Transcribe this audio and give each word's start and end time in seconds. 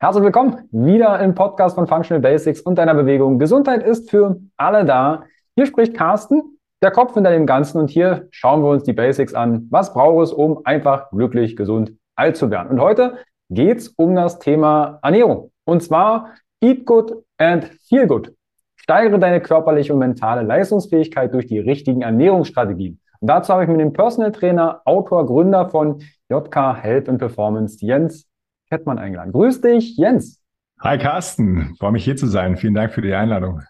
Herzlich 0.00 0.22
willkommen 0.22 0.68
wieder 0.70 1.18
im 1.18 1.34
Podcast 1.34 1.74
von 1.74 1.88
Functional 1.88 2.20
Basics 2.20 2.60
und 2.60 2.78
deiner 2.78 2.94
Bewegung. 2.94 3.40
Gesundheit 3.40 3.82
ist 3.82 4.08
für 4.08 4.40
alle 4.56 4.84
da. 4.84 5.24
Hier 5.56 5.66
spricht 5.66 5.92
Carsten, 5.92 6.56
der 6.80 6.92
Kopf 6.92 7.14
hinter 7.14 7.32
dem 7.32 7.46
Ganzen 7.46 7.78
und 7.78 7.90
hier 7.90 8.28
schauen 8.30 8.62
wir 8.62 8.70
uns 8.70 8.84
die 8.84 8.92
Basics 8.92 9.34
an. 9.34 9.66
Was 9.70 9.92
braucht 9.92 10.22
es, 10.22 10.32
um 10.32 10.60
einfach 10.64 11.10
glücklich, 11.10 11.56
gesund, 11.56 11.94
alt 12.14 12.36
zu 12.36 12.48
werden? 12.48 12.68
Und 12.68 12.80
heute 12.80 13.18
geht 13.50 13.78
es 13.78 13.88
um 13.88 14.14
das 14.14 14.38
Thema 14.38 15.00
Ernährung. 15.02 15.50
Und 15.64 15.82
zwar 15.82 16.32
Eat 16.60 16.86
Good 16.86 17.14
and 17.38 17.64
Feel 17.88 18.06
Good. 18.06 18.32
Steigere 18.76 19.18
deine 19.18 19.40
körperliche 19.40 19.92
und 19.92 19.98
mentale 19.98 20.42
Leistungsfähigkeit 20.42 21.34
durch 21.34 21.46
die 21.46 21.58
richtigen 21.58 22.02
Ernährungsstrategien. 22.02 23.00
Und 23.18 23.28
dazu 23.28 23.52
habe 23.52 23.64
ich 23.64 23.68
mir 23.68 23.78
den 23.78 23.92
Personal 23.92 24.30
Trainer, 24.30 24.80
Autor, 24.84 25.26
Gründer 25.26 25.68
von 25.68 26.02
JK 26.30 26.76
Health 26.80 27.08
and 27.08 27.18
Performance, 27.18 27.84
Jens 27.84 28.27
Kettmann, 28.70 28.98
eingeladen. 28.98 29.32
Grüß 29.32 29.60
dich, 29.60 29.96
Jens. 29.96 30.42
Hi 30.80 30.96
Carsten, 30.96 31.74
freue 31.76 31.92
mich 31.92 32.04
hier 32.04 32.16
zu 32.16 32.26
sein. 32.26 32.56
Vielen 32.56 32.74
Dank 32.74 32.92
für 32.92 33.02
die 33.02 33.12
Einladung. 33.12 33.62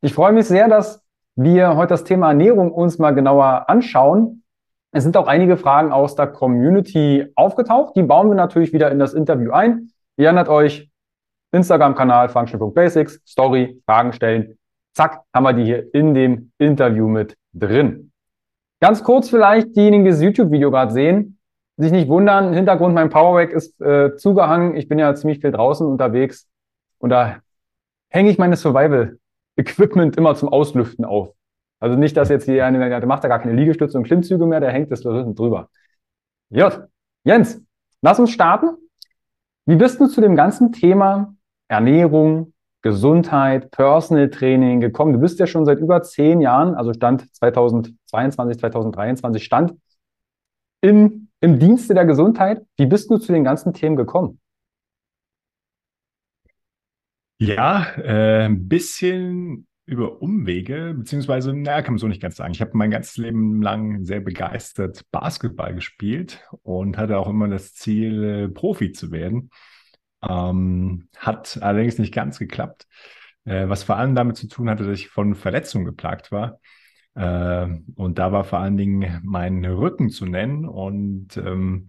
Ich 0.00 0.14
freue 0.14 0.32
mich 0.32 0.46
sehr, 0.46 0.68
dass 0.68 1.02
wir 1.34 1.76
heute 1.76 1.88
das 1.88 2.04
Thema 2.04 2.28
Ernährung 2.28 2.70
uns 2.70 2.98
mal 2.98 3.12
genauer 3.12 3.68
anschauen. 3.68 4.44
Es 4.92 5.02
sind 5.02 5.16
auch 5.16 5.26
einige 5.26 5.56
Fragen 5.56 5.90
aus 5.90 6.14
der 6.14 6.26
Community 6.26 7.26
aufgetaucht. 7.34 7.96
Die 7.96 8.02
bauen 8.02 8.28
wir 8.28 8.34
natürlich 8.34 8.72
wieder 8.72 8.90
in 8.90 8.98
das 8.98 9.14
Interview 9.14 9.52
ein. 9.52 9.90
Ihr 10.16 10.26
erinnert 10.26 10.48
euch, 10.48 10.90
Instagram-Kanal 11.52 12.28
function.basics, 12.28 13.22
Story, 13.26 13.82
Fragen 13.86 14.12
stellen. 14.12 14.58
Zack, 14.94 15.22
haben 15.34 15.44
wir 15.44 15.54
die 15.54 15.64
hier 15.64 15.94
in 15.94 16.14
dem 16.14 16.52
Interview 16.58 17.08
mit 17.08 17.36
drin. 17.54 18.12
Ganz 18.80 19.02
kurz 19.02 19.30
vielleicht 19.30 19.74
diejenigen, 19.74 20.04
die 20.04 20.10
das 20.10 20.22
YouTube-Video 20.22 20.70
gerade 20.70 20.92
sehen, 20.92 21.38
sich 21.82 21.92
nicht 21.92 22.08
wundern, 22.08 22.52
Hintergrund 22.52 22.94
mein 22.94 23.10
Powerwack 23.10 23.50
ist 23.50 23.80
äh, 23.80 24.16
zugehangen. 24.16 24.76
Ich 24.76 24.88
bin 24.88 24.98
ja 24.98 25.14
ziemlich 25.14 25.40
viel 25.40 25.52
draußen 25.52 25.86
unterwegs 25.86 26.48
und 26.98 27.10
da 27.10 27.40
hänge 28.08 28.30
ich 28.30 28.38
meine 28.38 28.56
Survival-Equipment 28.56 30.16
immer 30.16 30.34
zum 30.34 30.48
Auslüften 30.48 31.04
auf. 31.04 31.34
Also 31.80 31.96
nicht, 31.96 32.16
dass 32.16 32.28
jetzt 32.28 32.44
hier 32.44 32.64
eine, 32.64 32.78
der 32.78 33.06
macht 33.06 33.24
da 33.24 33.28
gar 33.28 33.40
keine 33.40 33.54
Liegestütze 33.54 33.98
und 33.98 34.04
Klimmzüge 34.04 34.46
mehr, 34.46 34.60
der 34.60 34.70
hängt 34.70 34.92
das 34.92 35.00
drüber. 35.00 35.68
Jut, 36.50 36.86
Jens, 37.24 37.60
lass 38.02 38.20
uns 38.20 38.30
starten. 38.30 38.76
Wie 39.66 39.76
bist 39.76 39.98
du 39.98 40.06
zu 40.06 40.20
dem 40.20 40.36
ganzen 40.36 40.72
Thema 40.72 41.34
Ernährung, 41.68 42.52
Gesundheit, 42.82 43.70
Personal 43.70 44.28
Training 44.30 44.80
gekommen? 44.80 45.12
Du 45.12 45.20
bist 45.20 45.40
ja 45.40 45.46
schon 45.46 45.64
seit 45.64 45.78
über 45.78 46.02
zehn 46.02 46.40
Jahren, 46.40 46.74
also 46.74 46.92
Stand 46.92 47.34
2022, 47.34 48.60
2023, 48.60 49.44
Stand 49.44 49.74
im, 50.82 51.21
im 51.42 51.58
Dienste 51.58 51.92
der 51.92 52.06
Gesundheit. 52.06 52.64
Wie 52.78 52.86
bist 52.86 53.10
du 53.10 53.18
zu 53.18 53.32
den 53.32 53.44
ganzen 53.44 53.74
Themen 53.74 53.96
gekommen? 53.96 54.40
Ja, 57.38 57.96
äh, 57.96 58.44
ein 58.44 58.68
bisschen 58.68 59.66
über 59.84 60.22
Umwege, 60.22 60.94
beziehungsweise, 60.96 61.52
naja, 61.52 61.82
kann 61.82 61.94
man 61.94 61.98
so 61.98 62.06
nicht 62.06 62.22
ganz 62.22 62.36
sagen. 62.36 62.52
Ich 62.52 62.60
habe 62.60 62.70
mein 62.74 62.92
ganzes 62.92 63.16
Leben 63.16 63.60
lang 63.60 64.04
sehr 64.04 64.20
begeistert 64.20 65.04
Basketball 65.10 65.74
gespielt 65.74 66.48
und 66.62 66.96
hatte 66.96 67.18
auch 67.18 67.28
immer 67.28 67.48
das 67.48 67.74
Ziel, 67.74 68.22
äh, 68.22 68.48
Profi 68.48 68.92
zu 68.92 69.10
werden. 69.10 69.50
Ähm, 70.22 71.08
hat 71.16 71.58
allerdings 71.60 71.98
nicht 71.98 72.14
ganz 72.14 72.38
geklappt, 72.38 72.86
äh, 73.44 73.68
was 73.68 73.82
vor 73.82 73.96
allem 73.96 74.14
damit 74.14 74.36
zu 74.36 74.46
tun 74.46 74.70
hatte, 74.70 74.84
dass 74.84 75.00
ich 75.00 75.08
von 75.08 75.34
Verletzungen 75.34 75.84
geplagt 75.84 76.30
war. 76.30 76.60
Äh, 77.14 77.66
und 77.96 78.18
da 78.18 78.32
war 78.32 78.44
vor 78.44 78.60
allen 78.60 78.76
Dingen 78.76 79.20
mein 79.24 79.64
Rücken 79.64 80.10
zu 80.10 80.26
nennen 80.26 80.66
und 80.66 81.36
ähm, 81.36 81.88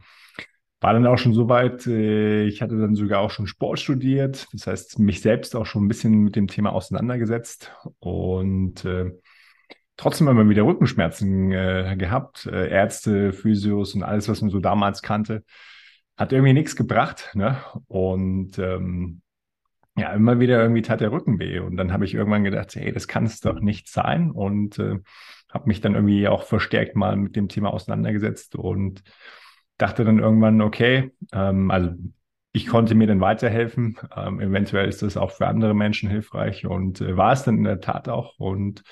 war 0.82 0.94
dann 0.94 1.08
auch 1.08 1.18
schon 1.18 1.34
so 1.34 1.48
weit, 1.48 1.88
äh, 1.88 2.44
ich 2.46 2.62
hatte 2.62 2.78
dann 2.78 2.96
sogar 2.96 3.22
auch 3.22 3.32
schon 3.32 3.48
Sport 3.48 3.80
studiert, 3.80 4.48
das 4.52 4.68
heißt 4.68 5.00
mich 5.00 5.22
selbst 5.22 5.56
auch 5.56 5.66
schon 5.66 5.86
ein 5.86 5.88
bisschen 5.88 6.24
mit 6.24 6.36
dem 6.36 6.48
Thema 6.48 6.74
auseinandergesetzt 6.74 7.72
und 8.00 8.84
äh, 8.84 9.12
trotzdem 9.96 10.28
immer 10.28 10.50
wieder 10.50 10.64
Rückenschmerzen 10.64 11.52
äh, 11.52 11.96
gehabt, 11.98 12.46
äh, 12.48 12.70
Ärzte, 12.70 13.32
Physios 13.32 13.96
und 13.96 14.04
alles, 14.04 14.28
was 14.28 14.42
man 14.42 14.50
so 14.50 14.60
damals 14.60 15.02
kannte 15.02 15.44
hat 16.18 16.32
irgendwie 16.32 16.54
nichts 16.54 16.76
gebracht. 16.76 17.32
Ne? 17.34 17.58
Und 17.88 18.60
ähm, 18.60 19.22
ja, 19.96 20.14
immer 20.14 20.40
wieder 20.40 20.62
irgendwie 20.62 20.82
tat 20.82 21.02
der 21.02 21.12
Rücken 21.12 21.40
weh. 21.40 21.60
Und 21.60 21.78
dann 21.78 21.94
habe 21.94 22.06
ich 22.06 22.14
irgendwann 22.14 22.44
gedacht, 22.44 22.76
hey, 22.76 22.92
das 22.92 23.08
kann 23.08 23.26
es 23.26 23.40
doch 23.40 23.60
nicht 23.60 23.90
sein. 23.90 24.32
Und 24.32 24.80
äh, 24.80 25.00
habe 25.50 25.68
mich 25.68 25.82
dann 25.82 25.96
irgendwie 25.96 26.28
auch 26.28 26.44
verstärkt 26.44 26.96
mal 26.96 27.16
mit 27.16 27.36
dem 27.36 27.48
Thema 27.48 27.72
auseinandergesetzt 27.74 28.56
und 28.56 29.04
dachte 29.78 30.04
dann 30.04 30.20
irgendwann, 30.20 30.62
okay, 30.62 31.12
ähm, 31.32 31.70
also 31.70 31.92
ich 32.54 32.68
konnte 32.68 32.96
mir 32.96 33.08
dann 33.08 33.22
weiterhelfen. 33.22 33.98
Ähm, 34.16 34.40
eventuell 34.40 34.88
ist 34.90 35.02
das 35.02 35.18
auch 35.18 35.32
für 35.32 35.48
andere 35.48 35.74
Menschen 35.74 36.10
hilfreich 36.10 36.66
und 36.66 37.02
äh, 37.02 37.18
war 37.18 37.34
es 37.34 37.44
dann 37.44 37.58
in 37.58 37.64
der 37.64 37.82
Tat 37.82 38.10
auch. 38.10 38.40
Und 38.40 38.84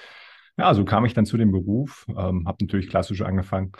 ja, 0.58 0.74
so 0.74 0.86
kam 0.86 1.06
ich 1.06 1.14
dann 1.14 1.26
zu 1.26 1.38
dem 1.38 1.52
Beruf, 1.52 2.06
ähm, 2.10 2.48
habe 2.48 2.58
natürlich 2.64 2.90
klassisch 2.90 3.22
angefangen 3.22 3.72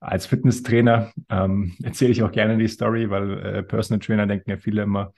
als 0.00 0.26
Fitnesstrainer 0.26 1.12
ähm, 1.28 1.74
erzähle 1.82 2.12
ich 2.12 2.22
auch 2.22 2.32
gerne 2.32 2.56
die 2.56 2.68
Story, 2.68 3.10
weil 3.10 3.38
äh, 3.44 3.62
Personal 3.62 4.00
Trainer 4.00 4.26
denken 4.26 4.50
ja 4.50 4.56
viele 4.56 4.82
immer 4.82 5.12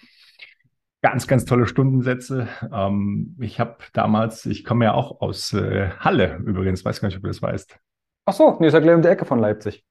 ganz, 1.02 1.26
ganz 1.26 1.44
tolle 1.44 1.66
Stundensätze. 1.66 2.48
Ähm, 2.72 3.36
ich 3.40 3.60
habe 3.60 3.76
damals, 3.92 4.46
ich 4.46 4.64
komme 4.64 4.86
ja 4.86 4.94
auch 4.94 5.20
aus 5.20 5.52
äh, 5.52 5.90
Halle 5.98 6.36
übrigens, 6.46 6.84
weiß 6.84 7.00
gar 7.00 7.08
nicht, 7.08 7.16
ob 7.16 7.22
du 7.22 7.28
das 7.28 7.42
weißt. 7.42 7.78
Ach 8.24 8.32
so, 8.32 8.56
nee, 8.60 8.68
ist 8.68 8.72
ja 8.72 8.80
gleich 8.80 8.94
um 8.94 9.02
die 9.02 9.08
Ecke 9.08 9.24
von 9.24 9.40
Leipzig. 9.40 9.84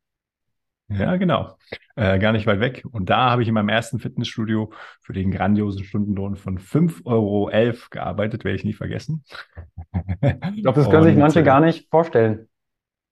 Ja, 0.87 1.15
genau. 1.15 1.57
Äh, 1.95 2.19
gar 2.19 2.33
nicht 2.33 2.47
weit 2.47 2.59
weg. 2.59 2.83
Und 2.91 3.09
da 3.09 3.29
habe 3.29 3.41
ich 3.41 3.47
in 3.47 3.53
meinem 3.53 3.69
ersten 3.69 3.99
Fitnessstudio 3.99 4.73
für 5.01 5.13
den 5.13 5.31
grandiosen 5.31 5.85
Stundenlohn 5.85 6.35
von 6.35 6.59
5,11 6.59 7.05
Euro 7.05 7.49
gearbeitet, 7.89 8.43
werde 8.43 8.55
ich 8.57 8.65
nie 8.65 8.73
vergessen. 8.73 9.23
Ich 10.53 10.63
glaube, 10.63 10.79
das 10.79 10.89
können 10.89 11.03
sich 11.03 11.17
manche 11.17 11.41
äh, 11.41 11.43
gar 11.43 11.61
nicht 11.61 11.89
vorstellen. 11.89 12.49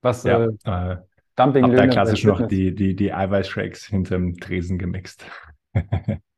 Was, 0.01 0.23
ja, 0.23 0.45
äh, 0.45 0.93
äh 0.93 0.97
Dumping 1.35 1.63
Hab 1.63 1.75
da 1.75 1.87
klassisch 1.87 2.25
noch 2.25 2.47
die, 2.47 2.75
die, 2.75 2.95
die 2.97 3.13
Eiweißshakes 3.13 3.85
hinterm 3.85 4.37
Tresen 4.37 4.77
gemixt. 4.77 5.25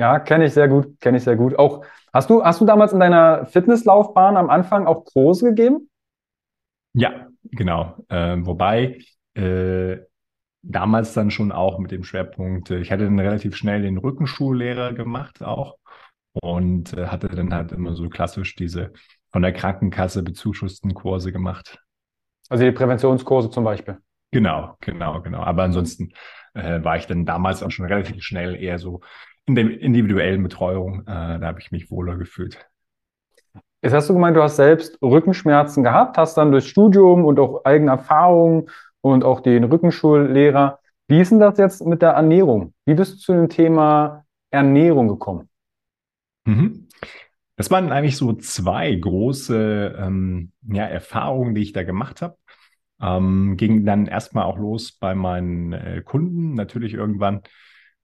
ja, 0.00 0.18
kenne 0.18 0.46
ich 0.46 0.54
sehr 0.54 0.66
gut, 0.66 0.98
kenne 1.00 1.18
ich 1.18 1.24
sehr 1.24 1.36
gut. 1.36 1.58
Auch 1.58 1.84
hast 2.12 2.30
du, 2.30 2.42
hast 2.42 2.60
du 2.60 2.64
damals 2.64 2.94
in 2.94 3.00
deiner 3.00 3.44
Fitnesslaufbahn 3.44 4.38
am 4.38 4.48
Anfang 4.48 4.86
auch 4.86 5.04
Kurse 5.04 5.50
gegeben? 5.50 5.90
Ja, 6.94 7.28
genau. 7.44 7.96
Äh, 8.08 8.38
wobei 8.40 9.02
äh, 9.34 9.98
damals 10.62 11.12
dann 11.12 11.30
schon 11.30 11.52
auch 11.52 11.78
mit 11.78 11.90
dem 11.90 12.02
Schwerpunkt, 12.02 12.70
äh, 12.70 12.78
ich 12.78 12.90
hatte 12.90 13.04
dann 13.04 13.18
relativ 13.18 13.54
schnell 13.54 13.82
den 13.82 13.98
Rückenschullehrer 13.98 14.94
gemacht 14.94 15.42
auch 15.42 15.76
und 16.32 16.94
äh, 16.94 17.08
hatte 17.08 17.28
dann 17.28 17.52
halt 17.52 17.72
immer 17.72 17.94
so 17.94 18.08
klassisch 18.08 18.56
diese 18.56 18.92
von 19.30 19.42
der 19.42 19.52
Krankenkasse 19.52 20.22
bezuschussten 20.22 20.94
Kurse 20.94 21.30
gemacht. 21.30 21.78
Also 22.48 22.64
die 22.64 22.72
Präventionskurse 22.72 23.50
zum 23.50 23.64
Beispiel. 23.64 23.98
Genau, 24.32 24.76
genau, 24.80 25.20
genau. 25.20 25.42
Aber 25.42 25.64
ansonsten 25.64 26.12
äh, 26.54 26.82
war 26.82 26.96
ich 26.96 27.06
dann 27.06 27.26
damals 27.26 27.62
auch 27.62 27.70
schon 27.70 27.86
relativ 27.86 28.22
schnell 28.22 28.56
eher 28.56 28.78
so 28.78 29.02
in 29.46 29.54
der 29.54 29.80
individuellen 29.80 30.42
Betreuung. 30.42 31.02
Äh, 31.02 31.38
da 31.38 31.42
habe 31.42 31.60
ich 31.60 31.70
mich 31.72 31.90
wohler 31.90 32.16
gefühlt. 32.16 32.58
Jetzt 33.82 33.94
hast 33.94 34.10
du 34.10 34.14
gemeint, 34.14 34.36
du 34.36 34.42
hast 34.42 34.56
selbst 34.56 35.00
Rückenschmerzen 35.02 35.82
gehabt, 35.82 36.18
hast 36.18 36.36
dann 36.36 36.52
durch 36.52 36.68
Studium 36.68 37.24
und 37.24 37.38
auch 37.38 37.64
eigene 37.64 37.92
Erfahrungen 37.92 38.68
und 39.00 39.24
auch 39.24 39.40
den 39.40 39.64
Rückenschullehrer. 39.64 40.80
Wie 41.08 41.20
ist 41.20 41.32
denn 41.32 41.40
das 41.40 41.58
jetzt 41.58 41.84
mit 41.86 42.02
der 42.02 42.10
Ernährung? 42.10 42.74
Wie 42.84 42.94
bist 42.94 43.14
du 43.14 43.18
zu 43.18 43.32
dem 43.32 43.48
Thema 43.48 44.24
Ernährung 44.50 45.08
gekommen? 45.08 45.48
Mhm. 46.44 46.88
Das 47.56 47.70
waren 47.70 47.90
eigentlich 47.90 48.16
so 48.16 48.32
zwei 48.34 48.94
große 48.94 49.96
ähm, 49.98 50.52
ja, 50.62 50.84
Erfahrungen, 50.84 51.54
die 51.54 51.62
ich 51.62 51.72
da 51.72 51.82
gemacht 51.82 52.22
habe. 52.22 52.36
Ähm, 53.02 53.56
ging 53.56 53.84
dann 53.84 54.06
erstmal 54.06 54.44
auch 54.44 54.58
los 54.58 54.92
bei 54.92 55.14
meinen 55.14 55.72
äh, 55.72 56.02
Kunden, 56.04 56.54
natürlich 56.54 56.94
irgendwann 56.94 57.42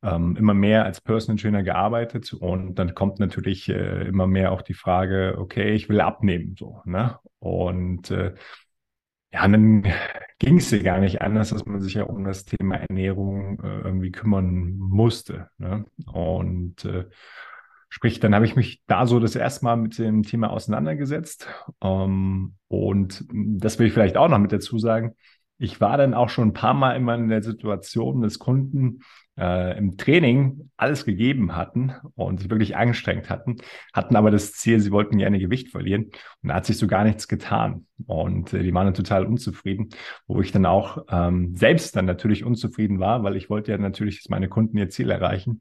ähm, 0.06 0.36
immer 0.36 0.54
mehr 0.54 0.84
als 0.84 1.00
Personal 1.00 1.40
Trainer 1.40 1.62
gearbeitet 1.62 2.32
und 2.32 2.76
dann 2.76 2.94
kommt 2.94 3.18
natürlich 3.18 3.68
äh, 3.68 4.06
immer 4.06 4.26
mehr 4.26 4.52
auch 4.52 4.62
die 4.62 4.74
Frage, 4.74 5.36
okay, 5.38 5.72
ich 5.74 5.88
will 5.88 6.00
abnehmen, 6.00 6.54
so, 6.58 6.82
ne? 6.84 7.18
Und 7.38 8.10
äh, 8.10 8.34
ja, 9.32 9.48
dann 9.48 9.82
ging 10.38 10.58
es 10.58 10.70
ja 10.70 10.78
gar 10.78 10.98
nicht 10.98 11.22
anders, 11.22 11.50
dass 11.50 11.66
man 11.66 11.80
sich 11.80 11.94
ja 11.94 12.04
um 12.04 12.24
das 12.24 12.44
Thema 12.44 12.76
Ernährung 12.76 13.60
äh, 13.60 13.80
irgendwie 13.80 14.12
kümmern 14.12 14.76
musste. 14.76 15.48
Ne? 15.58 15.84
Und 16.06 16.84
äh, 16.84 17.06
Sprich, 17.88 18.20
dann 18.20 18.34
habe 18.34 18.44
ich 18.44 18.56
mich 18.56 18.82
da 18.86 19.06
so 19.06 19.20
das 19.20 19.36
erste 19.36 19.64
Mal 19.64 19.76
mit 19.76 19.98
dem 19.98 20.22
Thema 20.22 20.50
auseinandergesetzt. 20.50 21.48
Ähm, 21.80 22.56
und 22.68 23.24
das 23.32 23.78
will 23.78 23.86
ich 23.86 23.92
vielleicht 23.92 24.16
auch 24.16 24.28
noch 24.28 24.38
mit 24.38 24.52
dazu 24.52 24.78
sagen. 24.78 25.14
Ich 25.56 25.80
war 25.80 25.96
dann 25.96 26.12
auch 26.12 26.28
schon 26.28 26.48
ein 26.48 26.52
paar 26.52 26.74
Mal 26.74 26.96
immer 26.96 27.14
in 27.14 27.28
der 27.28 27.42
Situation 27.42 28.20
des 28.20 28.38
Kunden, 28.38 29.00
äh, 29.38 29.76
im 29.78 29.96
Training 29.96 30.70
alles 30.76 31.04
gegeben 31.04 31.56
hatten 31.56 31.94
und 32.14 32.40
sich 32.40 32.50
wirklich 32.50 32.76
angestrengt 32.76 33.30
hatten, 33.30 33.56
hatten 33.92 34.16
aber 34.16 34.30
das 34.30 34.52
Ziel, 34.52 34.80
sie 34.80 34.90
wollten 34.90 35.18
gerne 35.18 35.38
Gewicht 35.38 35.70
verlieren. 35.70 36.04
Und 36.42 36.48
da 36.48 36.54
hat 36.54 36.66
sich 36.66 36.78
so 36.78 36.86
gar 36.86 37.04
nichts 37.04 37.28
getan. 37.28 37.86
Und 38.06 38.52
äh, 38.52 38.62
die 38.62 38.72
waren 38.74 38.86
dann 38.86 38.94
total 38.94 39.26
unzufrieden, 39.26 39.90
wo 40.26 40.40
ich 40.40 40.52
dann 40.52 40.66
auch 40.66 41.04
ähm, 41.10 41.54
selbst 41.56 41.96
dann 41.96 42.06
natürlich 42.06 42.44
unzufrieden 42.44 42.98
war, 42.98 43.22
weil 43.22 43.36
ich 43.36 43.50
wollte 43.50 43.72
ja 43.72 43.78
natürlich, 43.78 44.22
dass 44.22 44.28
meine 44.30 44.48
Kunden 44.48 44.78
ihr 44.78 44.90
Ziel 44.90 45.10
erreichen. 45.10 45.60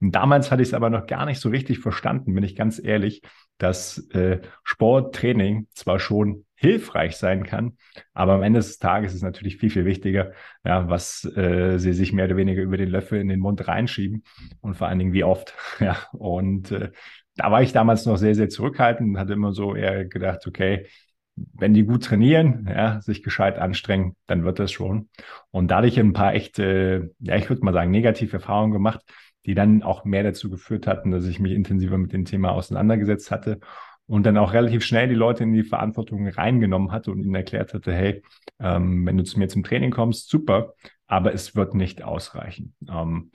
Und 0.00 0.14
damals 0.14 0.50
hatte 0.50 0.62
ich 0.62 0.68
es 0.68 0.74
aber 0.74 0.90
noch 0.90 1.06
gar 1.06 1.24
nicht 1.24 1.40
so 1.40 1.48
richtig 1.48 1.78
verstanden, 1.78 2.34
bin 2.34 2.44
ich 2.44 2.56
ganz 2.56 2.82
ehrlich, 2.82 3.22
dass 3.58 3.98
äh, 4.10 4.40
Sporttraining 4.64 5.68
zwar 5.72 5.98
schon 5.98 6.44
hilfreich 6.64 7.16
sein 7.16 7.44
kann, 7.44 7.76
aber 8.12 8.32
am 8.34 8.42
Ende 8.42 8.58
des 8.58 8.78
Tages 8.78 9.12
ist 9.12 9.18
es 9.18 9.22
natürlich 9.22 9.58
viel, 9.58 9.70
viel 9.70 9.84
wichtiger, 9.84 10.32
ja, 10.64 10.88
was 10.88 11.24
äh, 11.36 11.78
sie 11.78 11.92
sich 11.92 12.12
mehr 12.12 12.24
oder 12.26 12.36
weniger 12.36 12.62
über 12.62 12.76
den 12.76 12.88
Löffel 12.88 13.20
in 13.20 13.28
den 13.28 13.40
Mund 13.40 13.66
reinschieben 13.68 14.24
und 14.60 14.74
vor 14.74 14.88
allen 14.88 14.98
Dingen 14.98 15.12
wie 15.12 15.24
oft. 15.24 15.54
Ja, 15.80 15.96
und 16.12 16.70
äh, 16.70 16.90
da 17.36 17.50
war 17.50 17.62
ich 17.62 17.72
damals 17.72 18.06
noch 18.06 18.16
sehr, 18.16 18.34
sehr 18.34 18.48
zurückhaltend 18.48 19.10
und 19.10 19.18
hatte 19.18 19.32
immer 19.34 19.52
so 19.52 19.74
eher 19.74 20.04
gedacht, 20.06 20.46
okay, 20.46 20.86
wenn 21.36 21.74
die 21.74 21.84
gut 21.84 22.04
trainieren, 22.04 22.68
ja, 22.68 23.00
sich 23.02 23.22
gescheit 23.22 23.58
anstrengen, 23.58 24.16
dann 24.26 24.44
wird 24.44 24.58
das 24.58 24.72
schon. 24.72 25.08
Und 25.50 25.70
dadurch 25.70 25.98
ein 25.98 26.12
paar 26.12 26.34
echte, 26.34 27.12
ja, 27.18 27.36
ich 27.36 27.48
würde 27.48 27.64
mal 27.64 27.74
sagen, 27.74 27.90
negative 27.90 28.36
Erfahrungen 28.36 28.72
gemacht, 28.72 29.00
die 29.46 29.54
dann 29.54 29.82
auch 29.82 30.04
mehr 30.04 30.22
dazu 30.22 30.48
geführt 30.48 30.86
hatten, 30.86 31.10
dass 31.10 31.26
ich 31.26 31.40
mich 31.40 31.52
intensiver 31.52 31.98
mit 31.98 32.12
dem 32.12 32.24
Thema 32.24 32.52
auseinandergesetzt 32.52 33.30
hatte 33.30 33.58
und 34.06 34.24
dann 34.24 34.36
auch 34.36 34.52
relativ 34.52 34.84
schnell 34.84 35.08
die 35.08 35.14
Leute 35.14 35.44
in 35.44 35.52
die 35.52 35.62
Verantwortung 35.62 36.28
reingenommen 36.28 36.92
hatte 36.92 37.10
und 37.10 37.22
ihnen 37.22 37.34
erklärt 37.34 37.72
hatte, 37.74 37.92
hey, 37.92 38.22
ähm, 38.60 39.06
wenn 39.06 39.16
du 39.16 39.24
zu 39.24 39.38
mir 39.38 39.48
zum 39.48 39.64
Training 39.64 39.90
kommst, 39.90 40.28
super, 40.28 40.74
aber 41.06 41.32
es 41.32 41.56
wird 41.56 41.74
nicht 41.74 42.02
ausreichen. 42.02 42.74
Ähm, 42.88 43.30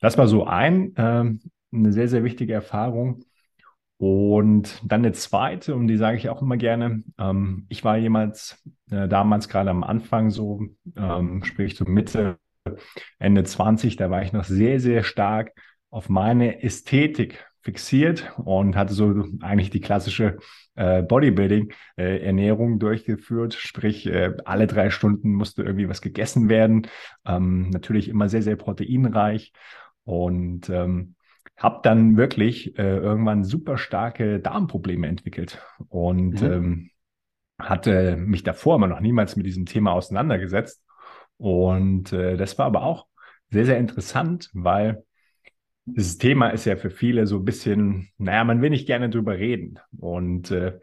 das 0.00 0.18
war 0.18 0.26
so 0.26 0.44
ein, 0.44 0.92
ähm, 0.96 1.40
eine 1.72 1.92
sehr, 1.92 2.08
sehr 2.08 2.24
wichtige 2.24 2.52
Erfahrung. 2.52 3.24
Und 3.96 4.82
dann 4.84 5.00
eine 5.00 5.12
zweite, 5.12 5.74
und 5.76 5.86
die 5.86 5.96
sage 5.96 6.18
ich 6.18 6.28
auch 6.28 6.42
immer 6.42 6.56
gerne. 6.56 7.04
Ähm, 7.16 7.64
ich 7.68 7.84
war 7.84 7.96
jemals 7.96 8.62
äh, 8.90 9.08
damals 9.08 9.48
gerade 9.48 9.70
am 9.70 9.84
Anfang 9.84 10.30
so, 10.30 10.62
ähm, 10.96 11.42
sprich 11.44 11.76
so 11.76 11.84
Mitte 11.84 12.38
Ende 13.18 13.44
20, 13.44 13.96
da 13.96 14.10
war 14.10 14.22
ich 14.22 14.32
noch 14.32 14.44
sehr, 14.44 14.80
sehr 14.80 15.04
stark 15.04 15.52
auf 15.90 16.08
meine 16.08 16.62
Ästhetik 16.62 17.46
fixiert 17.64 18.32
und 18.36 18.76
hatte 18.76 18.94
so 18.94 19.24
eigentlich 19.40 19.70
die 19.70 19.80
klassische 19.80 20.36
äh, 20.74 21.02
Bodybuilding-Ernährung 21.02 22.74
äh, 22.74 22.78
durchgeführt. 22.78 23.54
Sprich, 23.54 24.06
äh, 24.06 24.34
alle 24.44 24.66
drei 24.66 24.90
Stunden 24.90 25.32
musste 25.32 25.62
irgendwie 25.62 25.88
was 25.88 26.00
gegessen 26.00 26.48
werden. 26.48 26.86
Ähm, 27.26 27.70
natürlich 27.70 28.08
immer 28.08 28.28
sehr, 28.28 28.42
sehr 28.42 28.56
proteinreich. 28.56 29.52
Und 30.04 30.68
ähm, 30.68 31.14
habe 31.56 31.80
dann 31.82 32.16
wirklich 32.16 32.78
äh, 32.78 32.98
irgendwann 32.98 33.44
super 33.44 33.78
starke 33.78 34.40
Darmprobleme 34.40 35.06
entwickelt. 35.06 35.62
Und 35.88 36.42
mhm. 36.42 36.52
ähm, 36.52 36.90
hatte 37.58 38.16
mich 38.16 38.42
davor 38.42 38.74
aber 38.74 38.88
noch 38.88 39.00
niemals 39.00 39.36
mit 39.36 39.46
diesem 39.46 39.64
Thema 39.64 39.92
auseinandergesetzt 39.92 40.84
und 41.36 42.12
äh, 42.12 42.36
das 42.36 42.58
war 42.58 42.66
aber 42.66 42.82
auch 42.82 43.06
sehr, 43.50 43.66
sehr 43.66 43.78
interessant, 43.78 44.50
weil 44.52 45.04
dieses 45.86 46.18
Thema 46.18 46.48
ist 46.48 46.64
ja 46.64 46.76
für 46.76 46.90
viele 46.90 47.26
so 47.26 47.36
ein 47.38 47.44
bisschen, 47.44 48.08
naja, 48.18 48.44
man 48.44 48.62
will 48.62 48.70
nicht 48.70 48.86
gerne 48.86 49.10
drüber 49.10 49.36
reden. 49.38 49.78
Und 49.98 50.50
äh, 50.50 50.78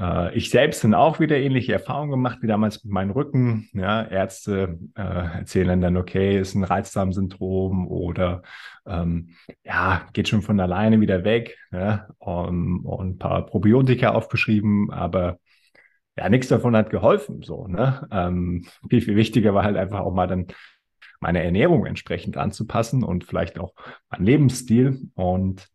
äh, 0.00 0.36
ich 0.36 0.50
selbst 0.50 0.84
habe 0.84 0.98
auch 0.98 1.20
wieder 1.20 1.36
ähnliche 1.36 1.72
Erfahrungen 1.72 2.10
gemacht 2.10 2.38
wie 2.42 2.46
damals 2.46 2.84
mit 2.84 2.92
meinem 2.92 3.10
Rücken. 3.10 3.68
Ja, 3.72 4.02
Ärzte 4.02 4.78
äh, 4.94 5.02
erzählen 5.38 5.80
dann, 5.80 5.96
okay, 5.96 6.38
ist 6.38 6.54
ein 6.54 6.64
Reizdarmsyndrom 6.64 7.88
oder 7.88 8.42
ähm, 8.86 9.30
ja, 9.64 10.06
geht 10.12 10.28
schon 10.28 10.42
von 10.42 10.60
alleine 10.60 11.00
wieder 11.00 11.24
weg. 11.24 11.56
Ja, 11.72 12.08
und, 12.18 12.84
und 12.84 13.08
ein 13.08 13.18
paar 13.18 13.46
Probiotika 13.46 14.10
aufgeschrieben, 14.10 14.90
aber 14.90 15.38
ja, 16.16 16.28
nichts 16.28 16.48
davon 16.48 16.76
hat 16.76 16.90
geholfen. 16.90 17.42
So, 17.42 17.66
ne? 17.68 18.08
Ähm, 18.10 18.66
viel, 18.90 19.00
viel 19.00 19.16
wichtiger 19.16 19.54
war 19.54 19.64
halt 19.64 19.76
einfach 19.76 20.00
auch 20.00 20.12
mal 20.12 20.26
dann 20.26 20.48
meine 21.20 21.42
Ernährung 21.42 21.86
entsprechend 21.86 22.36
anzupassen 22.36 23.02
und 23.02 23.24
vielleicht 23.24 23.58
auch 23.58 23.74
mein 24.10 24.24
Lebensstil. 24.24 25.10
Und 25.14 25.68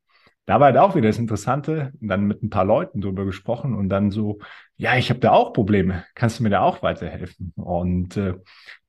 da 0.45 0.59
war 0.59 0.67
halt 0.67 0.77
auch 0.77 0.95
wieder 0.95 1.07
das 1.07 1.19
Interessante, 1.19 1.93
dann 2.01 2.25
mit 2.25 2.43
ein 2.43 2.49
paar 2.49 2.65
Leuten 2.65 3.01
drüber 3.01 3.25
gesprochen 3.25 3.73
und 3.73 3.89
dann 3.89 4.11
so, 4.11 4.39
ja, 4.75 4.97
ich 4.97 5.09
habe 5.09 5.19
da 5.19 5.31
auch 5.31 5.53
Probleme, 5.53 6.03
kannst 6.15 6.39
du 6.39 6.43
mir 6.43 6.49
da 6.49 6.61
auch 6.61 6.81
weiterhelfen? 6.81 7.53
Und 7.55 8.17
äh, 8.17 8.35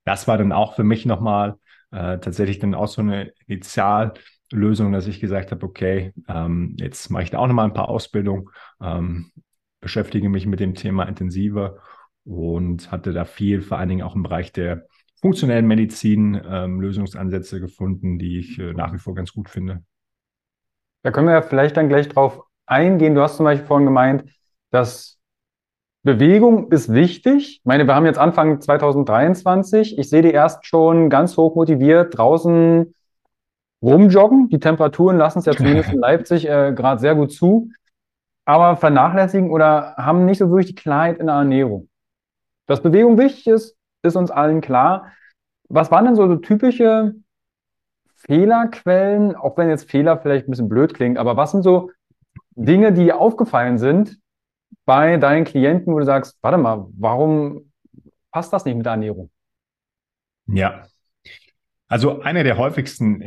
das 0.03 0.27
war 0.27 0.37
dann 0.37 0.51
auch 0.51 0.75
für 0.75 0.83
mich 0.83 1.05
nochmal 1.05 1.55
äh, 1.91 2.19
tatsächlich 2.19 2.59
dann 2.59 2.75
auch 2.75 2.87
so 2.87 3.01
eine 3.01 3.31
Initiallösung, 3.47 4.91
dass 4.91 5.07
ich 5.07 5.19
gesagt 5.21 5.51
habe, 5.51 5.65
okay, 5.65 6.13
ähm, 6.27 6.75
jetzt 6.77 7.09
mache 7.09 7.23
ich 7.23 7.31
da 7.31 7.39
auch 7.39 7.47
nochmal 7.47 7.65
ein 7.65 7.73
paar 7.73 7.89
Ausbildungen, 7.89 8.49
ähm, 8.81 9.31
beschäftige 9.79 10.29
mich 10.29 10.45
mit 10.45 10.59
dem 10.59 10.75
Thema 10.75 11.03
intensiver 11.03 11.77
und 12.25 12.91
hatte 12.91 13.13
da 13.13 13.23
viel, 13.23 13.61
vor 13.61 13.77
allen 13.77 13.89
Dingen 13.89 14.01
auch 14.01 14.15
im 14.15 14.23
Bereich 14.23 14.51
der 14.51 14.87
funktionellen 15.25 15.65
Medizin, 15.65 16.39
ähm, 16.47 16.79
Lösungsansätze 16.79 17.59
gefunden, 17.59 18.19
die 18.19 18.39
ich 18.39 18.59
äh, 18.59 18.73
nach 18.73 18.93
wie 18.93 18.99
vor 18.99 19.15
ganz 19.15 19.33
gut 19.33 19.49
finde. 19.49 19.83
Da 21.03 21.11
können 21.11 21.27
wir 21.27 21.33
ja 21.33 21.41
vielleicht 21.41 21.75
dann 21.77 21.89
gleich 21.89 22.07
drauf 22.07 22.43
eingehen. 22.67 23.15
Du 23.15 23.21
hast 23.21 23.37
zum 23.37 23.45
Beispiel 23.45 23.65
vorhin 23.65 23.87
gemeint, 23.87 24.23
dass 24.69 25.17
Bewegung 26.03 26.71
ist 26.71 26.93
wichtig. 26.93 27.57
Ich 27.57 27.65
meine, 27.65 27.87
wir 27.87 27.95
haben 27.95 28.05
jetzt 28.05 28.19
Anfang 28.19 28.61
2023. 28.61 29.97
Ich 29.97 30.09
sehe 30.09 30.21
die 30.21 30.31
erst 30.31 30.65
schon 30.67 31.09
ganz 31.09 31.35
hoch 31.37 31.55
motiviert 31.55 32.15
draußen 32.15 32.93
rumjoggen. 33.81 34.49
Die 34.49 34.59
Temperaturen 34.59 35.17
lassen 35.17 35.39
es 35.39 35.45
ja 35.45 35.53
zumindest 35.53 35.91
in 35.91 35.99
Leipzig 36.01 36.47
äh, 36.47 36.71
gerade 36.73 36.99
sehr 36.99 37.15
gut 37.15 37.31
zu 37.31 37.71
aber 38.45 38.77
vernachlässigen 38.77 39.49
oder 39.49 39.95
haben 39.97 40.25
nicht 40.25 40.37
so 40.37 40.49
wirklich 40.49 40.67
die 40.67 40.75
Klarheit 40.75 41.17
in 41.17 41.25
der 41.25 41.35
Ernährung. 41.35 41.89
Dass 42.67 42.81
Bewegung 42.81 43.17
wichtig 43.17 43.47
ist, 43.47 43.75
ist 44.05 44.15
uns 44.15 44.31
allen 44.31 44.61
klar. 44.61 45.11
Was 45.67 45.91
waren 45.91 46.05
denn 46.05 46.15
so, 46.15 46.27
so 46.27 46.35
typische 46.35 47.15
Fehlerquellen, 48.15 49.35
auch 49.35 49.57
wenn 49.57 49.69
jetzt 49.69 49.89
Fehler 49.89 50.17
vielleicht 50.19 50.47
ein 50.47 50.51
bisschen 50.51 50.69
blöd 50.69 50.93
klingt, 50.93 51.17
aber 51.17 51.37
was 51.37 51.51
sind 51.51 51.63
so 51.63 51.91
Dinge, 52.55 52.93
die 52.93 53.11
aufgefallen 53.11 53.77
sind 53.77 54.17
bei 54.85 55.17
deinen 55.17 55.45
Klienten, 55.45 55.93
wo 55.93 55.99
du 55.99 56.05
sagst, 56.05 56.37
warte 56.41 56.57
mal, 56.57 56.87
warum 56.97 57.71
passt 58.31 58.53
das 58.53 58.65
nicht 58.65 58.75
mit 58.75 58.85
der 58.85 58.93
Ernährung? 58.93 59.29
Ja, 60.47 60.85
also 61.87 62.21
einer 62.21 62.43
der 62.43 62.57
häufigsten 62.57 63.23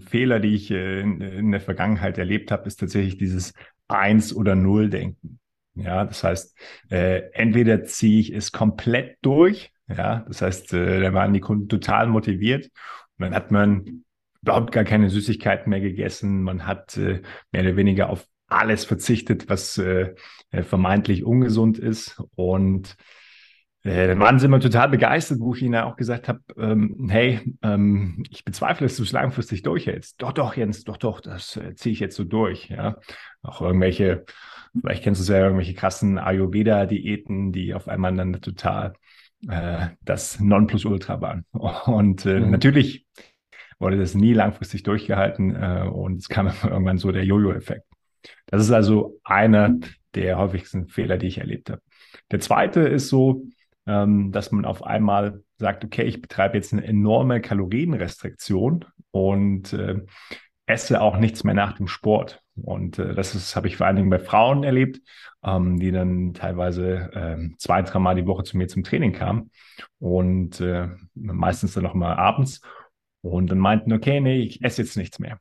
Fehler, 0.00 0.40
die 0.40 0.54
ich 0.54 0.70
äh, 0.70 1.00
in 1.00 1.50
der 1.52 1.60
Vergangenheit 1.60 2.18
erlebt 2.18 2.50
habe, 2.50 2.66
ist 2.66 2.80
tatsächlich 2.80 3.18
dieses 3.18 3.52
Eins- 3.88 4.34
oder 4.34 4.54
Null-Denken. 4.54 5.38
Ja, 5.74 6.04
das 6.04 6.24
heißt, 6.24 6.56
äh, 6.90 7.30
entweder 7.32 7.84
ziehe 7.84 8.20
ich 8.20 8.32
es 8.32 8.52
komplett 8.52 9.18
durch, 9.22 9.72
ja, 9.88 10.24
das 10.26 10.42
heißt, 10.42 10.72
äh, 10.74 11.00
da 11.00 11.12
waren 11.12 11.32
die 11.32 11.40
Kunden 11.40 11.68
total 11.68 12.06
motiviert 12.06 12.66
und 13.18 13.26
dann 13.26 13.34
hat 13.34 13.50
man 13.50 14.04
überhaupt 14.42 14.72
gar 14.72 14.84
keine 14.84 15.10
Süßigkeiten 15.10 15.70
mehr 15.70 15.80
gegessen, 15.80 16.42
man 16.42 16.66
hat 16.66 16.96
äh, 16.96 17.22
mehr 17.52 17.62
oder 17.62 17.76
weniger 17.76 18.10
auf 18.10 18.26
alles 18.46 18.84
verzichtet, 18.84 19.48
was 19.48 19.78
äh, 19.78 20.14
vermeintlich 20.50 21.24
ungesund 21.24 21.78
ist 21.78 22.22
und 22.34 22.96
äh, 23.84 24.06
dann 24.06 24.18
waren 24.18 24.38
sie 24.38 24.46
immer 24.46 24.60
total 24.60 24.88
begeistert, 24.88 25.40
wo 25.40 25.54
ich 25.54 25.62
ihnen 25.62 25.74
auch 25.76 25.96
gesagt 25.96 26.28
habe, 26.28 26.40
ähm, 26.56 27.06
hey, 27.10 27.40
ähm, 27.62 28.24
ich 28.30 28.44
bezweifle, 28.44 28.86
dass 28.86 28.96
du 28.96 29.02
es 29.02 29.12
langfristig 29.12 29.62
durchhältst. 29.62 30.22
Doch, 30.22 30.32
doch, 30.32 30.56
Jens, 30.56 30.84
doch, 30.84 30.96
doch, 30.96 31.20
das 31.20 31.60
ziehe 31.74 31.92
ich 31.92 32.00
jetzt 32.00 32.16
so 32.16 32.24
durch. 32.24 32.70
Ja, 32.70 32.96
auch 33.42 33.60
irgendwelche, 33.60 34.24
vielleicht 34.80 35.04
kennst 35.04 35.20
du 35.20 35.22
es 35.24 35.28
ja, 35.28 35.44
irgendwelche 35.44 35.74
krassen 35.74 36.18
Ayurveda-Diäten, 36.18 37.52
die 37.52 37.74
auf 37.74 37.86
einmal 37.86 38.14
dann 38.16 38.40
total 38.40 38.94
äh, 39.48 39.88
das 40.02 40.40
Nonplusultra 40.40 41.20
waren. 41.20 41.44
Und 41.52 42.26
äh, 42.26 42.40
mhm. 42.40 42.50
natürlich 42.50 43.06
wurde 43.78 43.98
das 43.98 44.14
nie 44.14 44.32
langfristig 44.32 44.82
durchgehalten 44.82 45.54
äh, 45.54 45.88
und 45.88 46.18
es 46.18 46.28
kam 46.28 46.46
irgendwann 46.62 46.98
so 46.98 47.12
der 47.12 47.24
Jojo-Effekt. 47.24 47.86
Das 48.46 48.62
ist 48.62 48.70
also 48.70 49.20
einer 49.24 49.76
der 50.14 50.38
häufigsten 50.38 50.88
Fehler, 50.88 51.18
die 51.18 51.26
ich 51.26 51.38
erlebt 51.38 51.70
habe. 51.70 51.82
Der 52.30 52.40
zweite 52.40 52.80
ist 52.80 53.08
so, 53.08 53.44
ähm, 53.86 54.32
dass 54.32 54.52
man 54.52 54.64
auf 54.64 54.84
einmal 54.84 55.42
sagt, 55.58 55.84
okay, 55.84 56.04
ich 56.04 56.22
betreibe 56.22 56.56
jetzt 56.56 56.72
eine 56.72 56.84
enorme 56.84 57.40
Kalorienrestriktion 57.40 58.84
und 59.10 59.72
äh, 59.72 60.00
esse 60.66 61.00
auch 61.00 61.18
nichts 61.18 61.44
mehr 61.44 61.54
nach 61.54 61.74
dem 61.74 61.88
Sport. 61.88 62.42
Und 62.56 62.98
äh, 62.98 63.14
das 63.14 63.56
habe 63.56 63.68
ich 63.68 63.76
vor 63.76 63.86
allen 63.86 63.96
Dingen 63.96 64.10
bei 64.10 64.18
Frauen 64.18 64.64
erlebt, 64.64 65.00
ähm, 65.44 65.78
die 65.78 65.90
dann 65.90 66.34
teilweise 66.34 67.12
äh, 67.12 67.56
zwei, 67.58 67.82
dreimal 67.82 68.14
die 68.14 68.26
Woche 68.26 68.44
zu 68.44 68.56
mir 68.56 68.68
zum 68.68 68.84
Training 68.84 69.12
kamen 69.12 69.50
und 69.98 70.60
äh, 70.60 70.88
meistens 71.14 71.74
dann 71.74 71.84
noch 71.84 71.94
mal 71.94 72.14
abends 72.14 72.60
und 73.22 73.50
dann 73.50 73.58
meinten, 73.58 73.92
okay, 73.92 74.20
nee, 74.20 74.40
ich 74.40 74.62
esse 74.62 74.82
jetzt 74.82 74.96
nichts 74.96 75.18
mehr. 75.18 75.38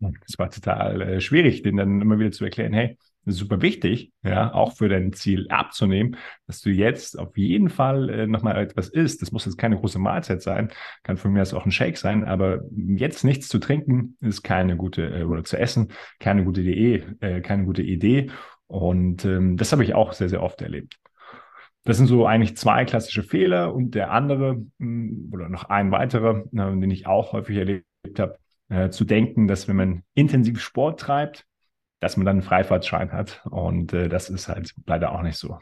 Das 0.00 0.38
war 0.38 0.50
total 0.50 1.00
äh, 1.02 1.20
schwierig, 1.20 1.62
denen 1.62 1.78
dann 1.78 2.00
immer 2.00 2.18
wieder 2.18 2.32
zu 2.32 2.44
erklären, 2.44 2.72
hey, 2.72 2.98
super 3.26 3.60
wichtig, 3.60 4.12
ja, 4.22 4.54
auch 4.54 4.76
für 4.76 4.88
dein 4.88 5.12
Ziel 5.12 5.48
abzunehmen, 5.48 6.16
dass 6.46 6.60
du 6.60 6.70
jetzt 6.70 7.18
auf 7.18 7.36
jeden 7.36 7.68
Fall 7.68 8.08
äh, 8.08 8.26
nochmal 8.26 8.56
etwas 8.56 8.88
isst. 8.88 9.20
Das 9.20 9.32
muss 9.32 9.44
jetzt 9.44 9.58
keine 9.58 9.76
große 9.76 9.98
Mahlzeit 9.98 10.42
sein, 10.42 10.70
kann 11.02 11.16
von 11.16 11.32
mir 11.32 11.42
aus 11.42 11.52
auch 11.52 11.66
ein 11.66 11.72
Shake 11.72 11.98
sein, 11.98 12.24
aber 12.24 12.60
jetzt 12.70 13.24
nichts 13.24 13.48
zu 13.48 13.58
trinken 13.58 14.16
ist 14.20 14.42
keine 14.42 14.76
gute, 14.76 15.08
äh, 15.08 15.24
oder 15.24 15.44
zu 15.44 15.58
essen, 15.58 15.88
keine 16.20 16.44
gute 16.44 16.60
Idee, 16.60 17.04
äh, 17.20 17.40
keine 17.40 17.64
gute 17.64 17.82
Idee. 17.82 18.30
Und 18.68 19.24
ähm, 19.24 19.56
das 19.56 19.72
habe 19.72 19.84
ich 19.84 19.94
auch 19.94 20.12
sehr, 20.12 20.28
sehr 20.28 20.42
oft 20.42 20.62
erlebt. 20.62 20.98
Das 21.84 21.96
sind 21.98 22.06
so 22.06 22.26
eigentlich 22.26 22.56
zwei 22.56 22.84
klassische 22.84 23.22
Fehler 23.22 23.72
und 23.72 23.94
der 23.94 24.10
andere 24.10 24.64
hm, 24.78 25.30
oder 25.32 25.48
noch 25.48 25.64
ein 25.64 25.90
weiterer, 25.92 26.44
äh, 26.52 26.80
den 26.80 26.90
ich 26.90 27.06
auch 27.06 27.32
häufig 27.32 27.56
erlebt 27.56 27.84
habe, 28.18 28.38
äh, 28.68 28.90
zu 28.90 29.04
denken, 29.04 29.46
dass 29.46 29.68
wenn 29.68 29.76
man 29.76 30.02
intensiv 30.14 30.60
Sport 30.60 31.00
treibt, 31.00 31.46
dass 32.00 32.16
man 32.16 32.26
dann 32.26 32.36
einen 32.36 32.42
Freifahrtschein 32.42 33.12
hat. 33.12 33.42
Und 33.50 33.92
äh, 33.92 34.08
das 34.08 34.28
ist 34.30 34.48
halt 34.48 34.74
leider 34.86 35.12
auch 35.12 35.22
nicht 35.22 35.38
so. 35.38 35.58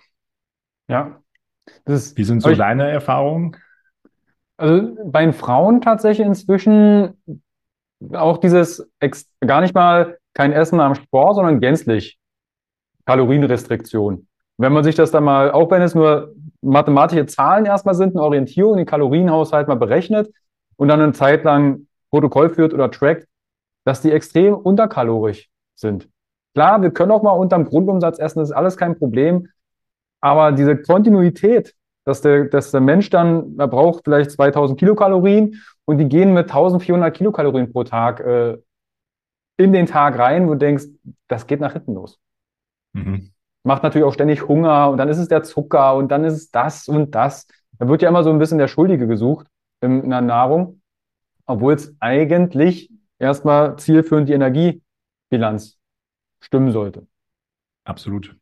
Ja. 0.89 1.21
Ist, 1.85 2.17
Wie 2.17 2.25
sind 2.25 2.43
so 2.43 2.51
ich, 2.51 2.59
deine 2.59 2.91
Erfahrungen? 2.91 3.57
Also 4.57 4.97
bei 5.05 5.23
den 5.23 5.33
Frauen 5.33 5.81
tatsächlich 5.81 6.27
inzwischen 6.27 7.21
auch 8.13 8.39
dieses 8.39 8.89
gar 9.41 9.61
nicht 9.61 9.75
mal 9.75 10.19
kein 10.35 10.53
Essen 10.53 10.81
am 10.81 10.95
Sport, 10.95 11.37
sondern 11.37 11.61
gänzlich 11.61 12.19
Kalorienrestriktion. 13.07 14.27
Wenn 14.59 14.73
man 14.73 14.85
sich 14.85 14.95
das 14.95 15.11
dann 15.11 15.25
mal, 15.25 15.51
auch 15.51 15.71
wenn 15.71 15.83
es 15.83 15.95
nur 15.95 16.35
mathematische 16.61 17.27
Zahlen 17.27 17.67
erstmal 17.67 17.95
sind, 17.95 18.17
eine 18.17 18.23
Orientierung, 18.23 18.77
den 18.77 18.87
Kalorienhaushalt 18.87 19.69
mal 19.69 19.75
berechnet 19.77 20.31
und 20.77 20.89
dann 20.89 21.01
eine 21.01 21.13
Zeit 21.13 21.45
lang 21.45 21.87
Protokoll 22.11 22.51
führt 22.51 22.73
oder 22.73 22.91
trackt, 22.91 23.27
dass 23.85 24.01
die 24.01 24.13
extrem 24.13 24.55
unterkalorisch 24.55 25.49
sind. 25.75 26.09
Klar, 26.55 26.83
wir 26.83 26.91
können 26.91 27.11
auch 27.11 27.23
mal 27.23 27.33
unterm 27.33 27.65
Grundumsatz 27.65 28.19
essen, 28.19 28.39
das 28.39 28.51
ist 28.51 28.57
alles 28.57 28.77
kein 28.77 28.97
Problem. 28.97 29.49
Aber 30.21 30.53
diese 30.53 30.77
Kontinuität, 30.77 31.75
dass 32.05 32.23
der, 32.23 32.45
dass 32.45 32.71
der 32.71 32.81
Mensch 32.81 33.11
dann, 33.11 33.59
er 33.59 33.69
braucht 33.69 34.05
vielleicht 34.05 34.31
2000 34.31 34.79
Kilokalorien 34.79 35.61
und 35.85 35.99
die 35.99 36.09
gehen 36.09 36.33
mit 36.33 36.45
1400 36.45 37.15
Kilokalorien 37.15 37.73
pro 37.73 37.85
Tag 37.85 38.21
äh, 38.21 38.57
in 39.57 39.73
den 39.73 39.87
Tag 39.87 40.19
rein, 40.19 40.47
wo 40.47 40.53
du 40.53 40.59
denkst, 40.59 40.85
das 41.29 41.47
geht 41.47 41.61
nach 41.61 41.73
hinten 41.73 41.95
los. 41.95 42.19
Mhm. 42.93 43.31
Macht 43.65 43.83
natürlich 43.83 44.07
auch 44.07 44.15
ständig 44.15 44.47
Hunger 44.47 44.91
und 44.91 44.99
dann 44.99 45.09
ist 45.09 45.19
es 45.19 45.29
der 45.29 45.43
Zucker 45.43 45.97
und 45.97 46.11
dann 46.11 46.25
ist 46.25 46.35
es 46.35 46.51
das 46.51 46.89
und 46.89 47.15
das. 47.15 47.47
Da 47.79 47.89
wird 47.89 48.03
ja 48.03 48.09
immer 48.09 48.23
so 48.23 48.31
ein 48.31 48.39
bisschen 48.39 48.59
der 48.59 48.69
Schuldige 48.69 49.07
gesucht 49.07 49.47
in, 49.81 50.05
in 50.05 50.11
der 50.11 50.21
Nahrung, 50.21 50.81
obwohl 51.47 51.75
es 51.75 51.95
eigentlich 52.01 52.91
erstmal 53.19 53.77
zielführend 53.77 54.29
die 54.29 54.35
Energiebilanz 54.35 55.79
stimmen 56.45 56.73
sollte. 56.73 57.07
Absolut. 57.85 58.37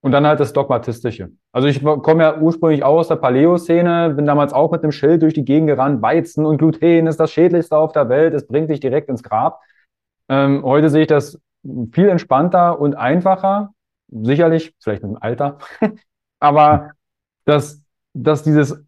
Und 0.00 0.12
dann 0.12 0.26
halt 0.26 0.38
das 0.38 0.52
Dogmatistische. 0.52 1.32
Also 1.50 1.66
ich 1.66 1.82
komme 1.82 2.22
ja 2.22 2.38
ursprünglich 2.38 2.84
auch 2.84 2.98
aus 2.98 3.08
der 3.08 3.16
Paleo-Szene, 3.16 4.10
bin 4.14 4.26
damals 4.26 4.52
auch 4.52 4.70
mit 4.70 4.82
einem 4.82 4.92
Schild 4.92 5.22
durch 5.22 5.34
die 5.34 5.44
Gegend 5.44 5.66
gerannt, 5.66 6.02
Weizen 6.02 6.46
und 6.46 6.58
Gluten 6.58 7.08
ist 7.08 7.18
das 7.18 7.32
Schädlichste 7.32 7.76
auf 7.76 7.92
der 7.92 8.08
Welt, 8.08 8.32
es 8.32 8.46
bringt 8.46 8.70
dich 8.70 8.78
direkt 8.78 9.08
ins 9.08 9.24
Grab. 9.24 9.60
Ähm, 10.28 10.62
heute 10.62 10.88
sehe 10.88 11.02
ich 11.02 11.08
das 11.08 11.40
viel 11.92 12.08
entspannter 12.08 12.78
und 12.78 12.94
einfacher, 12.94 13.74
sicherlich, 14.08 14.74
vielleicht 14.78 15.02
mit 15.02 15.12
dem 15.12 15.18
Alter, 15.20 15.58
aber 16.38 16.92
dass, 17.44 17.82
dass 18.14 18.44
dieses, 18.44 18.80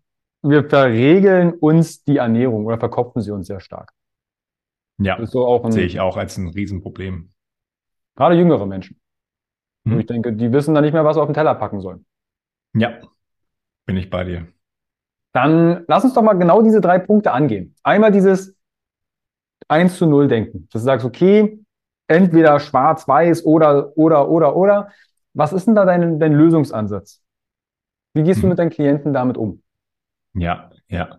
wir 0.43 0.69
verregeln 0.69 1.55
uns 1.55 2.05
die 2.05 2.19
Ernährung 2.19 2.67
oder 2.67 2.79
verkopfen 2.79 3.21
sie 3.21 3.33
uns 3.33 3.49
sehr 3.49 3.61
stark. 3.61 3.93
Ja, 4.99 5.25
so 5.26 5.61
sehe 5.71 5.87
ich 5.87 5.99
auch 5.99 6.17
als 6.17 6.37
ein 6.37 6.49
Riesenproblem. 6.49 7.33
Gerade 8.17 8.35
jüngere 8.35 8.67
Menschen. 8.67 9.00
Hm. 9.85 9.95
Und 9.95 10.00
ich 10.00 10.07
denke, 10.07 10.33
die 10.33 10.52
wissen 10.52 10.75
dann 10.75 10.85
nicht 10.85 10.93
mehr, 10.93 11.05
was 11.05 11.17
sie 11.17 11.21
auf 11.21 11.29
den 11.29 11.35
Teller 11.35 11.55
packen 11.55 11.81
sollen. 11.81 12.05
Ja, 12.75 12.99
bin 13.87 13.97
ich 13.97 14.11
bei 14.11 14.25
dir. 14.25 14.47
Dann 15.33 15.85
lass 15.87 16.05
uns 16.05 16.14
doch 16.14 16.23
mal 16.23 16.35
genau 16.35 16.62
diese 16.62 16.81
drei 16.81 16.99
Punkte 16.99 17.33
angehen. 17.33 17.75
Einmal 17.83 18.12
dieses 18.12 18.57
1 19.69 19.97
zu 19.97 20.07
0 20.07 20.29
Denken. 20.29 20.69
Dass 20.73 20.83
du 20.83 20.87
sagst, 20.87 21.07
okay, 21.07 21.61
entweder 22.09 22.59
schwarz, 22.61 23.07
weiß 23.07 23.45
oder, 23.45 23.97
oder, 23.97 24.29
oder, 24.29 24.57
oder. 24.57 24.88
Was 25.33 25.52
ist 25.52 25.67
denn 25.67 25.76
da 25.76 25.85
dein, 25.85 26.19
dein 26.19 26.33
Lösungsansatz? 26.33 27.23
Wie 28.14 28.25
gehst 28.25 28.38
hm. 28.38 28.43
du 28.43 28.49
mit 28.49 28.59
deinen 28.59 28.71
Klienten 28.71 29.12
damit 29.12 29.37
um? 29.37 29.62
Ja, 30.35 30.71
ja. 30.88 31.19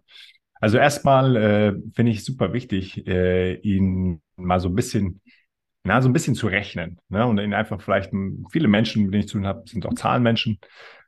Also 0.59 0.77
erstmal 0.77 1.35
äh, 1.35 1.73
finde 1.93 2.11
ich 2.11 2.23
super 2.23 2.53
wichtig, 2.53 3.07
äh, 3.07 3.53
ihn 3.55 4.21
mal 4.35 4.59
so 4.59 4.69
ein 4.69 4.75
bisschen 4.75 5.21
na, 5.83 6.01
so 6.01 6.09
ein 6.09 6.13
bisschen 6.13 6.35
zu 6.35 6.47
rechnen. 6.47 6.99
Ne? 7.09 7.25
Und 7.25 7.39
ihnen 7.39 7.53
einfach 7.53 7.81
vielleicht, 7.81 8.11
viele 8.51 8.67
Menschen, 8.67 9.03
mit 9.03 9.13
denen 9.13 9.21
ich 9.21 9.27
zu 9.29 9.37
tun 9.37 9.47
habe, 9.47 9.63
sind 9.67 9.85
auch 9.85 9.93
Zahlenmenschen. 9.93 10.59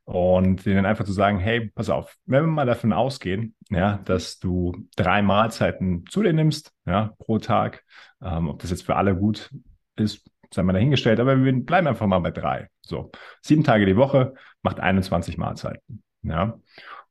Und 0.06 0.66
denen 0.66 0.86
einfach 0.86 1.06
zu 1.06 1.14
sagen, 1.14 1.40
hey, 1.40 1.72
pass 1.74 1.90
auf, 1.90 2.18
wenn 2.26 2.44
wir 2.44 2.52
mal 2.52 2.66
davon 2.66 2.92
ausgehen, 2.92 3.56
ja, 3.70 4.00
dass 4.04 4.38
du 4.38 4.76
drei 4.98 5.22
Mahlzeiten 5.22 6.06
zu 6.08 6.22
dir 6.24 6.34
nimmst, 6.34 6.74
ja, 6.86 7.14
pro 7.20 7.40
Tag, 7.40 7.86
ähm, 8.22 8.50
ob 8.50 8.60
das 8.60 8.72
jetzt 8.72 8.86
für 8.86 8.98
alle 8.98 9.16
gut 9.16 9.50
ist, 9.96 10.30
sei 10.54 10.64
mal 10.64 10.74
dahingestellt, 10.74 11.22
aber 11.22 11.42
wir 11.42 11.54
bleiben 11.66 11.88
einfach 11.88 12.06
mal 12.06 12.20
bei 12.20 12.32
drei. 12.32 12.68
So, 12.82 13.12
sieben 13.42 13.64
Tage 13.64 13.86
die 13.86 13.96
Woche 13.96 14.34
macht 14.62 14.82
21 14.82 15.38
Mahlzeiten, 15.38 16.04
ja. 16.22 16.60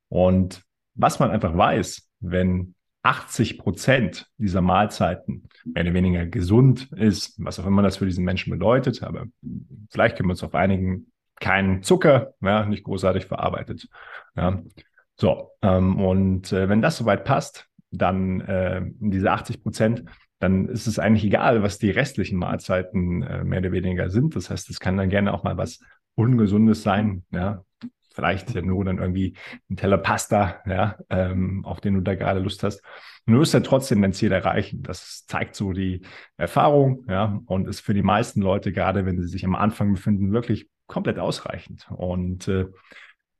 Und 0.09 0.61
was 0.93 1.19
man 1.19 1.31
einfach 1.31 1.57
weiß, 1.57 2.07
wenn 2.19 2.75
80 3.03 3.59
Prozent 3.59 4.27
dieser 4.37 4.61
Mahlzeiten 4.61 5.49
mehr 5.65 5.83
oder 5.83 5.93
weniger 5.93 6.25
gesund 6.25 6.89
ist, 6.93 7.35
was 7.37 7.59
auch 7.59 7.65
immer 7.65 7.81
das 7.81 7.97
für 7.97 8.05
diesen 8.05 8.23
Menschen 8.23 8.51
bedeutet. 8.51 9.03
Aber 9.03 9.25
vielleicht 9.89 10.15
können 10.15 10.29
wir 10.29 10.33
uns 10.33 10.43
auf 10.43 10.55
einigen 10.55 11.11
keinen 11.39 11.83
Zucker, 11.83 12.33
ja, 12.41 12.65
nicht 12.65 12.85
großartig 12.85 13.25
verarbeitet. 13.25 13.89
Ja. 14.35 14.63
So, 15.15 15.51
ähm, 15.61 15.99
und 15.99 16.53
äh, 16.53 16.69
wenn 16.69 16.81
das 16.81 16.97
soweit 16.97 17.25
passt, 17.25 17.67
dann 17.91 18.41
äh, 18.41 18.81
diese 18.99 19.31
80 19.31 19.61
Prozent, 19.61 20.05
dann 20.39 20.67
ist 20.67 20.87
es 20.87 20.97
eigentlich 20.97 21.25
egal, 21.25 21.61
was 21.61 21.77
die 21.77 21.91
restlichen 21.91 22.37
Mahlzeiten 22.37 23.21
äh, 23.21 23.43
mehr 23.43 23.59
oder 23.59 23.73
weniger 23.73 24.09
sind. 24.09 24.35
Das 24.35 24.49
heißt, 24.49 24.69
es 24.69 24.79
kann 24.79 24.97
dann 24.97 25.09
gerne 25.09 25.33
auch 25.33 25.43
mal 25.43 25.57
was 25.57 25.79
Ungesundes 26.15 26.83
sein, 26.83 27.25
ja, 27.31 27.63
vielleicht 28.13 28.53
ja 28.53 28.61
nur 28.61 28.85
dann 28.85 28.99
irgendwie 28.99 29.35
ein 29.69 29.75
Teller 29.75 29.97
Pasta, 29.97 30.61
ja, 30.65 30.97
ähm, 31.09 31.65
auf 31.65 31.81
den 31.81 31.95
du 31.95 32.01
da 32.01 32.15
gerade 32.15 32.39
Lust 32.39 32.63
hast. 32.63 32.81
Und 33.25 33.33
du 33.33 33.39
wirst 33.39 33.53
ja 33.53 33.59
trotzdem 33.61 34.01
dein 34.01 34.13
Ziel 34.13 34.31
erreichen. 34.31 34.83
Das 34.83 35.25
zeigt 35.25 35.55
so 35.55 35.73
die 35.73 36.01
Erfahrung, 36.37 37.05
ja, 37.09 37.39
und 37.45 37.67
ist 37.67 37.81
für 37.81 37.93
die 37.93 38.03
meisten 38.03 38.41
Leute, 38.41 38.71
gerade 38.71 39.05
wenn 39.05 39.19
sie 39.21 39.27
sich 39.27 39.45
am 39.45 39.55
Anfang 39.55 39.93
befinden, 39.93 40.31
wirklich 40.31 40.67
komplett 40.87 41.19
ausreichend. 41.19 41.87
Und 41.89 42.47
äh, 42.47 42.67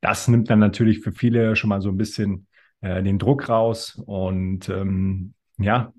das 0.02 0.28
nimmt 0.28 0.50
dann 0.50 0.60
natürlich 0.60 1.00
für 1.00 1.12
viele 1.12 1.56
schon 1.56 1.70
mal 1.70 1.82
so 1.82 1.90
ein 1.90 1.98
bisschen 1.98 2.48
äh, 2.82 3.04
den 3.04 3.20
Druck 3.20 3.48
raus. 3.50 4.02
Und 4.06 4.70
ähm, 4.70 5.34
ja, 5.58 5.94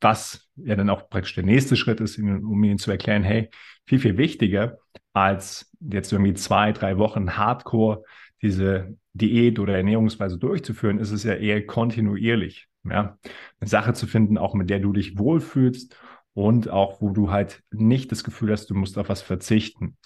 was 0.00 0.48
ja 0.56 0.76
dann 0.76 0.90
auch 0.90 1.08
praktisch 1.08 1.34
der 1.34 1.44
nächste 1.44 1.76
Schritt 1.76 2.00
ist, 2.00 2.18
um 2.18 2.62
ihnen 2.64 2.78
zu 2.78 2.90
erklären, 2.90 3.22
hey, 3.22 3.50
viel, 3.86 3.98
viel 3.98 4.16
wichtiger 4.16 4.78
als 5.16 5.72
jetzt 5.80 6.12
irgendwie 6.12 6.34
zwei, 6.34 6.72
drei 6.72 6.98
Wochen 6.98 7.38
Hardcore 7.38 8.04
diese 8.42 8.98
Diät 9.14 9.58
oder 9.58 9.74
Ernährungsweise 9.74 10.36
durchzuführen, 10.36 10.98
ist 10.98 11.10
es 11.10 11.24
ja 11.24 11.32
eher 11.32 11.64
kontinuierlich. 11.64 12.68
Ja? 12.84 13.16
Eine 13.58 13.68
Sache 13.68 13.94
zu 13.94 14.06
finden, 14.06 14.36
auch 14.36 14.52
mit 14.52 14.68
der 14.68 14.78
du 14.78 14.92
dich 14.92 15.18
wohlfühlst 15.18 15.96
und 16.34 16.68
auch 16.68 17.00
wo 17.00 17.08
du 17.08 17.30
halt 17.30 17.62
nicht 17.70 18.12
das 18.12 18.24
Gefühl 18.24 18.52
hast, 18.52 18.68
du 18.68 18.74
musst 18.74 18.98
auf 18.98 19.08
was 19.08 19.22
verzichten. 19.22 19.96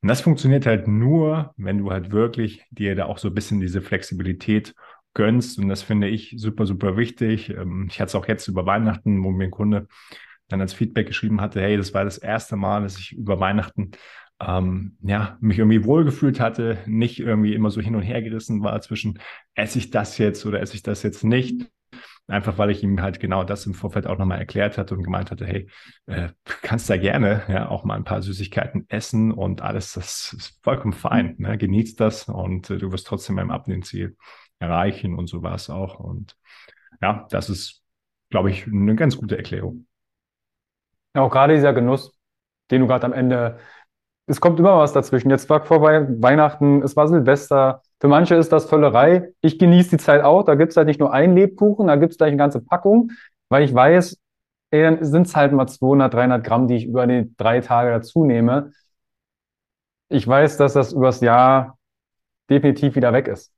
Und 0.00 0.08
das 0.08 0.22
funktioniert 0.22 0.64
halt 0.64 0.88
nur, 0.88 1.52
wenn 1.58 1.76
du 1.76 1.90
halt 1.90 2.10
wirklich 2.10 2.64
dir 2.70 2.94
da 2.94 3.04
auch 3.04 3.18
so 3.18 3.28
ein 3.28 3.34
bisschen 3.34 3.60
diese 3.60 3.82
Flexibilität 3.82 4.74
gönnst. 5.12 5.58
Und 5.58 5.68
das 5.68 5.82
finde 5.82 6.08
ich 6.08 6.36
super, 6.38 6.64
super 6.64 6.96
wichtig. 6.96 7.50
Ähm, 7.50 7.88
ich 7.90 8.00
hatte 8.00 8.08
es 8.08 8.14
auch 8.14 8.28
jetzt 8.28 8.48
über 8.48 8.64
Weihnachten, 8.64 9.22
wo 9.22 9.30
mir 9.30 9.44
ein 9.44 9.50
Kunde 9.50 9.88
dann 10.48 10.60
als 10.60 10.72
Feedback 10.72 11.06
geschrieben 11.06 11.40
hatte, 11.40 11.60
hey, 11.60 11.76
das 11.76 11.92
war 11.94 12.04
das 12.04 12.18
erste 12.18 12.56
Mal, 12.56 12.82
dass 12.82 12.98
ich 12.98 13.12
über 13.12 13.40
Weihnachten 13.40 13.90
ähm, 14.40 14.96
ja, 15.02 15.38
mich 15.40 15.58
irgendwie 15.58 15.84
wohlgefühlt 15.84 16.40
hatte, 16.40 16.78
nicht 16.86 17.20
irgendwie 17.20 17.54
immer 17.54 17.70
so 17.70 17.80
hin 17.80 17.94
und 17.94 18.02
her 18.02 18.22
gerissen 18.22 18.62
war 18.62 18.80
zwischen, 18.80 19.18
esse 19.54 19.78
ich 19.78 19.90
das 19.90 20.18
jetzt 20.18 20.44
oder 20.46 20.60
esse 20.60 20.74
ich 20.74 20.82
das 20.82 21.02
jetzt 21.02 21.24
nicht. 21.24 21.70
Einfach 22.26 22.56
weil 22.56 22.70
ich 22.70 22.82
ihm 22.82 23.02
halt 23.02 23.20
genau 23.20 23.44
das 23.44 23.66
im 23.66 23.74
Vorfeld 23.74 24.06
auch 24.06 24.16
nochmal 24.16 24.38
erklärt 24.38 24.78
hatte 24.78 24.94
und 24.94 25.02
gemeint 25.02 25.30
hatte, 25.30 25.44
hey, 25.44 25.68
äh, 26.06 26.30
kannst 26.62 26.88
da 26.88 26.96
gerne 26.96 27.42
ja 27.48 27.68
auch 27.68 27.84
mal 27.84 27.96
ein 27.96 28.04
paar 28.04 28.22
Süßigkeiten 28.22 28.86
essen 28.88 29.30
und 29.30 29.60
alles, 29.60 29.92
das 29.92 30.32
ist 30.32 30.58
vollkommen 30.62 30.94
fein. 30.94 31.34
Ne? 31.38 31.58
Genießt 31.58 32.00
das 32.00 32.28
und 32.28 32.70
äh, 32.70 32.78
du 32.78 32.90
wirst 32.92 33.06
trotzdem 33.06 33.36
beim 33.36 33.50
Abnehmziel 33.50 34.16
erreichen 34.58 35.14
und 35.14 35.26
so 35.26 35.42
war 35.42 35.54
es 35.54 35.68
auch. 35.68 36.00
Und 36.00 36.36
ja, 37.02 37.26
das 37.30 37.50
ist, 37.50 37.82
glaube 38.30 38.50
ich, 38.50 38.66
eine 38.66 38.94
ganz 38.96 39.18
gute 39.18 39.36
Erklärung. 39.36 39.86
Ja, 41.14 41.22
auch 41.22 41.30
gerade 41.30 41.54
dieser 41.54 41.74
Genuss, 41.74 42.18
den 42.70 42.80
du 42.80 42.86
gerade 42.86 43.04
am 43.04 43.12
Ende, 43.12 43.58
es 44.26 44.40
kommt 44.40 44.58
immer 44.58 44.78
was 44.78 44.92
dazwischen. 44.92 45.30
Jetzt 45.30 45.50
war 45.50 45.64
vor 45.64 45.82
Weihnachten, 45.82 46.82
es 46.82 46.96
war 46.96 47.08
Silvester. 47.08 47.82
Für 48.00 48.08
manche 48.08 48.34
ist 48.36 48.52
das 48.52 48.64
Völlerei. 48.64 49.32
Ich 49.42 49.58
genieße 49.58 49.90
die 49.90 49.96
Zeit 49.98 50.22
auch. 50.22 50.44
Da 50.44 50.54
gibt 50.54 50.72
es 50.72 50.76
halt 50.76 50.86
nicht 50.86 51.00
nur 51.00 51.12
einen 51.12 51.34
Lebkuchen, 51.34 51.88
da 51.88 51.96
gibt 51.96 52.12
es 52.12 52.18
gleich 52.18 52.28
eine 52.28 52.38
ganze 52.38 52.60
Packung, 52.60 53.10
weil 53.50 53.64
ich 53.64 53.74
weiß, 53.74 54.18
ey, 54.70 54.82
dann 54.82 55.04
sind 55.04 55.26
es 55.26 55.36
halt 55.36 55.52
mal 55.52 55.66
200, 55.66 56.12
300 56.12 56.44
Gramm, 56.44 56.68
die 56.68 56.76
ich 56.76 56.86
über 56.86 57.06
die 57.06 57.34
drei 57.36 57.60
Tage 57.60 57.90
dazu 57.90 58.24
nehme. 58.24 58.72
Ich 60.08 60.26
weiß, 60.26 60.56
dass 60.56 60.72
das 60.72 60.92
übers 60.92 61.20
Jahr 61.20 61.78
definitiv 62.48 62.96
wieder 62.96 63.12
weg 63.12 63.28
ist. 63.28 63.52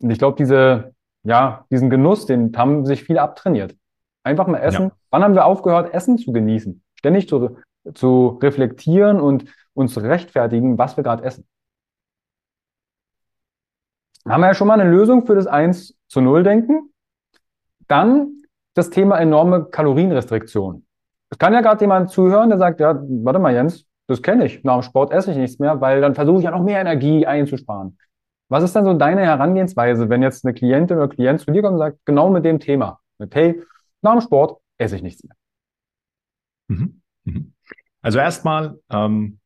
Und 0.00 0.10
ich 0.10 0.18
glaube, 0.18 0.36
diese, 0.36 0.94
ja, 1.24 1.66
diesen 1.70 1.90
Genuss, 1.90 2.26
den 2.26 2.56
haben 2.56 2.86
sich 2.86 3.04
viele 3.04 3.20
abtrainiert. 3.20 3.76
Einfach 4.22 4.46
mal 4.46 4.58
essen. 4.58 4.88
Ja. 4.88 4.92
Wann 5.10 5.22
haben 5.22 5.34
wir 5.34 5.44
aufgehört, 5.44 5.92
Essen 5.92 6.18
zu 6.18 6.32
genießen? 6.32 6.82
Ständig 6.94 7.28
zu, 7.28 7.56
zu 7.94 8.38
reflektieren 8.42 9.20
und 9.20 9.44
uns 9.74 10.00
rechtfertigen, 10.00 10.78
was 10.78 10.96
wir 10.96 11.04
gerade 11.04 11.24
essen. 11.24 11.46
Haben 14.28 14.42
wir 14.42 14.48
ja 14.48 14.54
schon 14.54 14.68
mal 14.68 14.78
eine 14.78 14.90
Lösung 14.90 15.26
für 15.26 15.34
das 15.34 15.46
1 15.46 15.96
zu 16.08 16.20
0 16.20 16.42
Denken. 16.42 16.92
Dann 17.88 18.42
das 18.74 18.90
Thema 18.90 19.18
enorme 19.18 19.64
Kalorienrestriktion. 19.64 20.86
Es 21.30 21.38
kann 21.38 21.52
ja 21.52 21.60
gerade 21.60 21.80
jemand 21.80 22.10
zuhören, 22.10 22.48
der 22.50 22.58
sagt, 22.58 22.80
ja, 22.80 23.00
warte 23.00 23.38
mal, 23.38 23.54
Jens, 23.54 23.86
das 24.06 24.22
kenne 24.22 24.44
ich. 24.44 24.64
Nach 24.64 24.74
dem 24.74 24.82
Sport 24.82 25.12
esse 25.12 25.30
ich 25.30 25.36
nichts 25.36 25.58
mehr, 25.58 25.80
weil 25.80 26.00
dann 26.00 26.14
versuche 26.14 26.38
ich 26.38 26.44
ja 26.44 26.50
noch 26.50 26.62
mehr 26.62 26.80
Energie 26.80 27.26
einzusparen. 27.26 27.96
Was 28.48 28.64
ist 28.64 28.74
dann 28.74 28.84
so 28.84 28.92
deine 28.94 29.22
Herangehensweise, 29.22 30.08
wenn 30.08 30.22
jetzt 30.22 30.44
eine 30.44 30.54
Klientin 30.54 30.96
oder 30.96 31.08
Klient 31.08 31.40
zu 31.40 31.52
dir 31.52 31.62
kommt 31.62 31.74
und 31.74 31.78
sagt, 31.78 31.98
genau 32.04 32.30
mit 32.30 32.44
dem 32.44 32.58
Thema, 32.58 32.98
mit 33.18 33.34
hey, 33.34 33.62
nach 34.02 34.12
dem 34.12 34.20
Sport 34.20 34.60
esse 34.76 34.96
ich 34.96 35.02
nichts 35.02 35.22
mehr? 35.22 35.36
Mhm. 36.68 37.00
Mhm. 37.24 37.54
Also 38.02 38.18
erstmal, 38.18 38.78
ähm, 38.90 39.38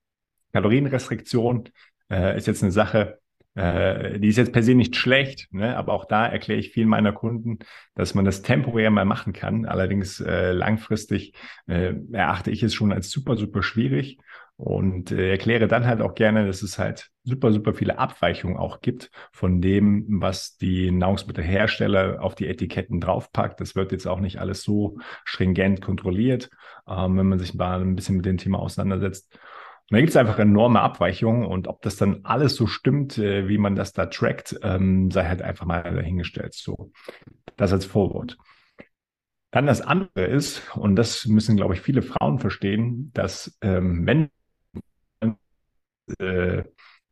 Kalorienrestriktion 0.52 1.68
äh, 2.10 2.36
ist 2.36 2.46
jetzt 2.46 2.62
eine 2.62 2.72
Sache, 2.72 3.18
äh, 3.54 4.18
die 4.18 4.28
ist 4.28 4.36
jetzt 4.36 4.52
per 4.52 4.62
se 4.62 4.74
nicht 4.74 4.96
schlecht, 4.96 5.48
ne? 5.52 5.76
aber 5.76 5.92
auch 5.92 6.04
da 6.04 6.26
erkläre 6.26 6.60
ich 6.60 6.70
vielen 6.70 6.88
meiner 6.88 7.12
Kunden, 7.12 7.58
dass 7.94 8.14
man 8.14 8.24
das 8.24 8.42
temporär 8.42 8.90
mal 8.90 9.04
machen 9.04 9.32
kann. 9.32 9.66
Allerdings 9.66 10.20
äh, 10.20 10.52
langfristig 10.52 11.34
äh, 11.66 11.94
erachte 12.12 12.50
ich 12.50 12.62
es 12.62 12.74
schon 12.74 12.92
als 12.92 13.10
super, 13.10 13.36
super 13.36 13.62
schwierig 13.62 14.18
und 14.56 15.10
äh, 15.10 15.30
erkläre 15.30 15.66
dann 15.66 15.86
halt 15.86 16.00
auch 16.00 16.14
gerne, 16.14 16.46
dass 16.46 16.62
es 16.62 16.78
halt 16.78 17.10
super, 17.24 17.52
super 17.52 17.74
viele 17.74 17.98
Abweichungen 17.98 18.56
auch 18.56 18.80
gibt 18.80 19.10
von 19.32 19.60
dem, 19.60 20.06
was 20.20 20.56
die 20.56 20.90
Nahrungsmittelhersteller 20.90 22.22
auf 22.22 22.34
die 22.34 22.46
Etiketten 22.46 23.00
draufpackt. 23.00 23.60
Das 23.60 23.74
wird 23.74 23.92
jetzt 23.92 24.06
auch 24.06 24.20
nicht 24.20 24.38
alles 24.38 24.62
so 24.62 24.98
stringent 25.24 25.80
kontrolliert, 25.80 26.50
ähm, 26.88 27.16
wenn 27.16 27.26
man 27.26 27.38
sich 27.38 27.54
mal 27.54 27.80
ein 27.80 27.96
bisschen 27.96 28.16
mit 28.16 28.26
dem 28.26 28.38
Thema 28.38 28.58
auseinandersetzt. 28.58 29.32
Und 29.90 29.96
da 29.96 29.98
gibt 29.98 30.10
es 30.10 30.16
einfach 30.16 30.38
enorme 30.38 30.80
Abweichungen 30.80 31.44
und 31.44 31.68
ob 31.68 31.82
das 31.82 31.96
dann 31.96 32.24
alles 32.24 32.54
so 32.54 32.66
stimmt, 32.66 33.18
äh, 33.18 33.48
wie 33.48 33.58
man 33.58 33.76
das 33.76 33.92
da 33.92 34.06
trackt, 34.06 34.58
ähm, 34.62 35.10
sei 35.10 35.24
halt 35.24 35.42
einfach 35.42 35.66
mal 35.66 35.82
dahingestellt. 35.82 36.54
So, 36.54 36.90
das 37.56 37.72
als 37.72 37.84
Vorwort. 37.84 38.38
Dann 39.50 39.66
das 39.66 39.82
andere 39.82 40.24
ist, 40.24 40.74
und 40.74 40.96
das 40.96 41.26
müssen, 41.26 41.56
glaube 41.56 41.74
ich, 41.74 41.80
viele 41.80 42.02
Frauen 42.02 42.38
verstehen, 42.38 43.10
dass 43.12 43.56
ähm, 43.60 44.06
wenn 44.06 44.30
äh, 46.18 46.64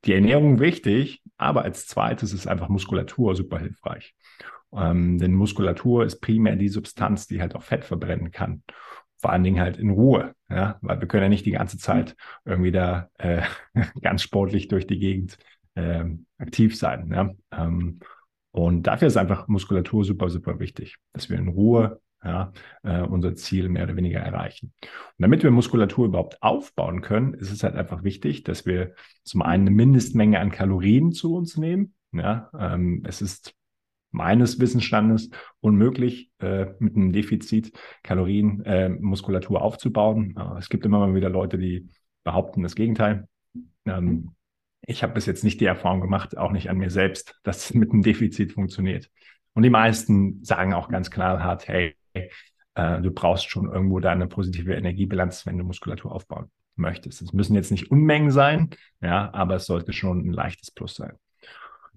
die 0.04 0.14
Ernährung 0.14 0.58
wichtig, 0.58 1.22
aber 1.36 1.62
als 1.62 1.86
zweites 1.86 2.32
ist 2.32 2.46
einfach 2.46 2.68
Muskulatur 2.68 3.36
super 3.36 3.58
hilfreich. 3.58 4.16
Ähm, 4.74 5.18
denn 5.18 5.34
Muskulatur 5.34 6.04
ist 6.04 6.20
primär 6.20 6.56
die 6.56 6.70
Substanz, 6.70 7.26
die 7.26 7.40
halt 7.40 7.54
auch 7.54 7.62
Fett 7.62 7.84
verbrennen 7.84 8.30
kann 8.32 8.62
vor 9.22 9.32
allen 9.32 9.44
Dingen 9.44 9.60
halt 9.60 9.78
in 9.78 9.90
Ruhe, 9.90 10.34
ja, 10.50 10.78
weil 10.82 11.00
wir 11.00 11.06
können 11.06 11.22
ja 11.22 11.28
nicht 11.28 11.46
die 11.46 11.52
ganze 11.52 11.78
Zeit 11.78 12.16
irgendwie 12.44 12.72
da 12.72 13.08
äh, 13.18 13.42
ganz 14.02 14.22
sportlich 14.22 14.66
durch 14.66 14.86
die 14.86 14.98
Gegend 14.98 15.38
äh, 15.76 16.04
aktiv 16.38 16.76
sein. 16.76 17.10
Ja. 17.14 17.30
Ähm, 17.52 18.00
und 18.50 18.82
dafür 18.82 19.08
ist 19.08 19.16
einfach 19.16 19.46
Muskulatur 19.46 20.04
super, 20.04 20.28
super 20.28 20.58
wichtig, 20.58 20.96
dass 21.12 21.30
wir 21.30 21.38
in 21.38 21.48
Ruhe 21.48 22.00
ja, 22.24 22.52
äh, 22.82 23.02
unser 23.02 23.34
Ziel 23.36 23.68
mehr 23.68 23.84
oder 23.84 23.96
weniger 23.96 24.20
erreichen. 24.20 24.72
Und 24.82 24.90
damit 25.18 25.44
wir 25.44 25.52
Muskulatur 25.52 26.06
überhaupt 26.06 26.42
aufbauen 26.42 27.00
können, 27.00 27.34
ist 27.34 27.52
es 27.52 27.62
halt 27.62 27.76
einfach 27.76 28.02
wichtig, 28.02 28.42
dass 28.42 28.66
wir 28.66 28.94
zum 29.22 29.42
einen 29.42 29.68
eine 29.68 29.76
Mindestmenge 29.76 30.40
an 30.40 30.50
Kalorien 30.50 31.12
zu 31.12 31.34
uns 31.34 31.56
nehmen. 31.56 31.94
Ja, 32.12 32.50
ähm, 32.58 33.04
es 33.06 33.22
ist 33.22 33.54
meines 34.12 34.61
Wissensstandes 34.61 35.31
unmöglich, 35.61 36.31
äh, 36.38 36.66
mit 36.78 36.95
einem 36.95 37.12
Defizit 37.12 37.73
Kalorien, 38.02 38.64
äh, 38.64 38.88
Muskulatur 38.88 39.62
aufzubauen. 39.62 40.37
Äh, 40.38 40.59
es 40.59 40.69
gibt 40.69 40.87
immer 40.87 40.99
mal 40.99 41.14
wieder 41.14 41.31
Leute, 41.31 41.59
die 41.59 41.88
behaupten 42.23 42.62
das 42.62 42.76
Gegenteil. 42.76 43.26
Ähm, 43.87 44.33
ich 44.87 45.02
habe 45.02 45.14
bis 45.14 45.26
jetzt 45.26 45.45
nicht 45.45 45.61
die 45.61 45.66
Erfahrung 45.66 46.00
gemacht, 46.00 46.37
auch 46.37 46.52
nicht 46.52 46.69
an 46.69 46.76
mir 46.76 46.90
selbst, 46.90 47.38
dass 47.42 47.71
es 47.71 47.75
mit 47.75 47.90
einem 47.90 48.02
Defizit 48.02 48.52
funktioniert. 48.52 49.11
Und 49.54 49.62
die 49.62 49.71
meisten 49.71 50.42
sagen 50.45 50.75
auch 50.75 50.88
ganz 50.88 51.11
klar 51.11 51.42
hart, 51.42 51.69
hey, 51.69 51.95
äh, 52.75 53.00
du 53.00 53.11
brauchst 53.11 53.50
schon 53.50 53.71
irgendwo 53.71 54.00
da 54.00 54.11
eine 54.11 54.26
positive 54.26 54.75
Energiebilanz, 54.75 55.47
wenn 55.47 55.59
du 55.59 55.64
Muskulatur 55.64 56.12
aufbauen 56.12 56.50
möchtest. 56.76 57.23
Es 57.23 57.33
müssen 57.33 57.54
jetzt 57.54 57.71
nicht 57.71 57.90
Unmengen 57.90 58.31
sein, 58.31 58.71
ja, 59.00 59.33
aber 59.33 59.57
es 59.57 59.66
sollte 59.66 59.92
schon 59.92 60.27
ein 60.27 60.33
leichtes 60.33 60.70
Plus 60.70 60.94
sein. 60.94 61.12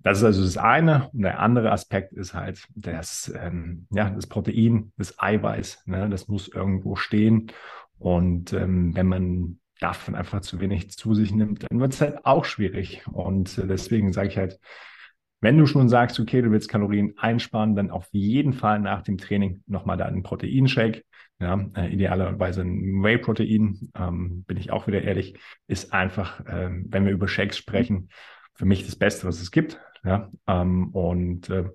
Das 0.04 0.20
ist 0.20 0.24
also 0.24 0.44
das 0.44 0.58
eine. 0.58 1.10
Und 1.14 1.24
der 1.24 1.40
andere 1.40 1.72
Aspekt 1.72 2.14
ist 2.14 2.34
halt 2.34 2.68
das, 2.76 3.34
ähm, 3.40 3.88
ja, 3.92 4.10
das 4.10 4.28
Protein, 4.28 4.92
das 4.98 5.20
Eiweiß. 5.20 5.84
Ne? 5.88 6.10
Das 6.10 6.28
muss 6.28 6.48
irgendwo 6.48 6.96
stehen. 6.96 7.52
Und 7.98 8.54
ähm, 8.54 8.96
wenn 8.96 9.08
man 9.08 9.60
davon 9.80 10.16
einfach 10.16 10.42
zu 10.42 10.60
wenig 10.60 10.92
zu 10.92 11.14
sich 11.16 11.34
nimmt, 11.34 11.66
dann 11.70 11.80
wird 11.80 11.94
es 11.94 12.02
halt 12.02 12.26
auch 12.26 12.46
schwierig. 12.46 13.06
Und 13.12 13.58
äh, 13.58 13.68
deswegen 13.68 14.14
sage 14.14 14.30
ich 14.30 14.38
halt, 14.38 14.60
wenn 15.42 15.58
du 15.58 15.66
schon 15.66 15.90
sagst, 15.90 16.20
okay, 16.20 16.42
du 16.42 16.52
willst 16.52 16.70
Kalorien 16.70 17.14
einsparen, 17.18 17.76
dann 17.76 17.92
auf 17.92 18.08
jeden 18.12 18.54
Fall 18.54 18.80
nach 18.80 19.02
dem 19.02 19.18
Training 19.18 19.62
nochmal 19.68 19.98
da 19.98 20.06
einen 20.06 20.24
Proteinshake. 20.24 21.04
Ja, 21.40 21.68
äh, 21.76 21.94
idealerweise 21.94 22.62
ein 22.62 23.04
Whey-Protein, 23.04 23.92
ähm, 23.94 24.44
bin 24.46 24.56
ich 24.56 24.72
auch 24.72 24.88
wieder 24.88 25.02
ehrlich, 25.02 25.38
ist 25.68 25.92
einfach, 25.92 26.42
ähm, 26.48 26.86
wenn 26.88 27.06
wir 27.06 27.12
über 27.12 27.28
Shakes 27.28 27.58
sprechen, 27.58 28.08
für 28.56 28.66
mich 28.66 28.86
das 28.86 28.96
Beste, 28.96 29.28
was 29.28 29.42
es 29.42 29.52
gibt. 29.52 29.80
Ja, 30.04 30.30
ähm, 30.48 30.90
und 30.90 31.50
äh, 31.50 31.66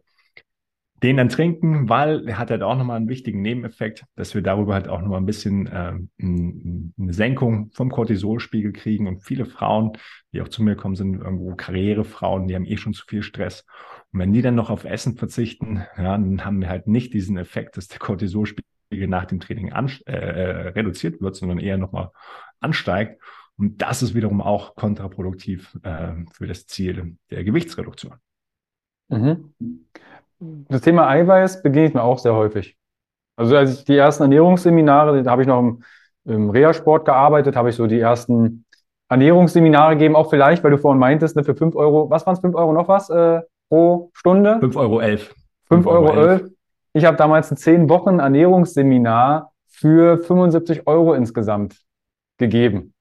den 1.02 1.16
dann 1.16 1.30
trinken, 1.30 1.88
weil 1.88 2.28
er 2.28 2.38
hat 2.38 2.50
halt 2.50 2.62
auch 2.62 2.76
nochmal 2.76 2.98
einen 2.98 3.08
wichtigen 3.08 3.40
Nebeneffekt, 3.40 4.04
dass 4.16 4.34
wir 4.34 4.42
darüber 4.42 4.74
halt 4.74 4.86
auch 4.86 5.00
nochmal 5.00 5.20
ein 5.20 5.26
bisschen 5.26 5.66
äh, 5.66 5.94
eine 6.20 7.12
Senkung 7.12 7.70
vom 7.72 7.90
Cortisolspiegel 7.90 8.72
kriegen. 8.72 9.06
Und 9.08 9.24
viele 9.24 9.46
Frauen, 9.46 9.92
die 10.32 10.42
auch 10.42 10.48
zu 10.48 10.62
mir 10.62 10.76
kommen, 10.76 10.96
sind 10.96 11.14
irgendwo 11.14 11.54
Karrierefrauen, 11.54 12.48
die 12.48 12.54
haben 12.54 12.66
eh 12.66 12.76
schon 12.76 12.92
zu 12.92 13.06
viel 13.06 13.22
Stress. 13.22 13.64
Und 14.12 14.20
wenn 14.20 14.32
die 14.32 14.42
dann 14.42 14.54
noch 14.54 14.68
auf 14.68 14.84
Essen 14.84 15.16
verzichten, 15.16 15.82
ja, 15.96 16.18
dann 16.18 16.44
haben 16.44 16.60
wir 16.60 16.68
halt 16.68 16.86
nicht 16.86 17.14
diesen 17.14 17.38
Effekt, 17.38 17.76
dass 17.78 17.88
der 17.88 17.98
Cortisolspiegel 17.98 19.08
nach 19.08 19.24
dem 19.24 19.40
Training 19.40 19.72
an, 19.72 19.90
äh, 20.06 20.12
äh, 20.12 20.68
reduziert 20.68 21.22
wird, 21.22 21.34
sondern 21.34 21.60
eher 21.60 21.78
nochmal 21.78 22.10
ansteigt. 22.60 23.22
Und 23.60 23.82
das 23.82 24.02
ist 24.02 24.14
wiederum 24.14 24.40
auch 24.40 24.74
kontraproduktiv 24.74 25.78
äh, 25.82 26.12
für 26.32 26.46
das 26.46 26.66
Ziel 26.66 27.16
der 27.30 27.44
Gewichtsreduktion. 27.44 28.14
Mhm. 29.08 29.52
Das 30.38 30.80
Thema 30.80 31.06
Eiweiß 31.08 31.62
begegnet 31.62 31.94
mir 31.94 32.02
auch 32.02 32.18
sehr 32.18 32.34
häufig. 32.34 32.78
Also 33.36 33.54
als 33.56 33.80
ich 33.80 33.84
die 33.84 33.98
ersten 33.98 34.22
Ernährungsseminare, 34.22 35.22
da 35.22 35.30
habe 35.30 35.42
ich 35.42 35.48
noch 35.48 35.60
im, 35.60 35.82
im 36.24 36.48
Reha-Sport 36.48 37.04
gearbeitet, 37.04 37.54
habe 37.54 37.68
ich 37.68 37.76
so 37.76 37.86
die 37.86 38.00
ersten 38.00 38.64
Ernährungsseminare 39.10 39.94
gegeben, 39.94 40.16
auch 40.16 40.30
vielleicht, 40.30 40.64
weil 40.64 40.70
du 40.70 40.78
vorhin 40.78 40.98
meintest, 40.98 41.36
ne, 41.36 41.44
für 41.44 41.54
5 41.54 41.76
Euro, 41.76 42.08
was 42.08 42.24
waren 42.24 42.34
es, 42.34 42.40
5 42.40 42.54
Euro 42.54 42.72
noch 42.72 42.88
was 42.88 43.10
äh, 43.10 43.42
pro 43.68 44.10
Stunde? 44.14 44.54
5,11 44.54 44.76
Euro. 44.76 45.00
11. 45.00 45.34
5,11 45.70 45.86
Euro. 45.86 46.12
11. 46.14 46.50
Ich 46.94 47.04
habe 47.04 47.18
damals 47.18 47.50
ein 47.50 47.58
10 47.58 47.90
Wochen 47.90 48.20
Ernährungsseminar 48.20 49.52
für 49.66 50.16
75 50.16 50.86
Euro 50.86 51.12
insgesamt 51.12 51.76
gegeben. 52.38 52.94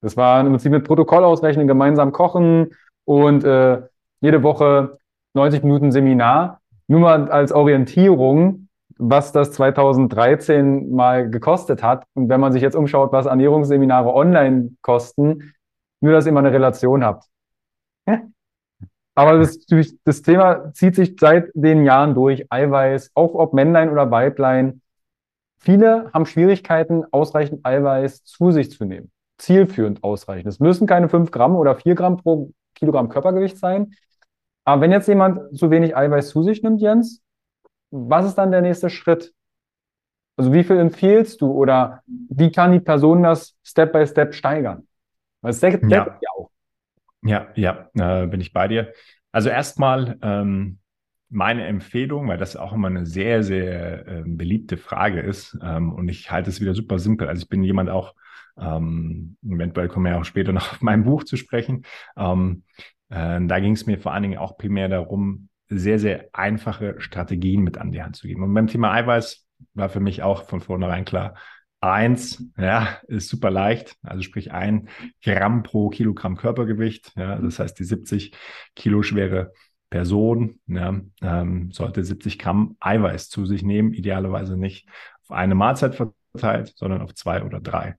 Das 0.00 0.16
war 0.16 0.40
im 0.40 0.48
Prinzip 0.48 0.72
mit 0.72 0.84
Protokoll 0.84 1.24
ausrechnen, 1.24 1.66
gemeinsam 1.66 2.12
kochen 2.12 2.70
und 3.04 3.44
äh, 3.44 3.82
jede 4.20 4.42
Woche 4.42 4.98
90 5.34 5.62
Minuten 5.64 5.92
Seminar. 5.92 6.60
Nur 6.86 7.00
mal 7.00 7.30
als 7.30 7.52
Orientierung, 7.52 8.68
was 8.96 9.32
das 9.32 9.52
2013 9.52 10.90
mal 10.94 11.28
gekostet 11.28 11.82
hat. 11.82 12.04
Und 12.14 12.28
wenn 12.28 12.40
man 12.40 12.52
sich 12.52 12.62
jetzt 12.62 12.76
umschaut, 12.76 13.12
was 13.12 13.26
Ernährungsseminare 13.26 14.12
online 14.12 14.70
kosten, 14.82 15.52
nur, 16.00 16.12
dass 16.12 16.26
ihr 16.26 16.32
mal 16.32 16.40
eine 16.40 16.52
Relation 16.52 17.04
habt. 17.04 17.24
Aber 19.14 19.38
das, 19.38 19.66
das 20.04 20.22
Thema 20.22 20.72
zieht 20.74 20.94
sich 20.94 21.16
seit 21.18 21.50
den 21.54 21.84
Jahren 21.84 22.14
durch. 22.14 22.46
Eiweiß, 22.52 23.10
auch 23.14 23.34
ob 23.34 23.52
Männlein 23.52 23.90
oder 23.90 24.12
Weiblein. 24.12 24.80
Viele 25.58 26.08
haben 26.14 26.24
Schwierigkeiten, 26.24 27.04
ausreichend 27.10 27.66
Eiweiß 27.66 28.22
zu 28.22 28.52
sich 28.52 28.70
zu 28.70 28.84
nehmen 28.84 29.10
zielführend 29.38 30.04
ausreichen. 30.04 30.48
Es 30.48 30.60
müssen 30.60 30.86
keine 30.86 31.08
5 31.08 31.30
Gramm 31.30 31.56
oder 31.56 31.76
4 31.76 31.94
Gramm 31.94 32.16
pro 32.16 32.52
Kilogramm 32.74 33.08
Körpergewicht 33.08 33.58
sein. 33.58 33.94
Aber 34.64 34.82
wenn 34.82 34.92
jetzt 34.92 35.08
jemand 35.08 35.56
zu 35.56 35.70
wenig 35.70 35.96
Eiweiß 35.96 36.28
zu 36.28 36.42
sich 36.42 36.62
nimmt, 36.62 36.80
Jens, 36.80 37.22
was 37.90 38.26
ist 38.26 38.34
dann 38.34 38.50
der 38.50 38.60
nächste 38.60 38.90
Schritt? 38.90 39.32
Also 40.36 40.52
wie 40.52 40.62
viel 40.62 40.76
empfiehlst 40.76 41.40
du 41.40 41.50
oder 41.50 42.02
wie 42.06 42.52
kann 42.52 42.72
die 42.72 42.80
Person 42.80 43.22
das 43.22 43.56
Step 43.64 43.92
by 43.92 44.06
Step 44.06 44.34
steigern? 44.34 44.86
Weil 45.40 45.50
es 45.50 45.60
deckt 45.60 45.82
ja. 45.90 46.18
ja 46.20 46.30
auch. 46.36 46.50
Ja, 47.22 47.48
ja, 47.54 47.90
äh, 47.94 48.26
bin 48.26 48.40
ich 48.40 48.52
bei 48.52 48.68
dir. 48.68 48.92
Also 49.32 49.48
erstmal 49.48 50.16
ähm, 50.22 50.78
meine 51.28 51.66
Empfehlung, 51.66 52.28
weil 52.28 52.38
das 52.38 52.56
auch 52.56 52.72
immer 52.72 52.88
eine 52.88 53.06
sehr, 53.06 53.42
sehr 53.42 54.06
äh, 54.06 54.22
beliebte 54.24 54.76
Frage 54.76 55.20
ist 55.20 55.58
ähm, 55.62 55.92
und 55.92 56.08
ich 56.08 56.30
halte 56.30 56.50
es 56.50 56.60
wieder 56.60 56.74
super 56.74 56.98
simpel. 56.98 57.28
Also 57.28 57.42
ich 57.42 57.48
bin 57.48 57.62
jemand 57.64 57.90
auch, 57.90 58.14
Ähm, 58.60 59.36
eventuell 59.46 59.88
kommen 59.88 60.06
wir 60.06 60.18
auch 60.18 60.24
später 60.24 60.52
noch 60.52 60.72
auf 60.72 60.80
mein 60.80 61.04
Buch 61.04 61.24
zu 61.24 61.36
sprechen. 61.36 61.84
Ähm, 62.16 62.64
äh, 63.10 63.40
da 63.40 63.60
ging 63.60 63.72
es 63.72 63.86
mir 63.86 63.98
vor 63.98 64.12
allen 64.12 64.22
Dingen 64.22 64.38
auch 64.38 64.58
primär 64.58 64.88
darum, 64.88 65.48
sehr, 65.68 65.98
sehr 65.98 66.28
einfache 66.32 67.00
Strategien 67.00 67.62
mit 67.62 67.78
an 67.78 67.92
die 67.92 68.02
Hand 68.02 68.16
zu 68.16 68.26
geben. 68.26 68.42
Und 68.42 68.54
beim 68.54 68.68
Thema 68.68 68.92
Eiweiß 68.92 69.46
war 69.74 69.88
für 69.88 70.00
mich 70.00 70.22
auch 70.22 70.44
von 70.44 70.60
vornherein 70.60 71.04
klar, 71.04 71.34
eins, 71.80 72.44
ja, 72.56 72.98
ist 73.06 73.28
super 73.28 73.50
leicht, 73.50 73.96
also 74.02 74.22
sprich 74.22 74.52
ein 74.52 74.88
Gramm 75.22 75.62
pro 75.62 75.90
Kilogramm 75.90 76.36
Körpergewicht, 76.36 77.12
ja, 77.16 77.36
das 77.36 77.58
heißt 77.58 77.78
die 77.78 77.84
70 77.84 78.32
Kilo 78.74 79.02
schwere 79.02 79.52
Person 79.90 80.60
ja, 80.66 81.00
ähm, 81.22 81.70
sollte 81.70 82.04
70 82.04 82.38
Gramm 82.38 82.76
Eiweiß 82.80 83.28
zu 83.28 83.46
sich 83.46 83.62
nehmen, 83.62 83.92
idealerweise 83.92 84.56
nicht 84.56 84.88
auf 85.22 85.30
eine 85.30 85.54
Mahlzeit 85.54 85.94
verteilt, 85.94 86.72
sondern 86.76 87.00
auf 87.00 87.14
zwei 87.14 87.42
oder 87.42 87.60
drei. 87.60 87.96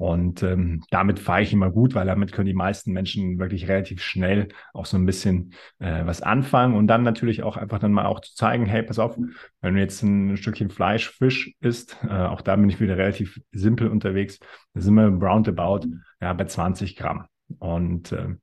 Und 0.00 0.42
ähm, 0.42 0.82
damit 0.90 1.18
fahre 1.18 1.42
ich 1.42 1.52
immer 1.52 1.70
gut, 1.70 1.94
weil 1.94 2.06
damit 2.06 2.32
können 2.32 2.46
die 2.46 2.54
meisten 2.54 2.92
Menschen 2.92 3.38
wirklich 3.38 3.68
relativ 3.68 4.02
schnell 4.02 4.48
auch 4.72 4.86
so 4.86 4.96
ein 4.96 5.04
bisschen 5.04 5.52
äh, 5.78 6.06
was 6.06 6.22
anfangen 6.22 6.74
und 6.74 6.86
dann 6.86 7.02
natürlich 7.02 7.42
auch 7.42 7.58
einfach 7.58 7.78
dann 7.80 7.92
mal 7.92 8.06
auch 8.06 8.20
zu 8.20 8.34
zeigen, 8.34 8.64
hey, 8.64 8.82
pass 8.82 8.98
auf, 8.98 9.18
wenn 9.60 9.74
du 9.74 9.80
jetzt 9.80 10.02
ein 10.02 10.38
Stückchen 10.38 10.70
Fleisch, 10.70 11.10
Fisch 11.10 11.54
isst, 11.60 11.98
äh, 12.02 12.14
auch 12.14 12.40
da 12.40 12.56
bin 12.56 12.70
ich 12.70 12.80
wieder 12.80 12.96
relativ 12.96 13.42
simpel 13.52 13.88
unterwegs, 13.88 14.38
da 14.72 14.80
sind 14.80 14.94
wir 14.94 15.08
roundabout 15.08 15.86
ja, 16.18 16.32
bei 16.32 16.46
20 16.46 16.96
Gramm. 16.96 17.26
Und 17.58 18.12
äh, 18.12 18.36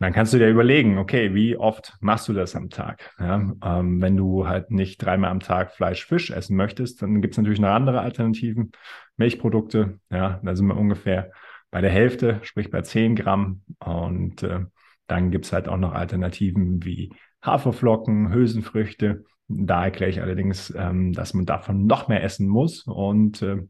dann 0.00 0.14
kannst 0.14 0.32
du 0.32 0.38
dir 0.38 0.48
überlegen, 0.48 0.96
okay, 0.98 1.34
wie 1.34 1.56
oft 1.56 1.96
machst 2.00 2.26
du 2.28 2.32
das 2.32 2.56
am 2.56 2.70
Tag? 2.70 3.14
Ja, 3.18 3.52
ähm, 3.62 4.00
wenn 4.00 4.16
du 4.16 4.48
halt 4.48 4.70
nicht 4.70 4.98
dreimal 4.98 5.30
am 5.30 5.40
Tag 5.40 5.72
Fleisch, 5.72 6.06
Fisch 6.06 6.30
essen 6.30 6.56
möchtest, 6.56 7.02
dann 7.02 7.20
gibt 7.20 7.34
es 7.34 7.38
natürlich 7.38 7.60
noch 7.60 7.68
andere 7.68 8.00
Alternativen, 8.00 8.72
Milchprodukte. 9.18 10.00
Ja, 10.10 10.40
da 10.42 10.56
sind 10.56 10.66
wir 10.66 10.76
ungefähr 10.76 11.30
bei 11.70 11.82
der 11.82 11.90
Hälfte, 11.90 12.40
sprich 12.42 12.70
bei 12.70 12.80
10 12.80 13.14
Gramm. 13.14 13.62
Und 13.78 14.42
äh, 14.42 14.60
dann 15.06 15.30
gibt 15.30 15.44
es 15.44 15.52
halt 15.52 15.68
auch 15.68 15.76
noch 15.76 15.92
Alternativen 15.92 16.82
wie 16.82 17.12
Haferflocken, 17.44 18.32
Hülsenfrüchte. 18.32 19.24
Da 19.52 19.84
erkläre 19.84 20.10
ich 20.10 20.22
allerdings, 20.22 20.72
ähm, 20.76 21.12
dass 21.12 21.34
man 21.34 21.44
davon 21.44 21.86
noch 21.86 22.06
mehr 22.06 22.22
essen 22.22 22.46
muss 22.46 22.84
und 22.86 23.42
äh, 23.42 23.66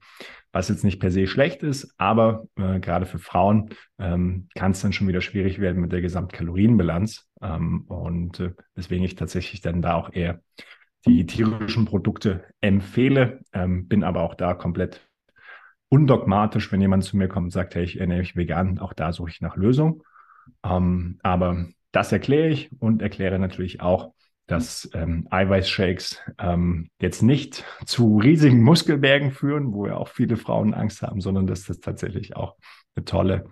was 0.53 0.69
jetzt 0.69 0.85
nicht 0.85 1.01
per 1.01 1.11
se 1.11 1.27
schlecht 1.27 1.62
ist, 1.62 1.95
aber 1.97 2.47
äh, 2.57 2.81
gerade 2.81 3.07
für 3.07 3.19
Frauen 3.19 3.71
ähm, 3.99 4.49
kann 4.55 4.73
es 4.73 4.83
dann 4.83 4.93
schon 4.93 5.09
wieder 5.09 5.23
schwierig 5.23 5.59
werden 5.59 5.81
mit 5.81 5.93
der 5.93 6.03
Gesamtkalorienbilanz 6.03 7.29
ähm, 7.40 7.83
und 7.83 8.40
äh, 8.40 8.53
deswegen 8.77 9.05
ich 9.05 9.14
tatsächlich 9.14 9.62
dann 9.62 9.81
da 9.81 9.95
auch 9.95 10.12
eher 10.12 10.40
die 11.07 11.25
tierischen 11.25 11.87
Produkte 11.87 12.45
empfehle, 12.61 13.40
ähm, 13.55 13.88
bin 13.88 14.05
aber 14.05 14.21
auch 14.21 14.35
da 14.35 14.53
komplett 14.53 15.09
undogmatisch, 15.88 16.71
wenn 16.73 16.83
jemand 16.83 17.05
zu 17.05 17.16
mir 17.16 17.29
kommt 17.29 17.47
und 17.47 17.51
sagt, 17.53 17.75
hey, 17.75 17.85
ich 17.85 17.99
ernähre 17.99 18.21
mich 18.21 18.37
vegan, 18.37 18.79
auch 18.79 18.93
da 18.93 19.12
suche 19.12 19.31
ich 19.31 19.40
nach 19.40 19.57
Lösung. 19.57 20.03
Ähm, 20.62 21.19
aber 21.23 21.69
das 21.90 22.12
erkläre 22.12 22.49
ich 22.49 22.71
und 22.81 23.03
erkläre 23.03 23.38
natürlich 23.38 23.81
auch, 23.81 24.12
dass 24.51 24.91
ähm, 24.95 25.29
Eiweißshakes 25.31 26.19
ähm, 26.39 26.91
jetzt 27.01 27.23
nicht 27.23 27.65
zu 27.85 28.19
riesigen 28.19 28.63
Muskelbergen 28.65 29.31
führen, 29.31 29.73
wo 29.73 29.87
ja 29.87 29.97
auch 29.97 30.09
viele 30.09 30.37
Frauen 30.37 30.75
Angst 30.75 31.03
haben, 31.03 31.21
sondern 31.21 31.47
dass 31.47 31.65
das 31.65 31.79
tatsächlich 31.79 32.37
auch 32.37 32.57
eine 32.97 33.05
tolle 33.05 33.45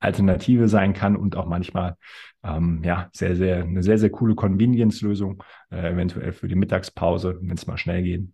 Alternative 0.00 0.68
sein 0.68 0.92
kann 0.92 1.14
und 1.14 1.36
auch 1.36 1.46
manchmal 1.46 1.96
ähm, 2.42 2.82
ja 2.82 3.10
sehr, 3.12 3.36
sehr, 3.36 3.62
eine 3.62 3.84
sehr, 3.84 3.98
sehr 3.98 4.10
coole 4.10 4.34
Convenience-Lösung, 4.34 5.44
äh, 5.70 5.92
eventuell 5.92 6.32
für 6.32 6.48
die 6.48 6.56
Mittagspause, 6.56 7.38
wenn 7.40 7.56
es 7.56 7.68
mal 7.68 7.78
schnell 7.78 8.02
gehen 8.02 8.32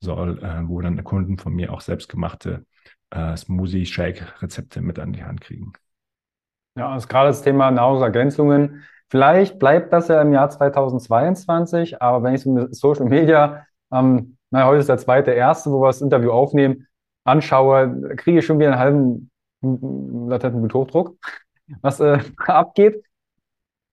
soll, 0.00 0.38
äh, 0.42 0.66
wo 0.66 0.80
dann 0.80 1.04
Kunden 1.04 1.36
von 1.36 1.52
mir 1.52 1.72
auch 1.72 1.82
selbstgemachte 1.82 2.64
äh, 3.10 3.36
Smoothie-Shake-Rezepte 3.36 4.80
mit 4.80 4.98
an 4.98 5.12
die 5.12 5.24
Hand 5.24 5.42
kriegen. 5.42 5.72
Ja, 6.76 6.94
das 6.94 7.04
ist 7.04 7.08
gerade 7.08 7.28
das 7.28 7.42
Thema 7.42 7.70
Nahrungsergänzungen 7.70 8.84
Vielleicht 9.10 9.58
bleibt 9.58 9.92
das 9.92 10.08
ja 10.08 10.20
im 10.20 10.32
Jahr 10.32 10.50
2022, 10.50 12.02
aber 12.02 12.22
wenn 12.22 12.34
ich 12.34 12.42
so 12.42 12.50
mit 12.50 12.74
Social 12.74 13.06
Media, 13.06 13.66
ähm, 13.92 14.36
na, 14.50 14.66
heute 14.66 14.80
ist 14.80 14.88
der 14.88 14.98
zweite, 14.98 15.30
erste, 15.30 15.70
wo 15.70 15.80
wir 15.80 15.86
das 15.88 16.02
Interview 16.02 16.30
aufnehmen, 16.30 16.86
anschaue, 17.24 18.14
kriege 18.16 18.40
ich 18.40 18.46
schon 18.46 18.58
wieder 18.58 18.72
einen 18.72 18.78
halben 18.78 19.30
latenten 20.28 20.60
Bluthochdruck, 20.60 21.16
was 21.80 22.00
äh, 22.00 22.18
abgeht. 22.46 23.02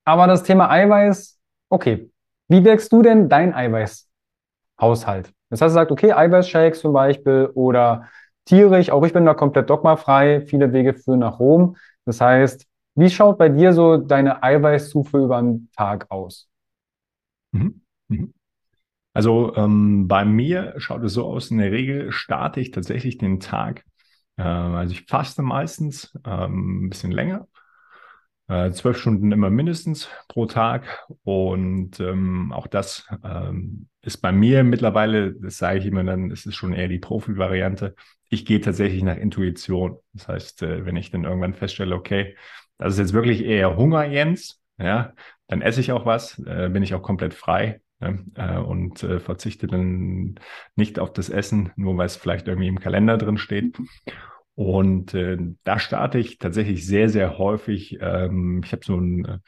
Aber 0.04 0.28
das 0.28 0.44
Thema 0.44 0.70
Eiweiß, 0.70 1.40
okay. 1.70 2.12
Wie 2.48 2.64
wirkst 2.64 2.92
du 2.92 3.02
denn 3.02 3.28
dein 3.28 3.56
Eiweißhaushalt? 3.56 5.34
Das 5.50 5.62
heißt, 5.62 5.72
du 5.72 5.74
sagst, 5.74 5.92
okay, 5.92 6.12
Eiweißshakes 6.12 6.82
zum 6.82 6.94
Beispiel 6.94 7.50
oder 7.56 8.08
tierisch, 8.46 8.92
auch 8.92 9.04
ich 9.04 9.14
bin 9.14 9.26
da 9.26 9.34
komplett 9.34 9.70
dogmafrei, 9.70 10.42
viele 10.42 10.72
Wege 10.74 10.94
führen 10.94 11.20
nach 11.20 11.40
Rom. 11.40 11.78
Das 12.06 12.22
heißt, 12.22 12.68
wie 12.96 13.10
schaut 13.10 13.38
bei 13.38 13.50
dir 13.50 13.74
so 13.74 13.98
deine 13.98 14.42
Eiweißzufuhr 14.44 15.26
über 15.26 15.42
den 15.42 15.70
Tag 15.76 16.10
aus? 16.10 16.48
Mhm. 17.52 17.82
Mhm. 18.08 18.34
Also 19.14 19.56
ähm, 19.56 20.08
bei 20.08 20.26
mir 20.26 20.74
schaut 20.78 21.04
es 21.04 21.14
so 21.14 21.26
aus, 21.26 21.52
in 21.52 21.60
der 21.60 21.72
Regel 21.72 22.12
starte 22.12 22.60
ich 22.60 22.72
tatsächlich 22.72 23.18
den 23.18 23.40
Tag. 23.40 23.86
Äh, 24.38 24.44
also 24.44 24.94
ich 24.94 25.06
faste 25.06 25.42
meistens 25.42 26.18
ähm, 26.26 26.86
ein 26.86 26.90
bisschen 26.90 27.12
länger, 27.12 27.48
äh, 28.48 28.72
zwölf 28.72 28.98
Stunden 28.98 29.32
immer 29.32 29.50
mindestens 29.50 30.10
pro 30.28 30.46
Tag. 30.46 31.06
Und 31.24 32.00
ähm, 32.00 32.52
auch 32.52 32.68
das 32.68 33.08
ähm, 33.24 33.88
ist 34.02 34.18
bei 34.18 34.32
mir 34.32 34.64
mittlerweile, 34.64 35.34
das 35.34 35.58
sage 35.58 35.80
ich 35.80 35.86
immer 35.86 36.04
dann, 36.04 36.32
es 36.32 36.46
ist 36.46 36.56
schon 36.56 36.74
eher 36.74 36.88
die 36.88 37.00
Profi-Variante. 37.00 37.96
Ich 38.30 38.46
gehe 38.46 38.62
tatsächlich 38.62 39.04
nach 39.04 39.18
Intuition. 39.18 39.98
Das 40.14 40.28
heißt, 40.28 40.64
äh, 40.64 40.86
wenn 40.86 40.96
ich 40.96 41.12
dann 41.12 41.24
irgendwann 41.24 41.54
feststelle, 41.54 41.96
okay, 41.96 42.36
das 42.78 42.94
ist 42.94 43.00
jetzt 43.00 43.14
wirklich 43.14 43.44
eher 43.44 43.78
Hunger, 43.78 44.06
Jens, 44.06 44.62
ja, 44.78 45.14
dann 45.48 45.62
esse 45.62 45.80
ich 45.80 45.92
auch 45.92 46.06
was, 46.06 46.40
äh, 46.40 46.70
bin 46.70 46.84
ich 46.84 46.94
auch 46.94 47.02
komplett 47.02 47.34
frei 47.34 47.82
ne, 48.00 48.26
äh, 48.36 48.58
und 48.58 49.04
äh, 49.04 49.20
verzichte 49.20 49.68
dann 49.68 50.36
nicht 50.76 51.00
auf 51.00 51.14
das 51.14 51.30
Essen, 51.30 51.72
nur 51.76 51.98
weil 51.98 52.08
es 52.08 52.16
vielleicht 52.16 52.48
irgendwie 52.48 52.68
im 52.68 52.80
Kalender 52.80 53.18
drin 53.18 53.38
steht. 53.38 53.78
Und 54.56 55.14
äh, 55.14 55.38
da 55.64 55.80
starte 55.80 56.18
ich 56.18 56.38
tatsächlich 56.38 56.86
sehr, 56.88 57.10
sehr 57.10 57.38
häufig. 57.38 57.98
Ähm, 58.02 58.62
ich 58.64 58.72
habe 58.72 58.86
so 58.86 58.96
ein 58.98 59.26
äh, 59.26 59.40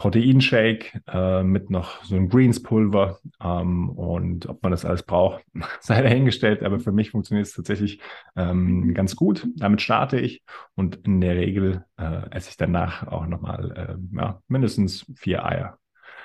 Proteinshake 0.00 1.02
äh, 1.08 1.42
mit 1.42 1.68
noch 1.68 2.02
so 2.04 2.16
einem 2.16 2.30
Greenspulver 2.30 3.18
ähm, 3.38 3.90
und 3.90 4.48
ob 4.48 4.62
man 4.62 4.72
das 4.72 4.86
alles 4.86 5.02
braucht, 5.02 5.44
sei 5.80 6.00
dahingestellt, 6.00 6.62
aber 6.62 6.80
für 6.80 6.90
mich 6.90 7.10
funktioniert 7.10 7.46
es 7.46 7.52
tatsächlich 7.52 8.00
ähm, 8.34 8.94
ganz 8.94 9.14
gut. 9.14 9.46
Damit 9.56 9.82
starte 9.82 10.18
ich 10.18 10.42
und 10.74 11.06
in 11.06 11.20
der 11.20 11.36
Regel 11.36 11.84
äh, 11.98 12.30
esse 12.30 12.48
ich 12.48 12.56
danach 12.56 13.08
auch 13.08 13.26
nochmal 13.26 13.98
äh, 14.00 14.16
ja, 14.16 14.40
mindestens 14.48 15.04
vier 15.16 15.44
Eier. 15.44 15.78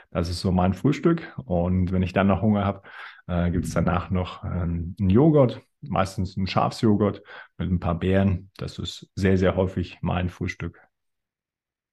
Das 0.09 0.29
ist 0.29 0.39
so 0.39 0.53
mein 0.53 0.73
Frühstück 0.73 1.37
und 1.43 1.91
wenn 1.91 2.01
ich 2.01 2.13
dann 2.13 2.27
noch 2.27 2.41
Hunger 2.41 2.63
habe, 2.63 2.81
äh, 3.27 3.51
gibt 3.51 3.65
es 3.65 3.73
danach 3.73 4.09
noch 4.09 4.45
ähm, 4.45 4.95
einen 4.97 5.09
Joghurt, 5.09 5.61
meistens 5.81 6.37
einen 6.37 6.47
Schafsjoghurt 6.47 7.23
mit 7.57 7.69
ein 7.69 7.81
paar 7.81 7.99
Beeren. 7.99 8.51
Das 8.55 8.79
ist 8.79 9.11
sehr, 9.15 9.37
sehr 9.37 9.57
häufig 9.57 9.97
mein 9.99 10.29
Frühstück. 10.29 10.79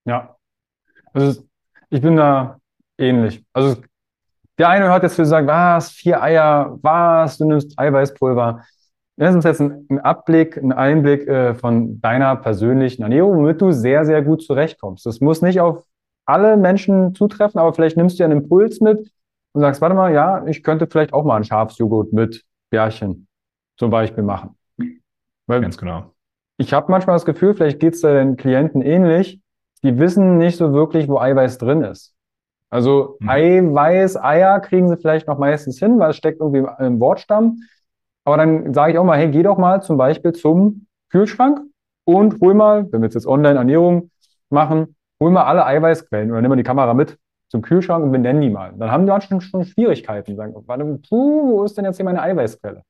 Ja, 0.05 0.37
also 1.13 1.43
ich 1.93 2.01
bin 2.01 2.17
da 2.17 2.59
ähnlich. 2.99 3.45
Also 3.53 3.77
der 4.59 4.71
eine 4.71 4.87
hört 4.87 5.03
jetzt 5.03 5.17
für 5.17 5.27
sagen, 5.27 5.47
was, 5.47 5.91
vier 5.91 6.23
Eier, 6.23 6.79
was, 6.81 7.37
du 7.37 7.45
nimmst 7.45 7.79
Eiweißpulver. 7.79 8.63
Das 9.17 9.31
ist 9.31 9.37
uns 9.37 9.45
jetzt 9.45 9.61
ein, 9.61 10.01
Abblick, 10.01 10.57
ein 10.57 10.73
Einblick 10.73 11.29
äh, 11.29 11.55
von 11.55 12.01
deiner 12.01 12.35
persönlichen 12.37 13.03
Ernährung, 13.03 13.37
womit 13.37 13.61
du 13.61 13.73
sehr, 13.73 14.07
sehr 14.07 14.23
gut 14.23 14.43
zurechtkommst. 14.43 15.05
Das 15.05 15.21
muss 15.21 15.43
nicht 15.43 15.61
auf 15.61 15.85
alle 16.25 16.57
Menschen 16.57 17.15
zutreffen, 17.15 17.61
aber 17.61 17.75
vielleicht 17.75 17.99
nimmst 17.99 18.19
du 18.19 18.23
ja 18.23 18.31
einen 18.31 18.43
Impuls 18.43 18.81
mit 18.81 19.13
und 19.53 19.61
sagst, 19.61 19.83
warte 19.83 19.95
mal, 19.95 20.15
ja, 20.15 20.47
ich 20.47 20.63
könnte 20.63 20.87
vielleicht 20.87 21.13
auch 21.13 21.25
mal 21.25 21.37
einen 21.37 21.45
Schafsjoghurt 21.45 22.15
mit 22.15 22.43
Bärchen 22.71 23.27
zum 23.77 23.91
Beispiel 23.91 24.23
machen. 24.25 24.57
Weil 25.47 25.61
Ganz 25.61 25.77
genau. 25.77 26.11
Ich 26.57 26.73
habe 26.73 26.91
manchmal 26.91 27.17
das 27.17 27.27
Gefühl, 27.27 27.55
vielleicht 27.55 27.81
geht 27.81 27.95
es 27.95 28.01
den 28.01 28.37
Klienten 28.37 28.81
ähnlich, 28.81 29.42
die 29.83 29.99
wissen 29.99 30.39
nicht 30.39 30.57
so 30.57 30.73
wirklich, 30.73 31.09
wo 31.09 31.19
Eiweiß 31.19 31.59
drin 31.59 31.83
ist. 31.83 32.15
Also 32.71 33.17
mhm. 33.21 33.29
Eiweiß, 33.29 34.17
Eier 34.17 34.61
kriegen 34.61 34.89
sie 34.89 34.97
vielleicht 34.97 35.27
noch 35.27 35.39
meistens 35.39 35.79
hin, 35.79 35.99
weil 35.99 36.11
es 36.11 36.17
steckt 36.17 36.41
irgendwie 36.41 36.67
im 36.79 37.01
Wortstamm. 37.01 37.59
Aber 38.25 38.37
dann 38.37 38.73
sage 38.73 38.93
ich 38.93 38.99
auch 38.99 39.05
mal, 39.05 39.19
hey, 39.19 39.31
geh 39.31 39.43
doch 39.43 39.59
mal 39.59 39.83
zum 39.83 39.97
Beispiel 39.97 40.33
zum 40.33 40.87
Kühlschrank 41.11 41.61
und 42.05 42.41
hol 42.41 42.55
mal, 42.55 42.91
wenn 42.91 43.01
wir 43.01 43.07
jetzt, 43.07 43.15
jetzt 43.15 43.27
Online-Ernährung 43.27 44.11
machen, 44.49 44.97
hol 45.21 45.31
mal 45.31 45.45
alle 45.45 45.67
Eiweißquellen 45.67 46.31
oder 46.31 46.41
nimm 46.41 46.49
mal 46.49 46.57
die 46.57 46.63
Kamera 46.63 46.95
mit 46.95 47.19
zum 47.49 47.61
Kühlschrank 47.61 48.03
und 48.03 48.13
benennen 48.13 48.41
die 48.41 48.49
mal. 48.49 48.73
Dann 48.79 48.91
haben 48.91 49.05
die 49.05 49.13
manchmal 49.13 49.43
schon 49.43 49.65
Schwierigkeiten. 49.65 50.37
Sagen, 50.37 50.55
warte, 50.67 50.85
puh, 51.09 51.51
wo 51.51 51.65
ist 51.65 51.77
denn 51.77 51.85
jetzt 51.85 51.97
hier 51.97 52.07
meine 52.07 52.23
Eiweißquelle? 52.23 52.83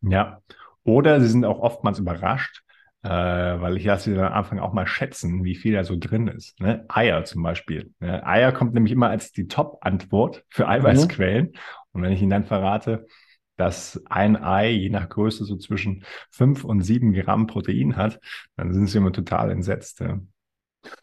Ja. 0.00 0.40
Oder 0.82 1.20
sie 1.20 1.28
sind 1.28 1.44
auch 1.44 1.60
oftmals 1.60 2.00
überrascht, 2.00 2.63
äh, 3.04 3.60
weil 3.60 3.76
ich 3.76 3.84
lasse 3.84 4.10
sie 4.10 4.16
dann 4.16 4.28
am 4.28 4.32
Anfang 4.32 4.58
auch 4.58 4.72
mal 4.72 4.86
schätzen, 4.86 5.44
wie 5.44 5.54
viel 5.54 5.74
da 5.74 5.84
so 5.84 5.94
drin 5.98 6.26
ist. 6.26 6.58
Ne? 6.58 6.86
Eier 6.88 7.24
zum 7.24 7.42
Beispiel. 7.42 7.92
Ne? 8.00 8.26
Eier 8.26 8.50
kommt 8.50 8.72
nämlich 8.72 8.92
immer 8.92 9.10
als 9.10 9.30
die 9.30 9.46
Top-Antwort 9.46 10.44
für 10.48 10.66
Eiweißquellen. 10.66 11.46
Mhm. 11.46 11.58
Und 11.92 12.02
wenn 12.02 12.12
ich 12.12 12.22
ihnen 12.22 12.30
dann 12.30 12.44
verrate, 12.44 13.06
dass 13.56 14.02
ein 14.08 14.42
Ei 14.42 14.70
je 14.70 14.88
nach 14.88 15.10
Größe 15.10 15.44
so 15.44 15.56
zwischen 15.56 16.04
fünf 16.30 16.64
und 16.64 16.80
sieben 16.80 17.12
Gramm 17.12 17.46
Protein 17.46 17.96
hat, 17.96 18.20
dann 18.56 18.72
sind 18.72 18.86
sie 18.86 18.98
immer 18.98 19.12
total 19.12 19.50
entsetzt. 19.50 20.00
Ja. 20.00 20.18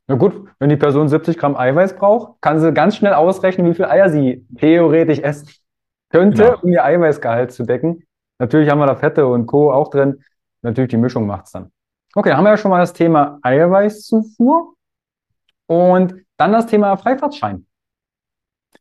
Na 0.07 0.15
gut, 0.15 0.47
wenn 0.57 0.69
die 0.69 0.77
Person 0.77 1.07
70 1.07 1.37
Gramm 1.37 1.55
Eiweiß 1.55 1.97
braucht, 1.97 2.41
kann 2.41 2.59
sie 2.59 2.73
ganz 2.73 2.95
schnell 2.95 3.13
ausrechnen, 3.13 3.69
wie 3.69 3.75
viel 3.75 3.85
Eier 3.85 4.09
sie 4.09 4.45
theoretisch 4.57 5.19
essen 5.19 5.49
könnte, 6.09 6.43
genau. 6.43 6.59
um 6.61 6.71
ihr 6.71 6.83
Eiweißgehalt 6.83 7.51
zu 7.51 7.63
decken. 7.63 8.03
Natürlich 8.39 8.71
haben 8.71 8.79
wir 8.79 8.87
da 8.87 8.95
Fette 8.95 9.27
und 9.27 9.45
Co. 9.45 9.71
auch 9.71 9.91
drin. 9.91 10.23
Natürlich 10.63 10.89
die 10.89 10.97
Mischung 10.97 11.27
macht 11.27 11.45
es 11.45 11.51
dann. 11.51 11.71
Okay, 12.13 12.29
dann 12.29 12.37
haben 12.37 12.43
wir 12.43 12.51
ja 12.51 12.57
schon 12.57 12.71
mal 12.71 12.79
das 12.79 12.93
Thema 12.93 13.39
Eiweißzufuhr 13.41 14.73
und 15.67 16.15
dann 16.37 16.51
das 16.51 16.65
Thema 16.65 16.97
Freifahrtschein. 16.97 17.65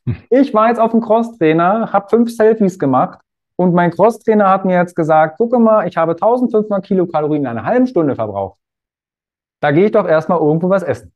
Hm. 0.06 0.16
Ich 0.30 0.52
war 0.52 0.68
jetzt 0.68 0.80
auf 0.80 0.90
dem 0.90 1.00
Crosstrainer, 1.00 1.92
habe 1.92 2.08
fünf 2.08 2.34
Selfies 2.34 2.78
gemacht 2.78 3.20
und 3.56 3.74
mein 3.74 3.90
Crosstrainer 3.90 4.48
hat 4.48 4.64
mir 4.64 4.76
jetzt 4.76 4.96
gesagt, 4.96 5.36
gucke 5.36 5.58
mal, 5.58 5.86
ich 5.86 5.96
habe 5.96 6.12
1500 6.12 6.84
Kilokalorien 6.84 7.42
in 7.42 7.46
einer 7.46 7.64
halben 7.64 7.86
Stunde 7.86 8.14
verbraucht. 8.16 8.58
Da 9.60 9.70
gehe 9.72 9.86
ich 9.86 9.92
doch 9.92 10.08
erstmal 10.08 10.38
irgendwo 10.38 10.70
was 10.70 10.82
essen. 10.82 11.12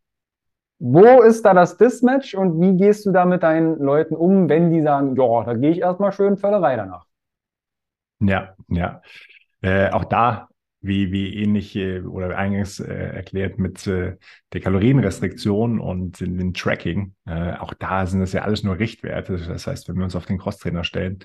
Wo 0.78 1.22
ist 1.22 1.44
da 1.44 1.54
das 1.54 1.78
Dismatch 1.78 2.34
und 2.34 2.60
wie 2.60 2.76
gehst 2.76 3.06
du 3.06 3.10
da 3.10 3.24
mit 3.24 3.42
deinen 3.42 3.78
Leuten 3.78 4.14
um, 4.14 4.48
wenn 4.48 4.70
die 4.70 4.82
sagen, 4.82 5.16
ja, 5.16 5.44
da 5.44 5.54
gehe 5.54 5.70
ich 5.70 5.80
erstmal 5.80 6.12
schön 6.12 6.36
Völlerei 6.36 6.76
danach? 6.76 7.06
Ja, 8.20 8.54
ja. 8.68 9.00
Äh, 9.62 9.90
auch 9.90 10.04
da, 10.04 10.48
wie, 10.84 11.12
wie 11.12 11.34
ähnlich 11.36 11.74
äh, 11.76 12.00
oder 12.00 12.36
eingangs 12.36 12.80
äh, 12.80 12.92
erklärt 12.92 13.58
mit 13.58 13.86
äh, 13.86 14.16
der 14.52 14.60
Kalorienrestriktion 14.60 15.80
und 15.80 16.20
dem 16.20 16.54
Tracking, 16.54 17.14
äh, 17.26 17.54
auch 17.54 17.74
da 17.74 18.06
sind 18.06 18.20
das 18.20 18.32
ja 18.32 18.42
alles 18.42 18.62
nur 18.62 18.78
Richtwerte. 18.78 19.36
Das 19.38 19.66
heißt, 19.66 19.88
wenn 19.88 19.96
wir 19.96 20.04
uns 20.04 20.16
auf 20.16 20.26
den 20.26 20.38
Crosstrainer 20.38 20.84
stellen, 20.84 21.20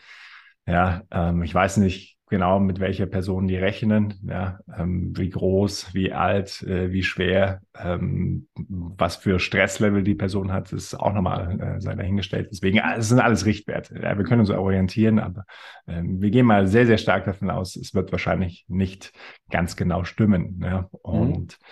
ja, 0.66 1.04
ähm, 1.12 1.44
ich 1.44 1.54
weiß 1.54 1.78
nicht, 1.78 2.19
genau, 2.30 2.60
mit 2.60 2.80
welcher 2.80 3.08
Person 3.08 3.48
die 3.48 3.58
rechnen, 3.58 4.14
ja, 4.24 4.60
ähm, 4.78 5.14
wie 5.18 5.30
groß, 5.30 5.94
wie 5.94 6.14
alt, 6.14 6.62
äh, 6.64 6.92
wie 6.92 7.04
schwer, 7.04 7.62
ähm, 7.78 8.48
was 8.56 9.18
für 9.18 9.40
Stresslevel 9.40 10.04
die 10.04 10.16
Person 10.16 10.52
hat, 10.52 10.72
ist 10.72 10.94
auch 10.96 11.14
nochmal 11.14 11.60
äh, 11.60 11.82
sei 11.82 11.96
dahingestellt. 11.96 12.50
Deswegen, 12.52 12.78
äh, 12.78 12.98
es 12.98 13.10
sind 13.10 13.20
alles 13.20 13.46
Richtwerte. 13.46 14.00
Ja, 14.02 14.18
wir 14.18 14.24
können 14.24 14.42
uns 14.42 14.52
orientieren, 14.52 15.20
aber 15.20 15.46
ähm, 15.88 16.22
wir 16.22 16.30
gehen 16.30 16.46
mal 16.46 16.68
sehr, 16.68 16.86
sehr 16.86 16.98
stark 16.98 17.26
davon 17.26 17.50
aus, 17.50 17.76
es 17.76 17.94
wird 17.94 18.12
wahrscheinlich 18.12 18.66
nicht 18.68 19.12
ganz 19.50 19.76
genau 19.76 20.04
stimmen. 20.04 20.62
Ja, 20.64 20.90
und 21.02 21.58
mhm. 21.60 21.66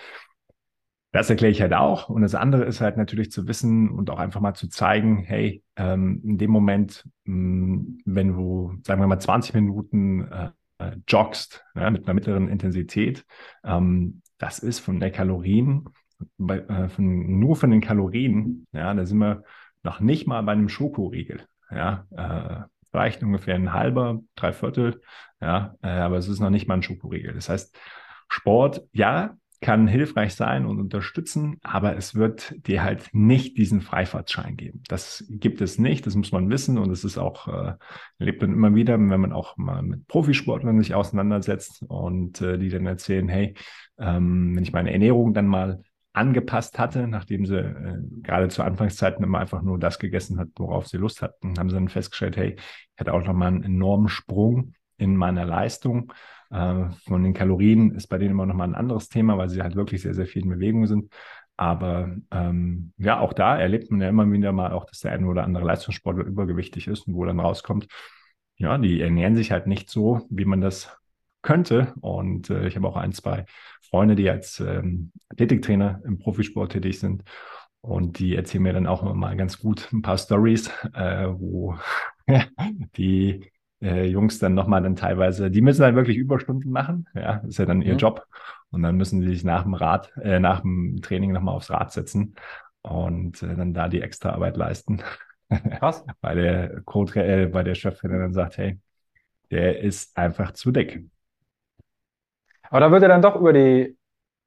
Das 1.12 1.30
erkläre 1.30 1.50
ich 1.50 1.62
halt 1.62 1.72
auch. 1.72 2.08
Und 2.08 2.22
das 2.22 2.34
andere 2.34 2.64
ist 2.64 2.80
halt 2.80 2.96
natürlich 2.96 3.30
zu 3.30 3.48
wissen 3.48 3.90
und 3.90 4.10
auch 4.10 4.18
einfach 4.18 4.40
mal 4.40 4.54
zu 4.54 4.68
zeigen, 4.68 5.18
hey, 5.18 5.62
ähm, 5.76 6.20
in 6.22 6.38
dem 6.38 6.50
Moment, 6.50 7.08
mh, 7.24 7.34
hm, 7.34 7.98
wenn 8.04 8.28
du, 8.28 8.76
sagen 8.86 9.00
wir 9.00 9.06
mal, 9.06 9.18
20 9.18 9.54
Minuten 9.54 10.28
äh, 10.30 10.50
äh, 10.78 10.96
joggst 11.08 11.64
ja, 11.74 11.90
mit 11.90 12.04
einer 12.04 12.14
mittleren 12.14 12.48
Intensität, 12.48 13.24
ähm, 13.64 14.22
das 14.38 14.58
ist 14.58 14.80
von 14.80 15.00
der 15.00 15.10
Kalorien, 15.10 15.88
bei, 16.36 16.58
äh, 16.58 16.88
von, 16.88 17.38
nur 17.38 17.56
von 17.56 17.70
den 17.70 17.80
Kalorien, 17.80 18.66
ja, 18.72 18.92
da 18.92 19.06
sind 19.06 19.18
wir 19.18 19.44
noch 19.82 20.00
nicht 20.00 20.26
mal 20.26 20.42
bei 20.42 20.52
einem 20.52 20.68
Schokoriegel. 20.68 21.42
Ja, 21.70 22.06
äh, 22.10 22.66
vielleicht 22.90 23.22
ungefähr 23.22 23.54
ein 23.54 23.72
halber, 23.72 24.20
drei 24.34 24.52
Viertel, 24.52 25.00
ja, 25.40 25.74
äh, 25.82 25.88
aber 25.88 26.16
es 26.16 26.28
ist 26.28 26.40
noch 26.40 26.50
nicht 26.50 26.66
mal 26.66 26.74
ein 26.74 26.82
Schokoriegel. 26.82 27.34
Das 27.34 27.48
heißt, 27.48 27.76
Sport, 28.28 28.82
ja, 28.92 29.36
kann 29.60 29.88
hilfreich 29.88 30.34
sein 30.34 30.66
und 30.66 30.78
unterstützen, 30.78 31.58
aber 31.62 31.96
es 31.96 32.14
wird 32.14 32.54
dir 32.66 32.84
halt 32.84 33.08
nicht 33.12 33.58
diesen 33.58 33.80
Freifahrtschein 33.80 34.56
geben. 34.56 34.82
Das 34.88 35.24
gibt 35.28 35.60
es 35.60 35.78
nicht, 35.78 36.06
das 36.06 36.14
muss 36.14 36.30
man 36.30 36.48
wissen 36.48 36.78
und 36.78 36.90
es 36.90 37.04
ist 37.04 37.18
auch, 37.18 37.48
äh, 37.48 37.74
lebt 38.18 38.42
dann 38.42 38.52
immer 38.52 38.74
wieder, 38.74 38.94
wenn 38.94 39.20
man 39.20 39.32
auch 39.32 39.56
mal 39.56 39.82
mit 39.82 40.06
Profisportlern 40.06 40.80
sich 40.80 40.94
auseinandersetzt 40.94 41.82
und 41.88 42.40
äh, 42.40 42.58
die 42.58 42.68
dann 42.68 42.86
erzählen, 42.86 43.28
hey, 43.28 43.54
ähm, 43.98 44.54
wenn 44.54 44.62
ich 44.62 44.72
meine 44.72 44.92
Ernährung 44.92 45.34
dann 45.34 45.46
mal 45.46 45.82
angepasst 46.12 46.78
hatte, 46.78 47.08
nachdem 47.08 47.46
sie 47.46 47.58
äh, 47.58 47.98
gerade 48.22 48.48
zu 48.48 48.62
Anfangszeiten 48.62 49.24
immer 49.24 49.38
einfach 49.38 49.62
nur 49.62 49.78
das 49.78 49.98
gegessen 49.98 50.38
hat, 50.38 50.48
worauf 50.56 50.86
sie 50.86 50.96
Lust 50.96 51.22
hatten, 51.22 51.58
haben 51.58 51.68
sie 51.68 51.74
dann 51.74 51.88
festgestellt, 51.88 52.36
hey, 52.36 52.54
ich 52.56 53.00
hatte 53.00 53.12
auch 53.12 53.24
nochmal 53.24 53.48
einen 53.48 53.62
enormen 53.62 54.08
Sprung 54.08 54.74
in 54.96 55.16
meiner 55.16 55.44
Leistung 55.44 56.12
von 56.50 57.22
den 57.22 57.34
Kalorien 57.34 57.94
ist 57.94 58.06
bei 58.06 58.16
denen 58.16 58.30
immer 58.30 58.46
nochmal 58.46 58.68
ein 58.68 58.74
anderes 58.74 59.08
Thema, 59.08 59.36
weil 59.36 59.50
sie 59.50 59.62
halt 59.62 59.76
wirklich 59.76 60.02
sehr, 60.02 60.14
sehr 60.14 60.26
viel 60.26 60.44
in 60.44 60.48
Bewegung 60.48 60.86
sind. 60.86 61.12
Aber 61.58 62.16
ähm, 62.30 62.92
ja, 62.98 63.18
auch 63.18 63.32
da 63.32 63.58
erlebt 63.58 63.90
man 63.90 64.00
ja 64.00 64.08
immer 64.08 64.30
wieder 64.30 64.52
mal 64.52 64.72
auch, 64.72 64.84
dass 64.86 65.00
der 65.00 65.12
eine 65.12 65.26
oder 65.26 65.42
andere 65.42 65.64
Leistungssportler 65.64 66.24
übergewichtig 66.24 66.86
ist 66.86 67.08
und 67.08 67.14
wo 67.14 67.24
dann 67.24 67.40
rauskommt, 67.40 67.88
ja, 68.56 68.78
die 68.78 69.00
ernähren 69.00 69.34
sich 69.36 69.50
halt 69.50 69.66
nicht 69.66 69.90
so, 69.90 70.26
wie 70.30 70.44
man 70.44 70.60
das 70.60 70.96
könnte. 71.42 71.94
Und 72.00 72.50
äh, 72.50 72.68
ich 72.68 72.76
habe 72.76 72.86
auch 72.88 72.96
ein, 72.96 73.12
zwei 73.12 73.44
Freunde, 73.90 74.14
die 74.14 74.30
als 74.30 74.60
ähm, 74.60 75.12
Athletiktrainer 75.30 76.00
im 76.04 76.18
Profisport 76.18 76.72
tätig 76.72 77.00
sind. 77.00 77.24
Und 77.80 78.18
die 78.18 78.36
erzählen 78.36 78.62
mir 78.62 78.72
dann 78.72 78.86
auch 78.86 79.02
immer 79.02 79.14
mal 79.14 79.36
ganz 79.36 79.58
gut 79.58 79.92
ein 79.92 80.02
paar 80.02 80.18
Stories, 80.18 80.70
äh, 80.94 81.26
wo 81.28 81.76
die 82.96 83.50
äh, 83.82 84.04
Jungs 84.06 84.38
dann 84.38 84.54
nochmal 84.54 84.82
dann 84.82 84.96
teilweise, 84.96 85.50
die 85.50 85.60
müssen 85.60 85.82
dann 85.82 85.96
wirklich 85.96 86.16
Überstunden 86.16 86.70
machen, 86.72 87.06
ja, 87.14 87.42
ist 87.46 87.58
ja 87.58 87.66
dann 87.66 87.82
ihr 87.82 87.94
mhm. 87.94 87.98
Job. 87.98 88.26
Und 88.70 88.82
dann 88.82 88.96
müssen 88.96 89.20
sie 89.20 89.28
sich 89.28 89.44
nach 89.44 89.62
dem 89.62 89.74
Rad, 89.74 90.12
äh, 90.22 90.40
nach 90.40 90.60
dem 90.60 91.00
Training 91.00 91.32
nochmal 91.32 91.54
aufs 91.54 91.70
Rad 91.70 91.92
setzen 91.92 92.34
und 92.82 93.42
äh, 93.42 93.54
dann 93.54 93.74
da 93.74 93.88
die 93.88 94.02
extra 94.02 94.30
Arbeit 94.30 94.56
leisten. 94.56 95.02
Krass. 95.78 96.04
weil 96.20 96.36
der 96.36 96.82
Co 96.82 97.04
äh, 97.14 97.46
bei 97.46 97.62
der 97.62 97.74
Chefin 97.74 98.10
dann 98.10 98.32
sagt, 98.32 98.58
hey, 98.58 98.78
der 99.50 99.80
ist 99.80 100.16
einfach 100.16 100.52
zu 100.52 100.70
dick. 100.70 101.04
Aber 102.70 102.80
da 102.80 102.90
wird 102.90 103.02
er 103.02 103.08
dann 103.08 103.22
doch 103.22 103.36
über 103.36 103.52
die 103.52 103.96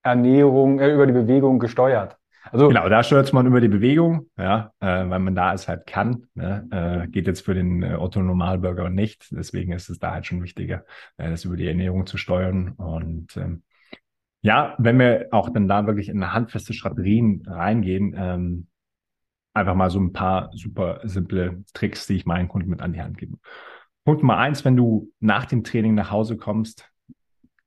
Ernährung, 0.03 0.79
äh, 0.79 0.93
über 0.93 1.07
die 1.07 1.13
Bewegung 1.13 1.59
gesteuert. 1.59 2.17
Also, 2.49 2.69
genau, 2.69 2.89
da 2.89 3.03
steuert 3.03 3.31
man 3.33 3.45
über 3.45 3.61
die 3.61 3.67
Bewegung, 3.67 4.27
ja, 4.37 4.71
äh, 4.79 5.07
weil 5.09 5.19
man 5.19 5.35
da 5.35 5.53
es 5.53 5.67
halt 5.67 5.85
kann. 5.85 6.27
Ne? 6.33 6.67
Äh, 6.71 7.07
geht 7.07 7.27
jetzt 7.27 7.45
für 7.45 7.53
den 7.53 7.83
äh, 7.83 7.95
Otto 7.95 8.21
Normalbürger 8.21 8.89
nicht. 8.89 9.27
Deswegen 9.31 9.73
ist 9.73 9.89
es 9.89 9.99
da 9.99 10.11
halt 10.11 10.25
schon 10.25 10.41
wichtiger, 10.41 10.83
äh, 11.17 11.29
das 11.29 11.45
über 11.45 11.55
die 11.55 11.67
Ernährung 11.67 12.07
zu 12.07 12.17
steuern. 12.17 12.69
Und 12.77 13.37
ähm, 13.37 13.63
ja, 14.41 14.75
wenn 14.79 14.97
wir 14.97 15.27
auch 15.31 15.49
dann 15.49 15.67
da 15.67 15.85
wirklich 15.85 16.09
in 16.09 16.33
handfeste 16.33 16.73
Strategien 16.73 17.43
reingehen, 17.45 18.15
ähm, 18.17 18.67
einfach 19.53 19.75
mal 19.75 19.91
so 19.91 19.99
ein 19.99 20.13
paar 20.13 20.49
super 20.53 21.01
simple 21.03 21.63
Tricks, 21.73 22.07
die 22.07 22.15
ich 22.15 22.25
meinen 22.25 22.47
Kunden 22.47 22.69
mit 22.69 22.81
an 22.81 22.93
die 22.93 23.01
Hand 23.01 23.17
gebe. 23.17 23.37
Punkt 24.03 24.23
Nummer 24.23 24.37
eins, 24.37 24.65
wenn 24.65 24.75
du 24.75 25.11
nach 25.19 25.45
dem 25.45 25.63
Training 25.63 25.93
nach 25.93 26.09
Hause 26.09 26.37
kommst, 26.37 26.89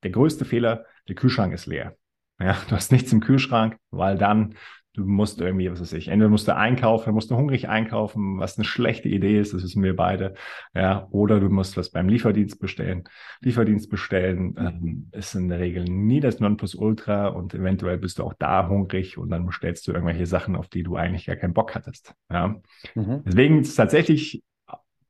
der 0.03 0.11
größte 0.11 0.45
Fehler, 0.45 0.85
der 1.09 1.15
Kühlschrank 1.15 1.55
ist 1.55 1.67
leer. 1.67 1.97
Ja, 2.41 2.57
du 2.69 2.75
hast 2.77 2.93
nichts 2.93 3.13
im 3.13 3.21
Kühlschrank, 3.21 3.77
weil 3.91 4.19
dann 4.19 4.55
du 4.95 5.05
musst 5.05 5.41
irgendwie, 5.41 5.71
was 5.71 5.81
weiß 5.81 5.93
ich, 5.95 6.09
entweder 6.09 6.31
musst 6.31 6.47
du 6.47 6.55
einkaufen, 6.55 7.13
musst 7.15 7.31
du 7.31 7.37
hungrig 7.37 7.69
einkaufen, 7.69 8.39
was 8.39 8.57
eine 8.57 8.65
schlechte 8.65 9.09
Idee 9.09 9.41
ist, 9.41 9.53
das 9.53 9.63
wissen 9.65 9.83
wir 9.83 9.97
beide. 9.97 10.35
Ja, 10.73 11.09
oder 11.11 11.41
du 11.41 11.49
musst 11.49 11.77
was 11.77 11.91
beim 11.91 12.09
Lieferdienst 12.09 12.61
bestellen. 12.61 13.05
Lieferdienst 13.41 13.91
bestellen 13.91 14.55
ähm, 14.57 15.09
ist 15.13 15.35
in 15.35 15.49
der 15.49 15.59
Regel 15.59 15.85
nie 15.85 16.21
das 16.21 16.39
Nonplusultra 16.39 17.27
und 17.29 17.55
eventuell 17.55 17.99
bist 17.99 18.19
du 18.19 18.23
auch 18.23 18.35
da 18.39 18.69
hungrig 18.69 19.19
und 19.19 19.31
dann 19.31 19.47
bestellst 19.47 19.87
du 19.89 19.93
irgendwelche 19.93 20.27
Sachen, 20.27 20.55
auf 20.55 20.69
die 20.69 20.85
du 20.85 20.97
eigentlich 20.97 21.27
gar 21.27 21.37
keinen 21.37 21.55
Bock 21.55 21.75
hattest. 21.75 22.15
Ja. 22.31 22.55
Mhm. 22.95 23.23
Deswegen 23.27 23.61
ist 23.61 23.71
es 23.71 23.75
tatsächlich 23.75 24.45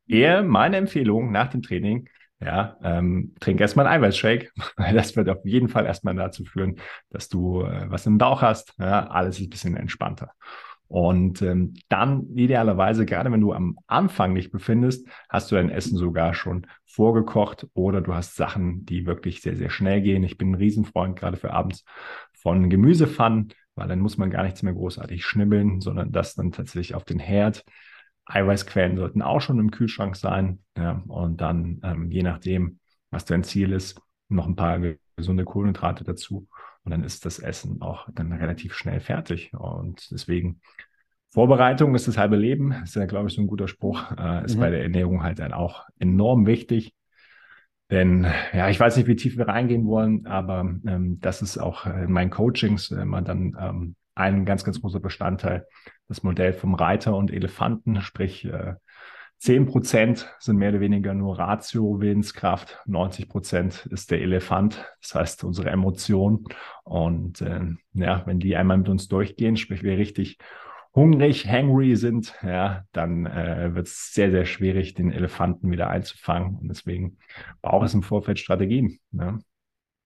eher 0.08 0.42
meine 0.42 0.78
Empfehlung 0.78 1.30
nach 1.30 1.48
dem 1.48 1.62
Training, 1.62 2.08
ja, 2.40 2.76
ähm, 2.82 3.34
trink 3.40 3.60
erstmal 3.60 3.86
einen 3.86 4.02
Eiweißshake, 4.02 4.50
weil 4.76 4.94
das 4.94 5.16
wird 5.16 5.28
auf 5.28 5.44
jeden 5.44 5.68
Fall 5.68 5.86
erstmal 5.86 6.14
dazu 6.14 6.44
führen, 6.44 6.76
dass 7.10 7.28
du 7.28 7.62
äh, 7.62 7.90
was 7.90 8.06
im 8.06 8.18
Bauch 8.18 8.42
hast. 8.42 8.74
Ja, 8.78 9.06
alles 9.06 9.38
ist 9.38 9.46
ein 9.46 9.50
bisschen 9.50 9.76
entspannter. 9.76 10.32
Und 10.86 11.42
ähm, 11.42 11.74
dann 11.88 12.28
idealerweise, 12.36 13.06
gerade 13.06 13.32
wenn 13.32 13.40
du 13.40 13.52
am 13.52 13.78
Anfang 13.86 14.34
dich 14.34 14.50
befindest, 14.50 15.08
hast 15.28 15.50
du 15.50 15.56
dein 15.56 15.70
Essen 15.70 15.96
sogar 15.96 16.34
schon 16.34 16.66
vorgekocht 16.86 17.66
oder 17.74 18.00
du 18.00 18.14
hast 18.14 18.36
Sachen, 18.36 18.84
die 18.84 19.06
wirklich 19.06 19.40
sehr, 19.40 19.56
sehr 19.56 19.70
schnell 19.70 20.02
gehen. 20.02 20.22
Ich 20.22 20.36
bin 20.36 20.50
ein 20.50 20.54
Riesenfreund 20.54 21.18
gerade 21.18 21.36
für 21.36 21.52
abends 21.52 21.84
von 22.32 22.68
Gemüsepfannen, 22.68 23.54
weil 23.74 23.88
dann 23.88 24.00
muss 24.00 24.18
man 24.18 24.30
gar 24.30 24.44
nichts 24.44 24.62
mehr 24.62 24.74
großartig 24.74 25.24
schnibbeln, 25.24 25.80
sondern 25.80 26.12
das 26.12 26.34
dann 26.34 26.52
tatsächlich 26.52 26.94
auf 26.94 27.04
den 27.04 27.18
Herd 27.18 27.64
Eiweißquellen 28.26 28.96
sollten 28.96 29.22
auch 29.22 29.40
schon 29.40 29.58
im 29.58 29.70
Kühlschrank 29.70 30.16
sein. 30.16 30.60
Ja, 30.76 31.02
und 31.08 31.40
dann, 31.40 31.80
ähm, 31.82 32.10
je 32.10 32.22
nachdem, 32.22 32.78
was 33.10 33.24
dein 33.24 33.44
Ziel 33.44 33.72
ist, 33.72 34.00
noch 34.28 34.46
ein 34.46 34.56
paar 34.56 34.80
gesunde 35.16 35.44
Kohlenhydrate 35.44 36.04
dazu. 36.04 36.48
Und 36.84 36.90
dann 36.90 37.04
ist 37.04 37.24
das 37.24 37.38
Essen 37.38 37.80
auch 37.80 38.08
dann 38.12 38.32
relativ 38.32 38.74
schnell 38.74 39.00
fertig. 39.00 39.52
Und 39.54 40.10
deswegen, 40.10 40.60
Vorbereitung 41.30 41.94
ist 41.94 42.08
das 42.08 42.18
halbe 42.18 42.36
Leben. 42.36 42.72
Ist 42.84 42.96
ja, 42.96 43.06
glaube 43.06 43.28
ich, 43.28 43.34
so 43.34 43.42
ein 43.42 43.46
guter 43.46 43.68
Spruch. 43.68 44.12
Äh, 44.18 44.44
ist 44.44 44.56
mhm. 44.56 44.60
bei 44.60 44.70
der 44.70 44.82
Ernährung 44.82 45.22
halt 45.22 45.38
dann 45.38 45.52
auch 45.52 45.84
enorm 45.98 46.46
wichtig. 46.46 46.94
Denn, 47.90 48.26
ja, 48.52 48.70
ich 48.70 48.80
weiß 48.80 48.96
nicht, 48.96 49.06
wie 49.06 49.16
tief 49.16 49.36
wir 49.36 49.48
reingehen 49.48 49.86
wollen, 49.86 50.26
aber 50.26 50.60
ähm, 50.86 51.18
das 51.20 51.42
ist 51.42 51.58
auch 51.58 51.86
in 51.86 52.10
meinen 52.10 52.30
Coachings 52.30 52.90
immer 52.90 53.20
dann 53.20 53.56
ähm, 53.60 53.96
ein 54.14 54.44
ganz, 54.44 54.64
ganz 54.64 54.80
großer 54.80 55.00
Bestandteil, 55.00 55.66
das 56.08 56.22
Modell 56.22 56.52
vom 56.52 56.74
Reiter 56.74 57.16
und 57.16 57.32
Elefanten, 57.32 58.00
sprich 58.00 58.44
äh, 58.44 58.74
10 59.38 59.66
Prozent 59.66 60.34
sind 60.38 60.56
mehr 60.56 60.70
oder 60.70 60.80
weniger 60.80 61.12
nur 61.12 61.38
Ratio, 61.38 62.00
Willenskraft. 62.00 62.80
90 62.86 63.28
Prozent 63.28 63.86
ist 63.90 64.10
der 64.10 64.22
Elefant, 64.22 64.86
das 65.02 65.14
heißt 65.14 65.44
unsere 65.44 65.68
Emotionen. 65.68 66.44
Und 66.82 67.42
äh, 67.42 67.60
ja, 67.92 68.22
wenn 68.24 68.40
die 68.40 68.56
einmal 68.56 68.78
mit 68.78 68.88
uns 68.88 69.08
durchgehen, 69.08 69.56
sprich 69.58 69.82
wir 69.82 69.98
richtig 69.98 70.38
hungrig, 70.94 71.46
hangry 71.46 71.96
sind, 71.96 72.34
ja, 72.42 72.84
dann 72.92 73.26
äh, 73.26 73.74
wird 73.74 73.86
es 73.88 74.14
sehr, 74.14 74.30
sehr 74.30 74.46
schwierig, 74.46 74.94
den 74.94 75.12
Elefanten 75.12 75.70
wieder 75.70 75.90
einzufangen. 75.90 76.56
Und 76.60 76.68
deswegen 76.68 77.18
braucht 77.60 77.86
es 77.86 77.94
im 77.94 78.02
Vorfeld 78.02 78.38
Strategien. 78.38 78.98
Ja. 79.12 79.38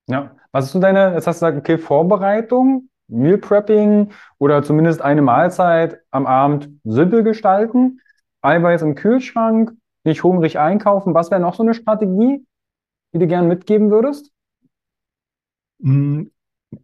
ja, 0.07 0.35
was 0.51 0.65
ist 0.65 0.71
so 0.71 0.79
deine, 0.79 1.13
jetzt 1.13 1.27
hast 1.27 1.41
du 1.41 1.45
gesagt, 1.45 1.57
okay, 1.59 1.77
Vorbereitung, 1.77 2.88
Meal 3.09 3.37
Prepping 3.37 4.11
oder 4.37 4.63
zumindest 4.63 5.01
eine 5.01 5.21
Mahlzeit 5.21 5.99
am 6.11 6.25
Abend 6.25 6.69
simpel 6.83 7.23
gestalten, 7.23 7.99
Eiweiß 8.41 8.81
im 8.83 8.95
Kühlschrank, 8.95 9.73
nicht 10.03 10.23
hungrig 10.23 10.59
einkaufen. 10.59 11.13
Was 11.13 11.31
wäre 11.31 11.41
noch 11.41 11.55
so 11.55 11.63
eine 11.63 11.73
Strategie, 11.73 12.45
die 13.13 13.19
du 13.19 13.27
gern 13.27 13.47
mitgeben 13.47 13.91
würdest? 13.91 14.31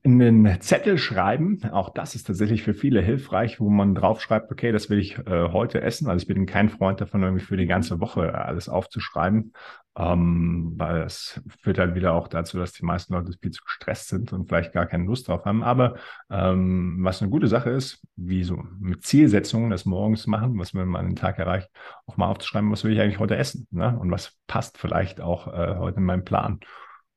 Einen 0.04 0.62
Zettel 0.62 0.98
schreiben, 0.98 1.64
auch 1.72 1.90
das 1.90 2.16
ist 2.16 2.26
tatsächlich 2.26 2.64
für 2.64 2.74
viele 2.74 3.02
hilfreich, 3.02 3.60
wo 3.60 3.70
man 3.70 3.94
draufschreibt, 3.94 4.52
okay, 4.52 4.72
das 4.72 4.90
will 4.90 4.98
ich 4.98 5.20
äh, 5.20 5.50
heute 5.52 5.82
essen. 5.82 6.10
Also 6.10 6.24
ich 6.24 6.28
bin 6.28 6.48
kein 6.48 6.70
Freund 6.70 7.02
davon, 7.02 7.22
irgendwie 7.22 7.46
für 7.46 7.56
die 7.56 7.68
ganze 7.68 8.00
Woche 8.00 8.34
alles 8.34 8.68
aufzuschreiben, 8.68 9.54
ähm, 9.96 10.74
weil 10.76 11.04
es 11.04 11.40
führt 11.62 11.78
dann 11.78 11.94
wieder 11.94 12.14
auch 12.14 12.28
dazu, 12.28 12.58
dass 12.58 12.74
die 12.74 12.84
meisten 12.84 13.14
Leute 13.14 13.34
viel 13.40 13.52
zu 13.52 13.64
gestresst 13.64 14.08
sind 14.08 14.34
und 14.34 14.48
vielleicht 14.48 14.74
gar 14.74 14.88
keine 14.88 15.06
Lust 15.06 15.28
drauf 15.28 15.46
haben. 15.46 15.62
Aber 15.62 15.98
ähm, 16.32 16.98
was 17.02 17.22
eine 17.22 17.30
gute 17.30 17.48
Sache 17.48 17.70
ist, 17.70 18.04
wie 18.16 18.44
so 18.44 18.64
mit 18.80 19.04
Zielsetzungen 19.04 19.70
das 19.70 19.86
morgens 19.86 20.26
machen, 20.26 20.58
was 20.58 20.74
man 20.74 20.88
mal 20.88 21.04
den 21.04 21.16
Tag 21.16 21.38
erreicht, 21.38 21.70
auch 22.08 22.18
mal 22.18 22.32
aufzuschreiben, 22.32 22.72
was 22.72 22.84
will 22.84 22.94
ich 22.94 23.02
eigentlich 23.02 23.20
heute 23.20 23.38
essen 23.38 23.68
ne? 23.70 23.96
und 24.00 24.10
was 24.10 24.36
passt 24.48 24.80
vielleicht 24.80 25.22
auch 25.22 25.46
äh, 25.48 25.76
heute 25.78 25.98
in 25.98 26.06
meinen 26.06 26.26
Plan. 26.26 26.60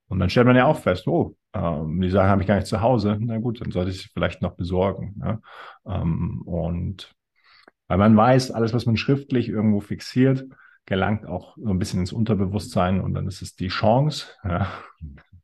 Und 0.08 0.18
dann 0.18 0.28
stellt 0.28 0.46
man 0.46 0.56
ja 0.56 0.66
auch 0.66 0.80
fest, 0.80 1.06
oh, 1.06 1.34
ähm, 1.54 2.00
die 2.00 2.10
Sachen 2.10 2.28
habe 2.28 2.42
ich 2.42 2.48
gar 2.48 2.56
nicht 2.56 2.66
zu 2.66 2.80
Hause. 2.80 3.16
Na 3.20 3.38
gut, 3.38 3.60
dann 3.60 3.70
sollte 3.70 3.90
ich 3.90 4.02
sie 4.02 4.08
vielleicht 4.12 4.42
noch 4.42 4.56
besorgen. 4.56 5.20
Ja? 5.22 5.40
Ähm, 5.86 6.42
und 6.42 7.14
weil 7.88 7.98
man 7.98 8.16
weiß, 8.16 8.50
alles, 8.50 8.74
was 8.74 8.86
man 8.86 8.96
schriftlich 8.96 9.48
irgendwo 9.48 9.80
fixiert, 9.80 10.44
gelangt 10.84 11.26
auch 11.26 11.56
so 11.56 11.68
ein 11.68 11.78
bisschen 11.78 12.00
ins 12.00 12.12
Unterbewusstsein 12.12 13.00
und 13.00 13.14
dann 13.14 13.26
ist 13.26 13.42
es 13.42 13.56
die 13.56 13.68
Chance. 13.68 14.26
Ja? 14.44 14.68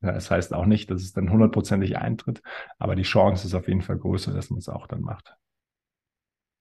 Das 0.00 0.30
heißt 0.30 0.52
auch 0.52 0.66
nicht, 0.66 0.90
dass 0.90 1.02
es 1.02 1.12
dann 1.12 1.30
hundertprozentig 1.30 1.96
eintritt, 1.96 2.42
aber 2.78 2.94
die 2.94 3.02
Chance 3.02 3.46
ist 3.46 3.54
auf 3.54 3.68
jeden 3.68 3.80
Fall 3.82 3.98
größer, 3.98 4.32
dass 4.32 4.50
man 4.50 4.58
es 4.58 4.68
auch 4.68 4.86
dann 4.86 5.00
macht. 5.00 5.34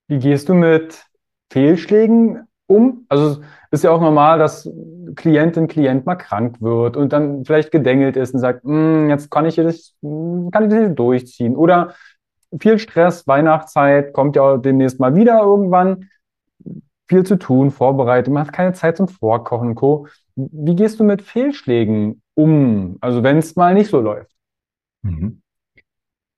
Wie 0.08 0.18
gehst 0.18 0.48
du 0.48 0.54
mit 0.54 1.04
Fehlschlägen 1.50 2.46
um? 2.66 3.06
Also 3.08 3.42
ist 3.70 3.84
ja 3.84 3.90
auch 3.90 4.00
normal, 4.00 4.38
dass 4.38 4.70
Klientin, 5.16 5.68
Klient 5.68 6.06
mal 6.06 6.14
krank 6.16 6.60
wird 6.60 6.96
und 6.96 7.12
dann 7.12 7.44
vielleicht 7.44 7.70
gedengelt 7.70 8.16
ist 8.16 8.34
und 8.34 8.40
sagt, 8.40 8.64
hm, 8.64 9.10
jetzt 9.10 9.30
kann 9.30 9.46
ich 9.46 9.56
das, 9.56 9.94
kann 10.02 10.64
ich 10.64 10.70
das 10.70 10.94
durchziehen. 10.94 11.56
Oder 11.56 11.94
viel 12.60 12.78
Stress, 12.78 13.26
Weihnachtszeit, 13.26 14.12
kommt 14.12 14.36
ja 14.36 14.56
demnächst 14.56 15.00
mal 15.00 15.14
wieder 15.14 15.40
irgendwann. 15.40 16.08
Viel 17.06 17.24
zu 17.24 17.36
tun, 17.36 17.70
vorbereitet, 17.70 18.32
man 18.32 18.46
hat 18.46 18.54
keine 18.54 18.72
Zeit 18.72 18.96
zum 18.96 19.08
Vorkochen 19.08 19.74
Co. 19.74 20.06
Wie 20.36 20.74
gehst 20.74 20.98
du 21.00 21.04
mit 21.04 21.20
Fehlschlägen 21.20 22.22
um? 22.34 22.96
Also 23.02 23.22
wenn 23.22 23.36
es 23.38 23.56
mal 23.56 23.74
nicht 23.74 23.90
so 23.90 24.00
läuft? 24.00 24.30
Mhm. 25.02 25.42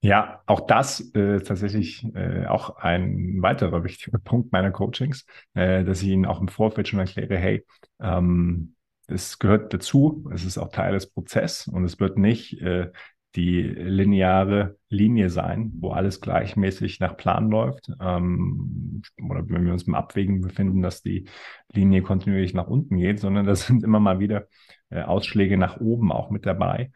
Ja, 0.07 0.41
auch 0.47 0.61
das 0.61 1.01
äh, 1.17 1.37
ist 1.37 1.49
tatsächlich 1.49 2.07
äh, 2.15 2.47
auch 2.47 2.77
ein 2.77 3.43
weiterer 3.43 3.83
wichtiger 3.83 4.19
Punkt 4.25 4.53
meiner 4.53 4.71
Coachings, 4.71 5.27
äh, 5.55 5.83
dass 5.83 6.01
ich 6.01 6.11
Ihnen 6.11 6.27
auch 6.27 6.41
im 6.41 6.47
Vorfeld 6.47 6.87
schon 6.87 7.01
erkläre, 7.01 7.37
hey, 7.37 7.67
ähm, 8.01 8.77
es 9.09 9.41
gehört 9.41 9.75
dazu, 9.75 10.31
es 10.33 10.45
ist 10.45 10.59
auch 10.59 10.71
Teil 10.71 10.93
des 10.93 11.11
Prozesses 11.11 11.67
und 11.67 11.85
es 11.85 11.99
wird 11.99 12.19
nicht 12.19 12.61
äh, 12.61 12.93
die 13.35 13.63
lineare 13.63 14.77
Linie 14.91 15.29
sein, 15.29 15.73
wo 15.81 15.91
alles 15.91 16.21
gleichmäßig 16.21 17.01
nach 17.01 17.17
Plan 17.17 17.51
läuft. 17.51 17.91
Ähm, 18.01 19.03
oder 19.29 19.49
wenn 19.49 19.65
wir 19.65 19.73
uns 19.73 19.89
im 19.89 19.97
Abwägen 19.97 20.41
befinden, 20.41 20.83
dass 20.83 21.03
die 21.03 21.25
Linie 21.73 22.03
kontinuierlich 22.03 22.55
nach 22.55 22.69
unten 22.69 22.97
geht, 22.97 23.19
sondern 23.19 23.45
da 23.45 23.55
sind 23.57 23.83
immer 23.83 23.99
mal 23.99 24.21
wieder 24.21 24.47
äh, 24.89 25.03
Ausschläge 25.03 25.59
nach 25.59 25.81
oben 25.81 26.13
auch 26.13 26.31
mit 26.31 26.47
dabei. 26.47 26.93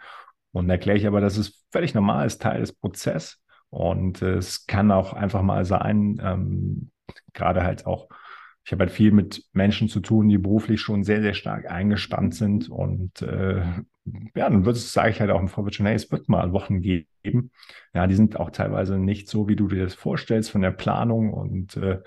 Und 0.53 0.69
erkläre 0.69 0.99
ich 0.99 1.07
aber, 1.07 1.21
das 1.21 1.39
ist 1.39 1.65
völlig 1.71 1.95
normal, 1.95 2.27
ist 2.27 2.43
Teil 2.43 2.61
des 2.61 2.73
Prozesses. 2.73 3.41
Und 3.71 4.23
äh, 4.23 4.35
es 4.35 4.67
kann 4.67 4.91
auch 4.91 5.13
einfach 5.13 5.43
mal 5.43 5.65
sein, 5.65 6.21
ähm, 6.23 6.91
gerade 7.33 7.63
halt 7.63 7.87
auch, 7.87 8.09
ich 8.65 8.73
habe 8.73 8.85
halt 8.85 8.93
viel 8.93 9.13
mit 9.13 9.45
Menschen 9.53 9.89
zu 9.89 10.01
tun, 10.01 10.29
die 10.29 10.39
beruflich 10.39 10.81
schon 10.81 11.03
sehr, 11.03 11.23
sehr 11.23 11.35
stark 11.35 11.71
eingespannt 11.71 12.35
sind. 12.35 12.69
Und 12.69 13.23
äh, 13.23 13.63
ja, 14.35 14.51
dann 14.51 14.65
wird 14.65 14.77
es, 14.77 14.93
sage 14.93 15.11
ich 15.11 15.21
halt 15.21 15.31
auch 15.31 15.41
im 15.41 15.49
Vorbild 15.49 15.75
schon, 15.75 15.87
hey, 15.87 15.95
es 15.95 16.11
wird 16.11 16.29
mal 16.29 16.53
Wochen 16.53 16.81
geben. 16.81 17.53
Ja, 17.95 18.07
die 18.07 18.15
sind 18.15 18.39
auch 18.39 18.51
teilweise 18.51 18.99
nicht 18.99 19.29
so, 19.29 19.49
wie 19.49 19.57
du 19.57 19.69
dir 19.69 19.85
das 19.85 19.95
vorstellst 19.95 20.51
von 20.51 20.63
der 20.63 20.73
Planung. 20.73 21.33
Und 21.33 21.77
äh, 21.77 22.01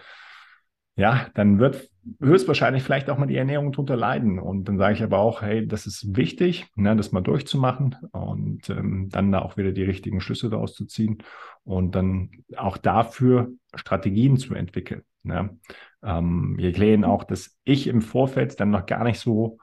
ja, 0.96 1.28
dann 1.34 1.60
wird 1.60 1.90
höchstwahrscheinlich 2.20 2.84
vielleicht 2.84 3.10
auch 3.10 3.18
mal 3.18 3.26
die 3.26 3.38
Ernährung 3.38 3.72
drunter 3.72 3.96
leiden. 3.96 4.38
Und 4.40 4.68
dann 4.68 4.78
sage 4.78 4.94
ich 4.94 5.04
aber 5.04 5.20
auch, 5.20 5.42
hey, 5.42 5.68
das 5.68 5.88
ist 5.88 6.16
wichtig, 6.16 6.68
ne, 6.76 6.96
das 6.96 7.12
mal 7.12 7.22
durchzumachen 7.22 7.96
und 8.12 8.70
ähm, 8.70 9.10
dann 9.10 9.32
da 9.32 9.42
auch 9.42 9.58
wieder 9.58 9.72
die 9.72 9.84
richtigen 9.84 10.22
Schlüsse 10.22 10.50
daraus 10.50 10.76
zu 10.76 10.86
ziehen 10.86 11.24
und 11.64 11.96
dann 11.96 12.30
auch 12.58 12.78
dafür 12.78 13.50
Strategien 13.74 14.38
zu 14.38 14.54
entwickeln. 14.54 15.04
Ne. 15.24 15.58
Ähm, 16.04 16.58
wir 16.58 16.68
erklären 16.68 17.06
auch, 17.06 17.24
dass 17.24 17.58
ich 17.64 17.88
im 17.88 18.02
Vorfeld 18.02 18.60
dann 18.60 18.70
noch 18.70 18.86
gar 18.86 19.04
nicht 19.04 19.20
so 19.20 19.58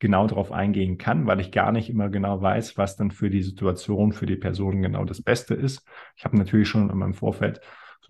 genau 0.00 0.26
darauf 0.26 0.50
eingehen 0.50 0.98
kann, 0.98 1.26
weil 1.26 1.40
ich 1.40 1.52
gar 1.52 1.72
nicht 1.72 1.90
immer 1.90 2.08
genau 2.08 2.40
weiß, 2.40 2.78
was 2.78 2.96
dann 2.96 3.10
für 3.10 3.30
die 3.30 3.42
Situation, 3.42 4.12
für 4.12 4.26
die 4.26 4.36
Person 4.36 4.82
genau 4.82 5.04
das 5.04 5.22
Beste 5.22 5.54
ist. 5.54 5.86
Ich 6.16 6.24
habe 6.24 6.38
natürlich 6.38 6.68
schon 6.68 6.88
in 6.88 6.96
meinem 6.96 7.14
Vorfeld 7.14 7.60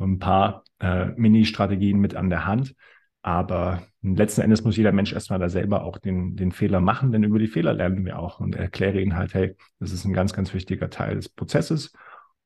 so 0.00 0.06
ein 0.06 0.18
paar 0.18 0.64
äh, 0.80 1.06
Mini-Strategien 1.16 2.00
mit 2.00 2.16
an 2.16 2.30
der 2.30 2.46
Hand, 2.46 2.74
aber 3.20 3.82
letzten 4.00 4.40
Endes 4.40 4.64
muss 4.64 4.78
jeder 4.78 4.92
Mensch 4.92 5.12
erstmal 5.12 5.38
da 5.38 5.50
selber 5.50 5.84
auch 5.84 5.98
den, 5.98 6.36
den 6.36 6.52
Fehler 6.52 6.80
machen, 6.80 7.12
denn 7.12 7.22
über 7.22 7.38
die 7.38 7.48
Fehler 7.48 7.74
lernen 7.74 8.06
wir 8.06 8.18
auch 8.18 8.40
und 8.40 8.56
erkläre 8.56 8.98
ihnen 8.98 9.14
halt, 9.14 9.34
hey, 9.34 9.56
das 9.78 9.92
ist 9.92 10.06
ein 10.06 10.14
ganz, 10.14 10.32
ganz 10.32 10.54
wichtiger 10.54 10.88
Teil 10.88 11.16
des 11.16 11.28
Prozesses 11.28 11.92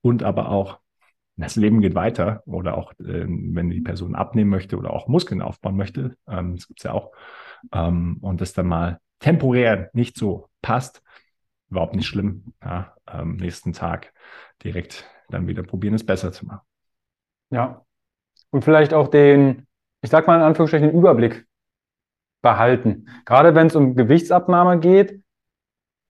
und 0.01 0.25
aber 0.25 0.49
auch, 0.49 0.81
das 1.37 1.55
Leben 1.55 1.81
geht 1.81 1.95
weiter 1.95 2.43
oder 2.45 2.77
auch, 2.77 2.93
äh, 2.95 3.25
wenn 3.29 3.71
die 3.71 3.81
Person 3.81 4.17
abnehmen 4.17 4.51
möchte 4.51 4.77
oder 4.77 4.93
auch 4.93 5.07
Muskeln 5.07 5.41
aufbauen 5.41 5.77
möchte, 5.77 6.17
ähm, 6.27 6.57
das 6.57 6.67
gibt's 6.67 6.83
ja 6.83 6.91
auch, 6.93 7.13
ähm, 7.73 8.19
und 8.21 8.41
das 8.41 8.53
dann 8.53 8.67
mal 8.67 8.99
temporär 9.21 9.91
nicht 9.93 10.17
so 10.19 10.49
passt, 10.61 11.05
überhaupt 11.71 11.95
nicht 11.95 12.07
schlimm, 12.09 12.53
ja, 12.65 12.95
am 13.07 13.37
nächsten 13.37 13.73
Tag 13.73 14.13
direkt 14.65 15.09
dann 15.29 15.47
wieder 15.47 15.63
probieren, 15.63 15.95
es 15.95 16.05
besser 16.05 16.33
zu 16.33 16.47
machen. 16.47 16.74
Ja. 17.51 17.83
Und 18.51 18.65
vielleicht 18.65 18.95
auch 18.95 19.09
den 19.09 19.67
ich 20.05 20.11
sag 20.11 20.27
mal 20.27 20.37
in 20.37 20.43
Anführungsstrichen, 20.43 20.89
den 20.89 20.99
Überblick 20.99 21.47
behalten. 22.43 23.09
Gerade 23.25 23.55
wenn 23.55 23.69
es 23.69 23.75
um 23.75 23.97
Gewichtsabnahme 23.97 24.79
geht. 24.79 25.23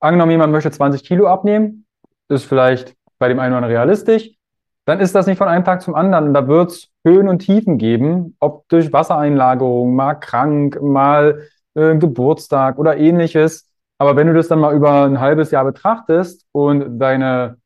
Angenommen, 0.00 0.32
jemand 0.32 0.52
möchte 0.52 0.70
20 0.70 1.04
Kilo 1.04 1.28
abnehmen, 1.28 1.86
ist 2.28 2.44
vielleicht 2.44 2.96
bei 3.20 3.28
dem 3.28 3.38
einen 3.38 3.52
oder 3.52 3.58
anderen 3.58 3.76
realistisch. 3.76 4.32
Dann 4.84 4.98
ist 4.98 5.14
das 5.14 5.28
nicht 5.28 5.38
von 5.38 5.46
einem 5.46 5.64
Tag 5.64 5.80
zum 5.80 5.94
anderen. 5.94 6.34
Da 6.34 6.48
wird 6.48 6.72
es 6.72 6.90
Höhen 7.04 7.28
und 7.28 7.38
Tiefen 7.38 7.78
geben, 7.78 8.36
ob 8.40 8.68
durch 8.68 8.92
Wassereinlagerung, 8.92 9.94
mal 9.94 10.14
krank, 10.14 10.82
mal 10.82 11.46
äh, 11.74 11.96
Geburtstag 11.96 12.78
oder 12.78 12.96
ähnliches. 12.96 13.70
Aber 13.98 14.16
wenn 14.16 14.26
du 14.26 14.34
das 14.34 14.48
dann 14.48 14.58
mal 14.58 14.74
über 14.74 15.04
ein 15.04 15.20
halbes 15.20 15.52
Jahr 15.52 15.64
betrachtest 15.64 16.44
und 16.50 16.98
deine, 16.98 17.58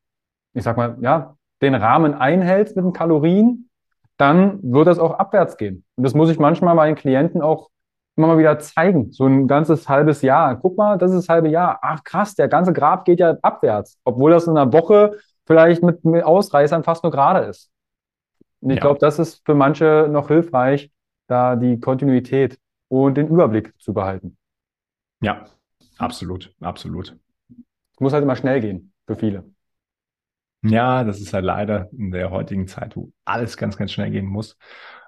ich 0.53 0.63
sag 0.63 0.77
mal, 0.77 0.99
ja, 1.01 1.38
den 1.63 1.75
Rahmen 1.75 2.15
einhältst 2.15 2.77
mit 2.77 2.85
den 2.85 2.93
Kalorien, 2.93 3.69
dann 4.17 4.61
wird 4.63 4.87
das 4.87 4.99
auch 4.99 5.19
abwärts 5.19 5.57
gehen. 5.57 5.85
Und 5.97 6.05
das 6.05 6.15
muss 6.15 6.31
ich 6.31 6.39
manchmal 6.39 6.75
meinen 6.75 6.97
Klienten 6.97 7.41
auch 7.41 7.71
immer 8.17 8.27
mal 8.27 8.39
wieder 8.39 8.59
zeigen. 8.59 9.13
So 9.13 9.27
ein 9.27 9.47
ganzes 9.47 9.89
halbes 9.89 10.23
Jahr. 10.23 10.57
Guck 10.57 10.77
mal, 10.77 10.99
das 10.99 11.13
ist 11.13 11.19
das 11.19 11.29
halbe 11.29 11.49
Jahr. 11.49 11.79
Ach 11.83 12.03
krass, 12.03 12.35
der 12.35 12.49
ganze 12.49 12.73
Grab 12.73 13.05
geht 13.05 13.21
ja 13.21 13.37
abwärts. 13.43 13.97
Obwohl 14.05 14.33
das 14.33 14.47
in 14.47 14.57
einer 14.57 14.73
Woche 14.73 15.19
vielleicht 15.47 15.83
mit, 15.83 16.05
mit 16.05 16.25
Ausreißern 16.25 16.83
fast 16.83 17.05
nur 17.05 17.13
gerade 17.13 17.47
ist. 17.47 17.71
Und 18.61 18.71
ich 18.71 18.77
ja. 18.77 18.83
glaube, 18.83 18.99
das 18.99 19.21
ist 19.21 19.47
für 19.47 19.55
manche 19.55 20.09
noch 20.11 20.29
hilfreich, 20.29 20.91
da 21.29 21.55
die 21.55 21.79
Kontinuität 21.79 22.59
und 22.89 23.17
den 23.17 23.29
Überblick 23.29 23.73
zu 23.81 23.95
behalten. 23.95 24.37
Ja, 25.21 25.45
absolut, 25.99 26.53
absolut. 26.61 27.17
Es 27.93 28.01
muss 28.01 28.13
halt 28.13 28.25
immer 28.25 28.37
schnell 28.37 28.61
gehen 28.61 28.93
für 29.07 29.15
viele. 29.15 29.45
Ja, 30.63 31.05
das 31.05 31.21
ist 31.21 31.33
halt 31.33 31.45
leider 31.45 31.89
in 31.93 32.11
der 32.11 32.31
heutigen 32.31 32.67
Zeit, 32.67 32.97
wo 32.97 33.13
alles 33.25 33.57
ganz, 33.57 33.77
ganz 33.77 33.93
schnell 33.93 34.11
gehen 34.11 34.27
muss. 34.27 34.57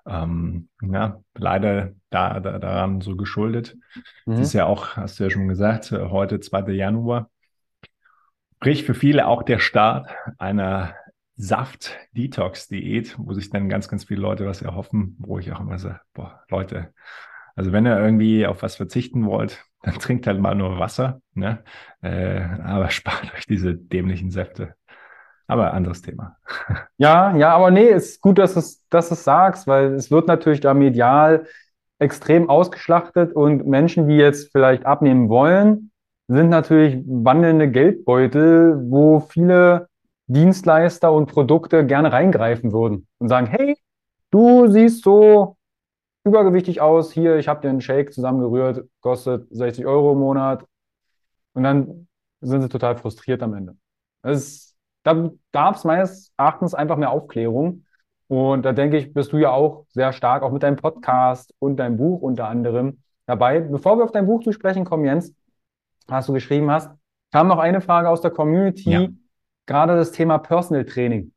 Ähm, 0.07 0.69
ja, 0.81 1.21
leider 1.35 1.93
da, 2.09 2.41
da, 2.41 2.59
daran 2.59 3.01
so 3.01 3.17
geschuldet. 3.17 3.77
Mhm. 4.27 4.33
Das 4.33 4.41
ist 4.41 4.53
ja 4.53 4.67
auch, 4.67 4.97
hast 4.97 5.19
du 5.19 5.25
ja 5.25 5.31
schon 5.31 5.49
gesagt, 5.49 5.93
äh, 5.93 6.09
heute 6.09 6.41
2. 6.41 6.73
Januar. 6.73 7.31
Sprich 8.57 8.85
für 8.85 8.95
viele 8.95 9.27
auch 9.27 9.43
der 9.43 9.59
Start 9.59 10.09
einer 10.39 10.95
Saft-Detox-Diät, 11.37 13.17
wo 13.19 13.33
sich 13.33 13.49
dann 13.49 13.71
ganz, 13.71 13.89
ganz 13.89 14.05
viele 14.05 14.21
Leute 14.21 14.47
was 14.47 14.61
erhoffen, 14.61 15.17
wo 15.19 15.39
ich 15.39 15.51
auch 15.53 15.61
immer 15.61 15.79
sage, 15.79 16.01
boah, 16.13 16.43
Leute, 16.51 16.93
Also 17.57 17.73
wenn 17.73 17.87
ihr 17.87 17.99
irgendwie 17.99 18.47
auf 18.47 18.63
was 18.63 18.77
verzichten 18.77 19.27
wollt, 19.27 19.65
dann 19.83 19.99
trinkt 19.99 20.27
halt 20.27 20.41
mal 20.41 20.55
nur 20.55 20.79
Wasser, 20.79 21.23
ne? 21.35 21.65
Äh, 22.03 22.43
aber 22.63 22.91
spart 22.91 23.35
euch 23.35 23.47
diese 23.47 23.75
dämlichen 23.75 24.31
Säfte. 24.31 24.75
Aber 25.51 25.75
anderes 25.75 26.03
Thema. 26.03 26.37
Ja, 26.99 27.35
ja, 27.35 27.55
aber 27.55 27.71
nee, 27.71 27.89
ist 27.89 28.21
gut, 28.21 28.39
dass 28.39 28.53
du 28.53 28.61
es, 28.61 28.87
dass 28.89 29.09
du 29.09 29.15
es 29.15 29.25
sagst, 29.25 29.67
weil 29.67 29.95
es 29.95 30.11
wird 30.11 30.29
natürlich 30.29 30.61
da 30.61 30.75
medial 30.75 31.47
extrem 31.99 32.51
ausgeschlachtet 32.51 33.33
und 33.33 33.67
Menschen, 33.67 34.07
die 34.07 34.17
jetzt 34.17 34.53
vielleicht 34.53 34.85
abnehmen 34.85 35.31
wollen, 35.31 35.93
sind 36.29 36.51
natürlich 36.51 37.03
wandelnde 37.07 37.71
Geldbeutel, 37.71 38.79
wo 38.91 39.21
viele 39.21 39.89
Dienstleister 40.27 41.11
und 41.11 41.27
Produkte 41.27 41.87
gerne 41.87 42.13
reingreifen 42.13 42.73
würden 42.73 43.07
und 43.19 43.29
sagen, 43.29 43.47
hey, 43.47 43.77
du 44.31 44.69
siehst 44.69 45.03
so 45.03 45.57
übergewichtig 46.25 46.81
aus, 46.81 47.13
hier, 47.13 47.37
ich 47.37 47.49
habe 47.49 47.63
dir 47.63 47.71
einen 47.71 47.81
Shake 47.81 48.13
zusammengerührt, 48.13 48.87
kostet 49.01 49.49
60 49.51 49.87
Euro 49.87 50.13
im 50.13 50.19
Monat. 50.19 50.65
Und 51.55 51.63
dann 51.65 52.09
sind 52.43 52.63
sie 52.63 52.69
total 52.69 52.97
frustriert 52.97 53.43
am 53.43 53.55
Ende. 53.55 53.77
Das 54.23 54.39
ist 54.39 54.70
da 55.03 55.31
gab 55.53 55.77
es 55.77 55.85
meines 55.85 56.33
Erachtens 56.37 56.75
einfach 56.75 56.97
mehr 56.97 57.11
Aufklärung. 57.11 57.85
Und 58.29 58.63
da 58.63 58.73
denke 58.73 58.97
ich, 58.97 59.13
bist 59.13 59.33
du 59.33 59.39
ja 59.39 59.51
auch 59.51 59.87
sehr 59.89 60.13
stark, 60.13 60.43
auch 60.43 60.53
mit 60.53 60.63
deinem 60.63 60.77
Podcast 60.77 61.53
und 61.59 61.77
deinem 61.79 61.97
Buch 61.97 62.23
unter 62.23 62.49
anderem 62.49 63.03
dabei. 63.27 63.61
Bevor 63.61 63.99
wir 63.99 64.05
auf 64.05 64.13
dein 64.13 64.27
Buch 64.27 64.43
zu 64.43 64.53
sprechen 64.53 64.85
kommen, 64.85 65.05
Jens, 65.05 65.35
was 66.07 66.27
du 66.27 66.33
geschrieben 66.33 66.71
hast, 66.71 66.91
kam 67.33 67.49
noch 67.49 67.59
eine 67.59 67.81
Frage 67.81 68.09
aus 68.09 68.21
der 68.21 68.31
Community, 68.31 68.91
ja. 68.91 69.09
gerade 69.67 69.97
das 69.97 70.13
Thema 70.13 70.39
Personal 70.39 70.85
Training. 70.85 71.33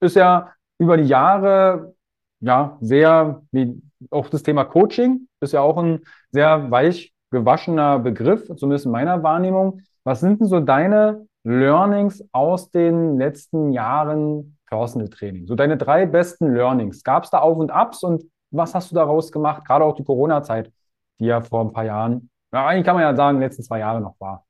Ist 0.00 0.16
ja 0.16 0.52
über 0.78 0.96
die 0.96 1.04
Jahre 1.04 1.94
ja 2.40 2.76
sehr, 2.80 3.42
wie 3.52 3.80
auch 4.10 4.28
das 4.28 4.42
Thema 4.42 4.64
Coaching 4.64 5.28
ist 5.40 5.52
ja 5.52 5.60
auch 5.60 5.76
ein 5.78 6.00
sehr 6.30 6.70
weich 6.70 7.12
gewaschener 7.30 7.98
Begriff, 7.98 8.46
zumindest 8.56 8.86
in 8.86 8.92
meiner 8.92 9.22
Wahrnehmung. 9.22 9.80
Was 10.04 10.20
sind 10.20 10.40
denn 10.40 10.46
so 10.46 10.60
deine 10.60 11.26
Learnings 11.44 12.24
aus 12.32 12.70
den 12.70 13.18
letzten 13.18 13.72
Jahren 13.72 14.58
Personal 14.66 15.08
Training? 15.08 15.46
So 15.46 15.54
deine 15.54 15.76
drei 15.76 16.06
besten 16.06 16.52
Learnings. 16.52 17.04
Gab 17.04 17.24
es 17.24 17.30
da 17.30 17.38
Auf 17.38 17.58
und 17.58 17.70
Abs 17.70 18.02
und 18.02 18.24
was 18.50 18.74
hast 18.74 18.90
du 18.90 18.94
daraus 18.94 19.30
gemacht? 19.30 19.64
Gerade 19.64 19.84
auch 19.84 19.94
die 19.94 20.04
Corona-Zeit, 20.04 20.72
die 21.20 21.26
ja 21.26 21.40
vor 21.40 21.60
ein 21.62 21.72
paar 21.72 21.84
Jahren, 21.84 22.30
ja, 22.52 22.66
eigentlich 22.66 22.84
kann 22.84 22.94
man 22.94 23.02
ja 23.02 23.14
sagen, 23.14 23.40
letzten 23.40 23.62
zwei 23.62 23.80
Jahre 23.80 24.00
noch 24.00 24.14
war. 24.20 24.44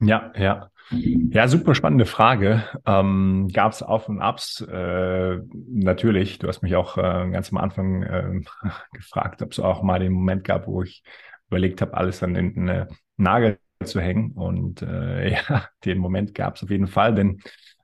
Ja, 0.00 0.32
ja. 0.36 0.70
Ja, 0.90 1.46
super 1.46 1.74
spannende 1.74 2.06
Frage. 2.06 2.64
Ähm, 2.86 3.48
Gab 3.52 3.72
es 3.72 3.82
Auf 3.82 4.08
und 4.08 4.20
Abs? 4.20 4.62
Äh, 4.62 5.38
natürlich. 5.68 6.38
Du 6.38 6.48
hast 6.48 6.62
mich 6.62 6.74
auch 6.74 6.96
äh, 6.96 7.30
ganz 7.30 7.52
am 7.52 7.58
Anfang 7.58 8.02
äh, 8.02 8.40
gefragt, 8.92 9.42
ob 9.42 9.52
es 9.52 9.60
auch 9.60 9.82
mal 9.82 10.00
den 10.00 10.12
Moment 10.12 10.44
gab, 10.44 10.66
wo 10.66 10.82
ich 10.82 11.04
überlegt 11.48 11.82
habe, 11.82 11.94
alles 11.94 12.22
an 12.22 12.34
den 12.34 12.68
äh, 12.68 12.86
Nagel 13.18 13.58
zu 13.84 14.00
hängen. 14.00 14.32
Und 14.32 14.82
äh, 14.82 15.30
ja, 15.48 15.66
den 15.84 15.98
Moment 15.98 16.34
gab 16.34 16.56
es 16.56 16.62
auf 16.62 16.70
jeden 16.70 16.86
Fall, 16.86 17.14
denn 17.14 17.40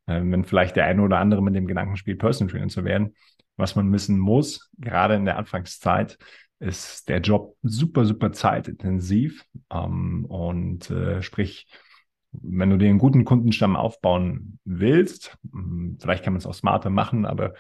äh, 0.06 0.20
wenn 0.22 0.44
vielleicht 0.44 0.76
der 0.76 0.86
eine 0.86 1.02
oder 1.02 1.18
andere 1.18 1.42
mit 1.42 1.54
dem 1.54 1.66
Gedanken 1.66 1.96
spielt, 1.96 2.18
Personal 2.18 2.52
Trainer 2.52 2.68
zu 2.68 2.84
werden, 2.84 3.14
was 3.56 3.74
man 3.76 3.92
wissen 3.92 4.18
muss, 4.18 4.70
gerade 4.78 5.14
in 5.14 5.24
der 5.24 5.38
Anfangszeit, 5.38 6.18
ist 6.58 7.08
der 7.08 7.20
Job 7.20 7.56
super, 7.62 8.04
super 8.04 8.32
zeitintensiv. 8.32 9.44
Ähm, 9.70 10.24
und 10.26 10.90
äh, 10.90 11.22
sprich, 11.22 11.66
wenn 12.32 12.70
du 12.70 12.76
dir 12.76 12.88
einen 12.88 12.98
guten 12.98 13.24
Kundenstamm 13.24 13.76
aufbauen 13.76 14.58
willst, 14.64 15.36
hm, 15.50 15.98
vielleicht 16.00 16.24
kann 16.24 16.32
man 16.32 16.38
es 16.38 16.46
auch 16.46 16.54
smarter 16.54 16.90
machen, 16.90 17.24
aber 17.24 17.54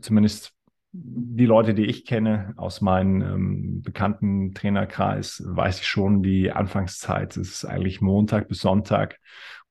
zumindest 0.00 0.52
die 0.92 1.46
Leute, 1.46 1.74
die 1.74 1.86
ich 1.86 2.04
kenne 2.04 2.52
aus 2.56 2.80
meinem 2.80 3.22
ähm, 3.22 3.82
bekannten 3.82 4.54
Trainerkreis, 4.54 5.42
weiß 5.46 5.80
ich 5.80 5.86
schon, 5.86 6.22
die 6.22 6.50
Anfangszeit 6.50 7.36
ist 7.36 7.64
eigentlich 7.64 8.00
Montag 8.00 8.48
bis 8.48 8.60
Sonntag, 8.60 9.18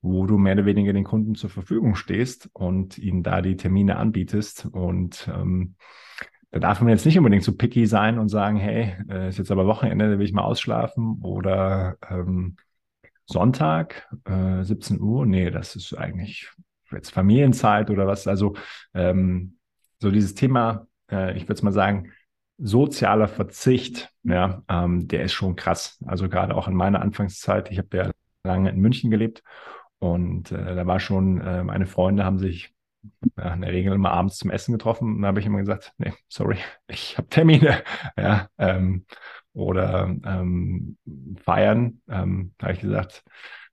wo 0.01 0.26
du 0.26 0.38
mehr 0.38 0.53
oder 0.53 0.65
weniger 0.65 0.93
den 0.93 1.03
Kunden 1.03 1.36
zur 1.36 1.49
Verfügung 1.49 1.95
stehst 1.95 2.49
und 2.53 2.97
ihnen 2.97 3.22
da 3.22 3.41
die 3.41 3.57
Termine 3.57 3.97
anbietest. 3.97 4.67
Und 4.72 5.30
ähm, 5.34 5.76
da 6.51 6.59
darf 6.59 6.80
man 6.80 6.89
jetzt 6.89 7.05
nicht 7.05 7.17
unbedingt 7.17 7.43
so 7.43 7.53
picky 7.53 7.86
sein 7.86 8.17
und 8.17 8.30
sagen, 8.30 8.57
hey, 8.57 8.95
äh, 9.09 9.28
ist 9.28 9.38
jetzt 9.38 9.51
aber 9.51 9.67
Wochenende, 9.67 10.09
da 10.09 10.20
will 10.20 10.26
ich 10.26 10.34
mal 10.34 10.43
ausschlafen 10.43 11.20
oder 11.22 11.97
ähm, 12.09 12.55
Sonntag, 13.26 14.07
äh, 14.24 14.63
17 14.63 15.01
Uhr. 15.01 15.26
Nee, 15.26 15.51
das 15.51 15.76
ist 15.76 15.93
eigentlich 15.93 16.49
jetzt 16.91 17.11
Familienzeit 17.11 17.89
oder 17.89 18.07
was. 18.07 18.26
Also 18.26 18.55
ähm, 18.93 19.57
so 19.99 20.11
dieses 20.11 20.34
Thema 20.34 20.88
äh, 21.12 21.36
ich 21.36 21.43
würde 21.43 21.53
es 21.53 21.64
mal 21.64 21.72
sagen, 21.72 22.12
sozialer 22.57 23.28
Verzicht, 23.28 24.12
ja, 24.24 24.64
ähm, 24.70 25.07
der 25.07 25.24
ist 25.24 25.34
schon 25.34 25.55
krass. 25.55 25.97
Also 26.05 26.30
gerade 26.30 26.55
auch 26.55 26.68
in 26.68 26.76
meiner 26.76 27.01
Anfangszeit, 27.01 27.72
ich 27.72 27.78
habe 27.78 27.97
ja 27.97 28.12
lange 28.43 28.70
in 28.70 28.80
München 28.80 29.12
gelebt 29.12 29.43
und 29.99 30.51
äh, 30.51 30.76
da 30.76 30.86
war 30.88 30.99
schon, 30.99 31.41
äh, 31.41 31.64
meine 31.64 31.86
Freunde 31.86 32.26
haben 32.26 32.39
sich 32.39 32.74
ja, 33.38 33.53
in 33.53 33.62
der 33.62 33.72
Regel 33.72 33.93
immer 33.93 34.12
abends 34.12 34.38
zum 34.38 34.51
Essen 34.51 34.74
getroffen 34.74 35.16
und 35.16 35.22
da 35.22 35.30
habe 35.30 35.39
ich 35.39 35.45
immer 35.45 35.60
gesagt, 35.60 35.93
nee, 35.97 36.14
sorry, 36.28 36.57
ich 36.88 37.18
habe 37.18 37.30
Termine, 37.30 37.84
ja, 38.18 38.47
ähm, 38.57 39.05
oder 39.53 40.16
ähm, 40.26 40.97
feiern, 41.43 42.01
ähm, 42.10 42.53
habe 42.62 42.74
ich 42.74 42.82
gesagt, 42.82 43.24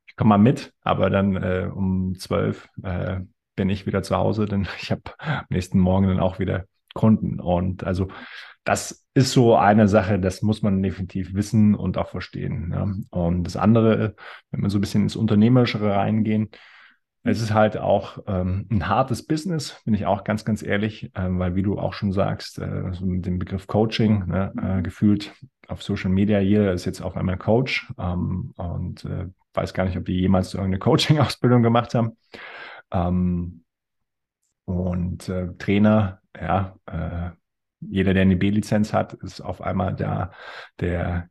ich 0.07 0.17
komme 0.17 0.31
mal 0.31 0.39
mit, 0.39 0.73
aber 0.83 1.11
dann 1.11 1.37
äh, 1.37 1.71
um 1.73 2.15
zwölf 2.19 2.69
äh, 2.83 3.21
bin 3.57 3.69
ich 3.69 3.87
wieder 3.87 4.03
zu 4.03 4.17
Hause, 4.17 4.47
denn 4.47 4.69
ich 4.81 4.91
habe 4.91 5.03
am 5.19 5.47
nächsten 5.51 5.79
Morgen 5.79 6.07
dann 6.09 6.21
auch 6.21 6.39
wieder 6.39 6.67
Kunden. 6.97 7.39
Und 7.39 7.85
also 7.85 8.09
das 8.65 9.07
ist 9.15 9.33
so 9.33 9.55
eine 9.55 9.87
Sache, 9.87 10.19
das 10.19 10.43
muss 10.43 10.63
man 10.63 10.83
definitiv 10.83 11.35
wissen 11.35 11.77
und 11.77 11.99
auch 11.99 12.09
verstehen. 12.09 12.73
Ja. 12.73 12.89
Und 13.11 13.45
das 13.45 13.57
andere, 13.57 14.17
wenn 14.51 14.63
wir 14.63 14.71
so 14.71 14.79
ein 14.79 14.81
bisschen 14.81 15.05
ins 15.05 15.15
Unternehmerischere 15.15 15.95
reingehen, 15.95 16.51
es 17.23 17.41
ist 17.41 17.53
halt 17.53 17.77
auch 17.77 18.19
ähm, 18.27 18.67
ein 18.71 18.89
hartes 18.89 19.27
Business, 19.27 19.81
bin 19.85 19.95
ich 19.95 20.07
auch 20.07 20.23
ganz, 20.25 20.45
ganz 20.45 20.63
ehrlich, 20.63 21.11
äh, 21.15 21.29
weil 21.29 21.55
wie 21.57 21.63
du 21.63 21.79
auch 21.79 21.93
schon 21.93 22.13
sagst, 22.13 22.59
äh, 22.59 22.93
so 22.93 23.05
mit 23.05 23.27
dem 23.27 23.39
Begriff 23.39 23.67
Coaching, 23.67 24.27
ne, 24.27 24.53
äh, 24.63 24.83
gefühlt 24.83 25.33
auf 25.67 25.83
Social 25.83 26.11
Media, 26.11 26.39
jeder 26.39 26.73
ist 26.73 26.85
jetzt 26.85 27.01
auf 27.01 27.17
einmal 27.17 27.37
Coach 27.37 27.93
ähm, 27.99 28.53
und 28.57 29.05
äh, 29.05 29.27
weiß 29.55 29.75
gar 29.75 29.85
nicht, 29.85 29.97
ob 29.97 30.05
die 30.05 30.21
jemals 30.21 30.55
irgendeine 30.55 30.79
Coaching-Ausbildung 30.79 31.63
gemacht 31.63 31.95
haben. 31.95 32.17
Ähm, 32.93 33.65
und 34.65 35.29
äh, 35.29 35.49
Trainer 35.59 36.21
ja, 36.41 36.77
äh, 36.87 37.31
jeder, 37.81 38.15
der 38.15 38.23
eine 38.23 38.37
B-Lizenz 38.37 38.93
hat, 38.93 39.15
ist 39.15 39.41
auf 39.41 39.61
einmal 39.61 39.95
der, 39.95 40.33
der 40.81 41.29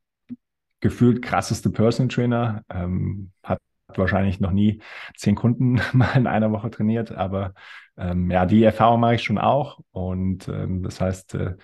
gefühlt 0.80 1.22
krasseste 1.22 1.70
Personal 1.70 2.10
Trainer, 2.10 2.64
ähm, 2.70 3.32
hat 3.43 3.60
wahrscheinlich 3.95 4.39
noch 4.39 4.51
nie 4.51 4.82
zehn 5.16 5.36
Kunden 5.36 5.82
mal 5.93 6.16
in 6.16 6.28
einer 6.28 6.51
Woche 6.51 6.70
trainiert, 6.70 7.12
aber 7.12 7.53
ähm, 7.97 8.30
ja, 8.30 8.45
die 8.45 8.64
Erfahrung 8.64 8.99
mache 8.99 9.16
ich 9.16 9.24
schon 9.24 9.38
auch 9.38 9.80
und 9.91 10.47
ähm, 10.47 10.84
das 10.84 10.99
heißt, 11.01 11.36
äh, 11.36 11.56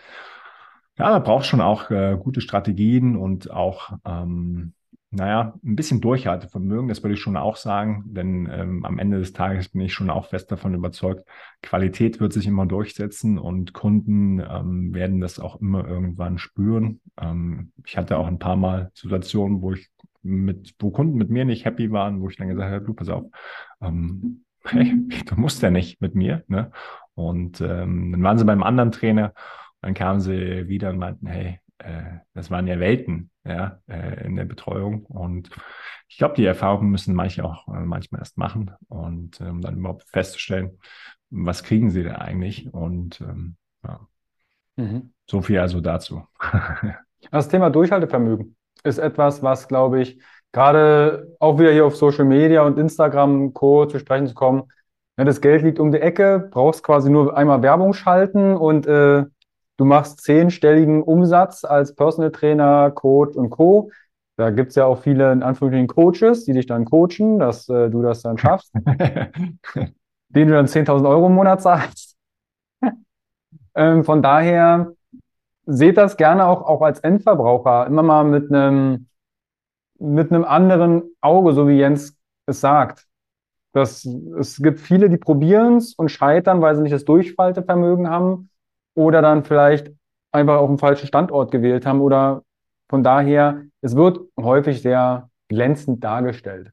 ja, 0.98 1.10
da 1.10 1.20
braucht 1.20 1.46
schon 1.46 1.62
auch 1.62 1.89
äh, 1.89 2.18
gute 2.18 2.42
Strategien 2.42 3.16
und 3.16 3.50
auch 3.52 3.94
ähm, 4.06 4.74
naja, 5.14 5.53
ein 5.64 5.76
bisschen 5.76 5.99
Durchhaltevermögen, 5.99 6.88
das 6.88 7.03
würde 7.03 7.16
ich 7.16 7.20
schon 7.20 7.36
auch 7.36 7.57
sagen, 7.57 8.05
denn 8.07 8.49
ähm, 8.49 8.86
am 8.86 8.97
Ende 8.97 9.20
des 9.20 9.34
Tages 9.34 9.70
bin 9.70 9.82
ich 9.82 9.93
schon 9.93 10.09
auch 10.09 10.28
fest 10.28 10.49
davon 10.51 10.74
überzeugt, 10.74 11.26
Qualität 11.62 12.22
wird 12.22 12.32
sich 12.32 12.47
immer 12.47 12.66
durchsetzen 12.66 13.38
und 13.38 13.74
Kunden 13.74 14.39
ähm, 14.39 14.93
werden 14.93 15.20
das 15.20 15.38
auch 15.38 15.59
immer 15.59 15.86
irgendwann 15.86 16.38
spüren. 16.38 17.01
Ähm, 17.20 17.74
ich 17.86 17.97
hatte 17.97 18.18
auch 18.18 18.28
ein 18.28 18.39
paar 18.39 18.55
Mal 18.55 18.89
Situationen, 18.93 19.62
wo 19.62 19.74
ich 19.74 19.89
mit, 20.24 20.76
wo 20.80 20.91
Kunden 20.91 21.18
mit 21.18 21.30
mir 21.30 21.43
nicht 21.43 21.66
happy 21.66 21.91
waren, 21.91 22.22
wo 22.22 22.30
ich 22.30 22.38
dann 22.38 22.47
gesagt 22.47 22.72
habe, 22.72 22.86
du, 22.86 22.93
pass 22.93 23.09
auf, 23.09 23.26
ähm, 23.82 24.45
hey, 24.64 24.95
du 25.26 25.36
musst 25.36 25.62
ja 25.62 25.72
nicht 25.72 25.99
mit 25.99 26.16
mir, 26.16 26.43
ne? 26.47 26.72
Und 27.16 27.59
ähm, 27.59 28.14
dann 28.14 28.24
waren 28.24 28.38
sie 28.38 28.45
beim 28.45 28.64
anderen 28.64 28.91
Trainer, 28.93 29.34
dann 29.82 29.93
kamen 29.93 30.22
sie 30.22 30.70
wieder 30.70 30.91
und 30.91 30.99
meinten, 30.99 31.28
hey, 31.28 31.59
das 32.34 32.52
waren 32.52 32.68
ja 32.68 32.80
Welten 32.80 33.32
ja, 33.44 33.80
äh, 33.88 34.26
in 34.26 34.36
der 34.36 34.46
Betreuung. 34.46 35.06
Und 35.06 35.50
ich 36.08 36.18
glaube, 36.18 36.36
die 36.36 36.46
Erfahrungen 36.46 36.92
müssen 36.92 37.16
manche 37.16 37.44
auch 37.44 37.68
äh, 37.68 37.80
manchmal 37.80 38.22
erst 38.22 38.38
machen 38.38 38.72
und 38.88 39.40
ähm, 39.42 39.62
dann 39.62 39.78
überhaupt 39.78 40.04
festzustellen, 40.10 40.80
was 41.30 41.64
kriegen 41.64 41.90
sie 41.90 42.04
denn 42.04 42.16
eigentlich? 42.16 42.74
Und 42.74 43.22
ähm, 43.22 43.56
ja. 43.84 44.00
Mhm. 44.78 45.14
so 45.30 45.42
viel 45.42 45.60
also 45.60 45.82
dazu. 45.82 46.24
das 47.32 47.48
Thema 47.48 47.70
Durchhaltevermögen 47.70 48.56
ist 48.84 48.98
etwas, 48.98 49.44
was, 49.44 49.68
glaube 49.68 50.02
ich, 50.02 50.22
gerade 50.52 51.36
auch 51.40 51.60
wieder 51.60 51.72
hier 51.72 51.86
auf 51.86 51.96
Social 51.96 52.26
Media 52.26 52.64
und 52.64 52.78
Instagram 52.78 53.54
Co. 53.54 53.86
zu 53.86 54.00
sprechen 54.00 54.28
zu 54.28 54.34
kommen. 54.34 54.64
Ja, 55.18 55.26
das 55.26 55.42
Geld 55.42 55.62
liegt 55.62 55.80
um 55.80 55.92
die 55.92 56.00
Ecke, 56.00 56.50
brauchst 56.52 56.84
quasi 56.84 57.10
nur 57.10 57.36
einmal 57.38 57.62
Werbung 57.62 57.94
schalten 57.94 58.56
und 58.56 58.88
äh, 58.88 59.26
du 59.82 59.86
machst 59.86 60.22
zehnstelligen 60.22 61.02
Umsatz 61.02 61.64
als 61.64 61.96
Personal 61.96 62.32
Trainer, 62.32 62.92
Coach 62.92 63.36
und 63.36 63.50
Co. 63.50 63.90
Da 64.38 64.52
gibt 64.52 64.70
es 64.70 64.76
ja 64.76 64.86
auch 64.86 65.02
viele, 65.02 65.32
in 65.32 65.42
Anführungsstrichen, 65.42 65.88
Coaches, 65.88 66.46
die 66.46 66.54
dich 66.54 66.68
dann 66.68 66.86
coachen, 66.86 67.40
dass 67.40 67.68
äh, 67.68 67.90
du 67.90 68.04
das 68.04 68.22
dann 68.22 68.38
schaffst, 68.38 68.72
denen 70.30 70.50
du 70.50 70.54
dann 70.54 70.68
10.000 70.68 71.10
Euro 71.10 71.26
im 71.26 71.34
Monat 71.34 71.64
zahlst. 71.64 72.16
ähm, 73.76 74.04
von 74.04 74.22
daher 74.22 74.92
seht 75.66 75.98
das 75.98 76.16
gerne 76.16 76.46
auch, 76.46 76.62
auch 76.62 76.84
als 76.84 77.00
Endverbraucher 77.00 77.88
immer 77.88 78.04
mal 78.04 78.24
mit 78.24 78.52
einem, 78.52 79.08
mit 79.98 80.32
einem 80.32 80.44
anderen 80.44 81.06
Auge, 81.22 81.54
so 81.54 81.68
wie 81.68 81.80
Jens 81.80 82.16
es 82.46 82.62
sagt. 82.62 83.08
Das, 83.74 84.06
es 84.40 84.62
gibt 84.62 84.80
viele, 84.80 85.10
die 85.10 85.18
probieren 85.18 85.78
es 85.78 85.96
und 85.96 86.10
scheitern, 86.10 86.62
weil 86.62 86.76
sie 86.76 86.84
nicht 86.84 86.94
das 86.94 87.06
Durchhaltevermögen 87.06 88.08
haben 88.08 88.51
oder 89.02 89.22
dann 89.22 89.43
vielleicht 89.43 89.91
einfach 90.32 90.58
auf 90.58 90.70
den 90.70 90.78
falschen 90.78 91.08
Standort 91.08 91.52
gewählt 91.52 91.86
haben 91.86 92.02
oder 92.02 92.43
von 92.89 93.04
daher, 93.04 93.64
es 93.82 93.95
wird 93.95 94.20
häufig 94.38 94.82
sehr 94.82 95.30
glänzend 95.47 96.04
dargestellt. 96.04 96.72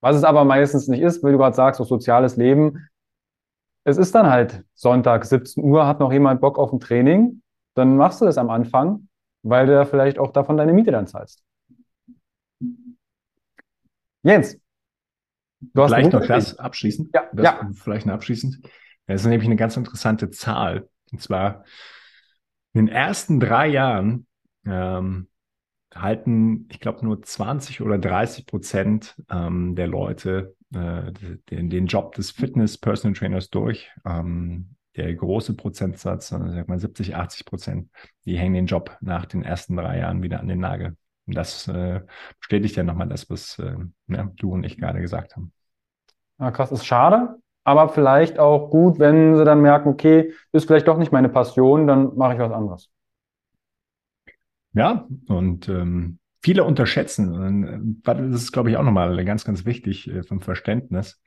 Was 0.00 0.16
es 0.16 0.24
aber 0.24 0.44
meistens 0.44 0.88
nicht 0.88 1.00
ist, 1.00 1.24
wie 1.24 1.32
du 1.32 1.38
gerade 1.38 1.56
sagst, 1.56 1.80
auch 1.80 1.86
soziales 1.86 2.36
Leben. 2.36 2.88
Es 3.84 3.96
ist 3.96 4.14
dann 4.14 4.28
halt 4.28 4.64
Sonntag, 4.74 5.24
17 5.24 5.64
Uhr, 5.64 5.86
hat 5.86 5.98
noch 5.98 6.12
jemand 6.12 6.40
Bock 6.40 6.58
auf 6.58 6.72
ein 6.72 6.80
Training, 6.80 7.42
dann 7.74 7.96
machst 7.96 8.20
du 8.20 8.24
das 8.24 8.38
am 8.38 8.50
Anfang, 8.50 9.08
weil 9.42 9.66
du 9.66 9.72
ja 9.72 9.84
vielleicht 9.84 10.18
auch 10.18 10.32
davon 10.32 10.56
deine 10.56 10.72
Miete 10.72 10.92
dann 10.92 11.06
zahlst. 11.06 11.42
Jens, 14.22 14.58
du 15.60 15.82
hast 15.82 15.92
vielleicht 15.92 16.12
noch 16.12 16.26
das 16.26 16.58
abschließend. 16.58 17.10
Ja, 17.14 17.28
das 17.32 17.44
ja. 17.44 17.70
Vielleicht 17.72 18.06
noch 18.06 18.14
abschließend. 18.14 18.60
Das 19.06 19.22
ist 19.22 19.26
nämlich 19.26 19.48
eine 19.48 19.56
ganz 19.56 19.76
interessante 19.76 20.30
Zahl. 20.30 20.88
Und 21.12 21.20
zwar 21.20 21.64
in 22.72 22.86
den 22.86 22.88
ersten 22.88 23.40
drei 23.40 23.68
Jahren 23.68 24.26
ähm, 24.66 25.28
halten, 25.94 26.68
ich 26.70 26.80
glaube, 26.80 27.04
nur 27.04 27.22
20 27.22 27.80
oder 27.80 27.98
30 27.98 28.46
Prozent 28.46 29.16
ähm, 29.30 29.74
der 29.74 29.86
Leute 29.86 30.54
äh, 30.74 31.12
den, 31.50 31.70
den 31.70 31.86
Job 31.86 32.14
des 32.14 32.30
Fitness-Personal 32.30 33.14
Trainers 33.14 33.50
durch. 33.50 33.90
Ähm, 34.04 34.74
der 34.96 35.14
große 35.14 35.54
Prozentsatz, 35.54 36.32
also 36.32 36.50
sag 36.50 36.68
mal 36.68 36.78
70, 36.78 37.14
80 37.14 37.46
Prozent, 37.46 37.90
die 38.24 38.36
hängen 38.36 38.54
den 38.54 38.66
Job 38.66 38.96
nach 39.00 39.26
den 39.26 39.44
ersten 39.44 39.76
drei 39.76 39.98
Jahren 39.98 40.22
wieder 40.22 40.40
an 40.40 40.48
den 40.48 40.58
Nagel. 40.58 40.96
Und 41.26 41.36
das 41.36 41.68
äh, 41.68 42.00
bestätigt 42.40 42.76
ja 42.76 42.82
nochmal 42.82 43.08
das, 43.08 43.30
was 43.30 43.58
äh, 43.58 43.76
ja, 44.08 44.30
du 44.36 44.52
und 44.52 44.64
ich 44.64 44.76
gerade 44.76 45.00
gesagt 45.00 45.36
haben. 45.36 45.52
Ja, 46.40 46.50
krass, 46.50 46.72
ist 46.72 46.84
schade, 46.84 47.38
aber 47.68 47.90
vielleicht 47.90 48.38
auch 48.38 48.70
gut, 48.70 48.98
wenn 48.98 49.36
sie 49.36 49.44
dann 49.44 49.60
merken, 49.60 49.90
okay, 49.90 50.32
ist 50.52 50.66
vielleicht 50.66 50.88
doch 50.88 50.96
nicht 50.96 51.12
meine 51.12 51.28
Passion, 51.28 51.86
dann 51.86 52.16
mache 52.16 52.32
ich 52.32 52.38
was 52.38 52.50
anderes. 52.50 52.90
Ja, 54.72 55.06
und 55.28 55.68
ähm, 55.68 56.18
viele 56.42 56.64
unterschätzen, 56.64 58.00
das 58.04 58.42
ist, 58.42 58.52
glaube 58.52 58.70
ich, 58.70 58.78
auch 58.78 58.82
nochmal 58.82 59.22
ganz, 59.26 59.44
ganz 59.44 59.66
wichtig 59.66 60.08
äh, 60.08 60.22
vom 60.22 60.40
Verständnis, 60.40 61.22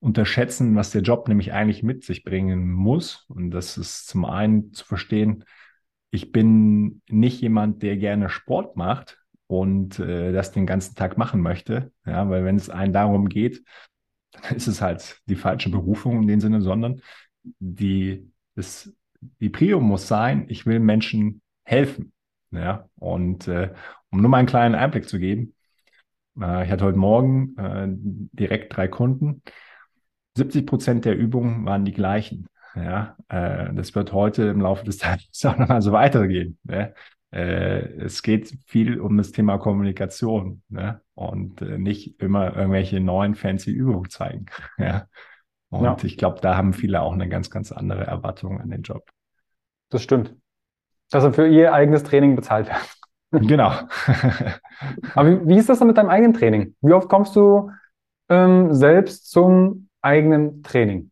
unterschätzen, 0.00 0.74
was 0.74 0.90
der 0.90 1.02
Job 1.02 1.28
nämlich 1.28 1.52
eigentlich 1.52 1.84
mit 1.84 2.02
sich 2.02 2.24
bringen 2.24 2.72
muss. 2.72 3.24
Und 3.28 3.52
das 3.52 3.78
ist 3.78 4.08
zum 4.08 4.24
einen 4.24 4.72
zu 4.72 4.84
verstehen, 4.84 5.44
ich 6.10 6.32
bin 6.32 7.00
nicht 7.08 7.40
jemand, 7.40 7.84
der 7.84 7.96
gerne 7.96 8.28
Sport 8.28 8.76
macht 8.76 9.18
und 9.46 10.00
äh, 10.00 10.32
das 10.32 10.50
den 10.50 10.66
ganzen 10.66 10.96
Tag 10.96 11.16
machen 11.16 11.40
möchte. 11.42 11.92
Ja, 12.04 12.28
weil 12.28 12.44
wenn 12.44 12.56
es 12.56 12.70
einen 12.70 12.92
darum 12.92 13.28
geht, 13.28 13.62
dann 14.32 14.56
ist 14.56 14.66
es 14.66 14.80
halt 14.80 15.20
die 15.26 15.36
falsche 15.36 15.70
Berufung 15.70 16.22
in 16.22 16.28
dem 16.28 16.40
Sinne, 16.40 16.60
sondern 16.62 17.00
die, 17.42 18.30
das, 18.54 18.92
die 19.40 19.50
Prio 19.50 19.80
muss 19.80 20.08
sein, 20.08 20.46
ich 20.48 20.66
will 20.66 20.80
Menschen 20.80 21.42
helfen. 21.64 22.12
Ja, 22.52 22.88
und 22.96 23.48
äh, 23.48 23.72
um 24.10 24.20
nur 24.20 24.30
mal 24.30 24.38
einen 24.38 24.48
kleinen 24.48 24.74
Einblick 24.74 25.08
zu 25.08 25.18
geben, 25.18 25.54
äh, 26.40 26.64
ich 26.64 26.70
hatte 26.70 26.84
heute 26.84 26.98
Morgen 26.98 27.56
äh, 27.58 27.86
direkt 27.88 28.76
drei 28.76 28.88
Kunden. 28.88 29.42
70 30.36 30.66
Prozent 30.66 31.04
der 31.04 31.16
Übungen 31.16 31.64
waren 31.64 31.84
die 31.84 31.92
gleichen. 31.92 32.46
Ja, 32.74 33.16
äh, 33.28 33.72
das 33.74 33.94
wird 33.94 34.12
heute 34.12 34.44
im 34.44 34.60
Laufe 34.60 34.84
des 34.84 34.98
Tages 34.98 35.28
auch 35.44 35.56
nochmal 35.56 35.82
so 35.82 35.92
weitergehen. 35.92 36.58
Ne? 36.64 36.94
Äh, 37.36 38.04
es 38.04 38.22
geht 38.22 38.56
viel 38.66 39.00
um 39.00 39.16
das 39.16 39.32
Thema 39.32 39.58
Kommunikation 39.58 40.62
ne? 40.68 41.00
und 41.14 41.60
äh, 41.62 41.78
nicht 41.78 42.20
immer 42.20 42.56
irgendwelche 42.56 43.00
neuen 43.00 43.34
fancy 43.34 43.70
Übungen 43.70 44.10
zeigen. 44.10 44.46
Ja? 44.78 45.06
Und 45.68 45.84
ja. 45.84 45.96
ich 46.04 46.16
glaube, 46.16 46.40
da 46.40 46.56
haben 46.56 46.72
viele 46.72 47.02
auch 47.02 47.12
eine 47.12 47.28
ganz, 47.28 47.50
ganz 47.50 47.72
andere 47.72 48.04
Erwartung 48.04 48.60
an 48.60 48.70
den 48.70 48.82
Job. 48.82 49.10
Das 49.90 50.00
stimmt 50.00 50.36
dass 51.10 51.24
er 51.24 51.32
für 51.32 51.46
ihr 51.46 51.72
eigenes 51.72 52.02
Training 52.02 52.36
bezahlt 52.36 52.68
wird. 52.68 52.78
Genau. 53.48 53.72
Aber 55.14 55.28
wie, 55.28 55.48
wie, 55.48 55.58
ist 55.58 55.68
das 55.68 55.80
dann 55.80 55.88
mit 55.88 55.98
deinem 55.98 56.08
eigenen 56.08 56.32
Training? 56.32 56.76
Wie 56.80 56.92
oft 56.92 57.08
kommst 57.08 57.34
du 57.34 57.70
ähm, 58.30 58.72
selbst 58.72 59.30
zum 59.30 59.88
eigenen 60.00 60.62
Training? 60.62 61.10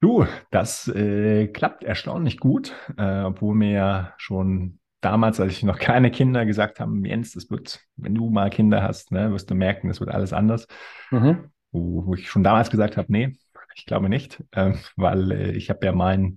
Du, 0.00 0.26
das 0.50 0.88
äh, 0.88 1.48
klappt 1.48 1.82
erstaunlich 1.82 2.38
gut, 2.38 2.74
äh, 2.98 3.22
obwohl 3.22 3.54
mir 3.54 3.70
ja 3.70 4.14
schon 4.18 4.78
damals, 5.00 5.40
als 5.40 5.52
ich 5.52 5.62
noch 5.62 5.78
keine 5.78 6.10
Kinder 6.10 6.44
gesagt 6.44 6.80
haben, 6.80 7.04
Jens, 7.04 7.32
das 7.32 7.50
wird, 7.50 7.80
wenn 7.96 8.14
du 8.14 8.28
mal 8.28 8.50
Kinder 8.50 8.82
hast, 8.82 9.12
ne, 9.12 9.32
wirst 9.32 9.50
du 9.50 9.54
merken, 9.54 9.88
das 9.88 10.00
wird 10.00 10.10
alles 10.10 10.32
anders. 10.32 10.66
Mhm. 11.10 11.50
Wo, 11.72 12.06
wo, 12.06 12.14
ich 12.14 12.28
schon 12.28 12.44
damals 12.44 12.70
gesagt 12.70 12.96
habe, 12.96 13.10
nee, 13.10 13.36
ich 13.74 13.86
glaube 13.86 14.08
nicht, 14.08 14.42
äh, 14.52 14.72
weil 14.96 15.32
äh, 15.32 15.50
ich 15.52 15.70
habe 15.70 15.84
ja 15.86 15.92
meinen 15.92 16.36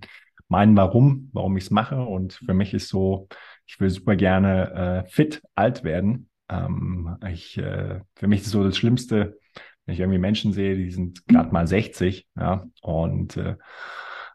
mein 0.50 0.76
Warum, 0.76 1.30
warum 1.32 1.56
ich 1.56 1.64
es 1.64 1.70
mache. 1.70 2.02
Und 2.02 2.34
für 2.34 2.54
mich 2.54 2.74
ist 2.74 2.88
so, 2.88 3.28
ich 3.66 3.78
will 3.80 3.88
super 3.88 4.16
gerne 4.16 5.04
äh, 5.06 5.08
fit 5.08 5.42
alt 5.54 5.84
werden. 5.84 6.28
Ähm, 6.48 7.16
ich, 7.28 7.56
äh, 7.56 8.00
für 8.16 8.26
mich 8.26 8.42
ist 8.42 8.50
so 8.50 8.64
das 8.64 8.76
Schlimmste, 8.76 9.38
wenn 9.90 9.94
ich 9.94 10.00
irgendwie 10.00 10.20
Menschen 10.20 10.52
sehe, 10.52 10.76
die 10.76 10.92
sind 10.92 11.26
gerade 11.26 11.52
mal 11.52 11.66
60, 11.66 12.28
ja, 12.38 12.64
und 12.80 13.36
äh, 13.36 13.56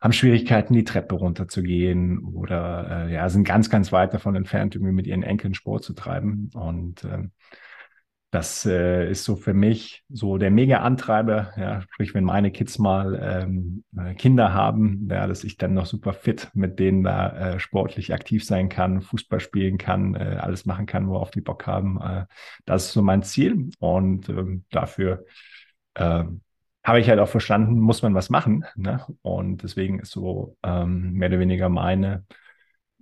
haben 0.02 0.12
Schwierigkeiten, 0.12 0.74
die 0.74 0.84
Treppe 0.84 1.16
runterzugehen 1.16 2.20
oder 2.20 3.08
äh, 3.08 3.14
ja, 3.14 3.30
sind 3.30 3.48
ganz, 3.48 3.70
ganz 3.70 3.94
weit 3.94 4.14
davon 4.14 4.36
entfernt, 4.36 4.76
irgendwie 4.76 4.92
mit 4.92 5.08
ihren 5.08 5.24
Enkeln 5.24 5.54
Sport 5.54 5.86
zu 5.86 5.94
treiben. 5.94 6.52
Und 6.54 7.06
ähm, 7.06 7.32
das 8.36 8.66
äh, 8.66 9.10
ist 9.10 9.24
so 9.24 9.38
für 9.38 9.54
mich 9.54 10.04
so 10.10 10.38
der 10.38 10.52
Mega-Antreiber, 10.52 11.54
ja, 11.56 11.82
sprich, 11.82 12.14
wenn 12.14 12.26
meine 12.26 12.52
Kids 12.52 12.78
mal 12.80 13.18
ähm, 13.24 13.86
äh, 13.98 14.14
Kinder 14.14 14.54
haben, 14.54 15.08
ja, 15.10 15.26
dass 15.26 15.46
ich 15.46 15.56
dann 15.56 15.74
noch 15.74 15.86
super 15.86 16.12
fit 16.12 16.50
mit 16.54 16.78
denen 16.78 17.02
da 17.06 17.30
äh, 17.54 17.60
sportlich 17.60 18.14
aktiv 18.14 18.44
sein 18.44 18.68
kann, 18.68 19.02
Fußball 19.02 19.40
spielen 19.40 19.78
kann, 19.78 20.16
äh, 20.16 20.38
alles 20.42 20.66
machen 20.66 20.86
kann, 20.86 21.08
worauf 21.08 21.32
die 21.32 21.40
Bock 21.40 21.66
haben. 21.66 22.02
Äh, 22.02 22.26
das 22.66 22.88
ist 22.88 22.94
so 22.94 23.02
mein 23.02 23.24
Ziel 23.24 23.70
und 23.80 24.28
ähm, 24.28 24.66
dafür 24.70 25.26
äh, 25.94 26.26
habe 26.84 27.00
ich 27.00 27.08
halt 27.08 27.20
auch 27.20 27.30
verstanden, 27.30 27.80
muss 27.80 28.02
man 28.02 28.16
was 28.16 28.30
machen. 28.30 28.66
Ne? 28.76 29.06
Und 29.22 29.64
deswegen 29.64 30.00
ist 30.00 30.12
so 30.12 30.58
ähm, 30.62 31.14
mehr 31.14 31.30
oder 31.30 31.40
weniger 31.40 31.70
meine 31.70 32.26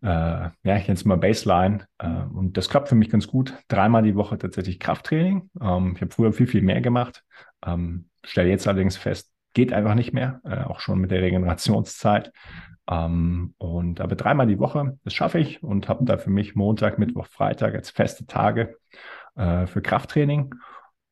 äh, 0.04 0.06
ja, 0.06 0.52
ich 0.64 0.84
nenne 0.84 0.94
es 0.94 1.06
mal 1.06 1.18
Baseline. 1.18 1.88
Äh, 1.98 2.08
und 2.34 2.58
das 2.58 2.70
klappt 2.70 2.90
für 2.90 2.96
mich 2.96 3.10
ganz 3.10 3.28
gut. 3.28 3.54
Dreimal 3.70 4.04
die 4.04 4.16
Woche 4.16 4.38
tatsächlich 4.38 4.80
Krafttraining. 4.80 5.50
Ähm, 5.62 5.94
ich 5.96 6.02
habe 6.02 6.12
früher 6.12 6.34
viel, 6.34 6.48
viel 6.48 6.62
mehr 6.62 6.82
gemacht. 6.82 7.24
Ähm, 7.66 8.10
stelle 8.24 8.50
jetzt 8.50 8.68
allerdings 8.68 8.98
fest, 8.98 9.32
geht 9.54 9.72
einfach 9.72 9.96
nicht 9.96 10.14
mehr, 10.14 10.42
äh, 10.44 10.64
auch 10.64 10.82
schon 10.82 11.00
mit 11.00 11.12
der 11.12 11.22
Regenerationszeit. 11.22 12.34
Ähm, 12.90 13.54
und 13.58 14.02
aber 14.02 14.16
dreimal 14.16 14.46
die 14.46 14.60
Woche, 14.60 14.98
das 15.06 15.14
schaffe 15.14 15.40
ich 15.40 15.64
und 15.64 15.88
habe 15.88 16.04
da 16.04 16.18
für 16.18 16.30
mich 16.30 16.54
Montag, 16.54 17.00
Mittwoch, 17.00 17.28
Freitag 17.28 17.74
als 17.74 17.90
feste 17.90 18.26
Tage 18.26 18.78
äh, 19.36 19.68
für 19.68 19.82
Krafttraining. 19.82 20.54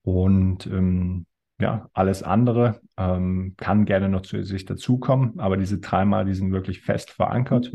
Und 0.04 0.68
ähm, 0.68 1.26
ja, 1.60 1.90
alles 1.94 2.24
andere 2.24 2.82
ähm, 2.98 3.54
kann 3.56 3.86
gerne 3.86 4.10
noch 4.10 4.24
zu 4.24 4.44
sich 4.44 4.66
dazukommen, 4.66 5.40
aber 5.40 5.56
diese 5.56 5.80
dreimal, 5.80 6.26
die 6.26 6.34
sind 6.34 6.52
wirklich 6.52 6.82
fest 6.82 7.12
verankert. 7.12 7.72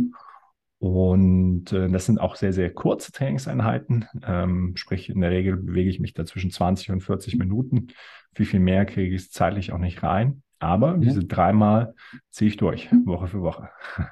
Und 0.86 1.72
äh, 1.72 1.88
das 1.88 2.06
sind 2.06 2.20
auch 2.20 2.36
sehr, 2.36 2.52
sehr 2.52 2.72
kurze 2.72 3.12
Trainingseinheiten. 3.12 4.06
Ähm, 4.26 4.76
sprich, 4.76 5.08
in 5.08 5.20
der 5.20 5.30
Regel 5.30 5.56
bewege 5.56 5.90
ich 5.90 6.00
mich 6.00 6.14
da 6.14 6.24
zwischen 6.24 6.50
20 6.50 6.90
und 6.90 7.00
40 7.00 7.36
Minuten. 7.36 7.88
Viel, 8.34 8.46
viel 8.46 8.60
mehr 8.60 8.86
kriege 8.86 9.14
ich 9.14 9.22
es 9.22 9.30
zeitlich 9.30 9.72
auch 9.72 9.78
nicht 9.78 10.02
rein. 10.02 10.42
Aber 10.58 10.96
mhm. 10.96 11.02
diese 11.02 11.24
dreimal 11.24 11.94
ziehe 12.30 12.48
ich 12.48 12.56
durch, 12.56 12.90
Woche 13.04 13.26
für 13.28 13.42
Woche. 13.42 13.70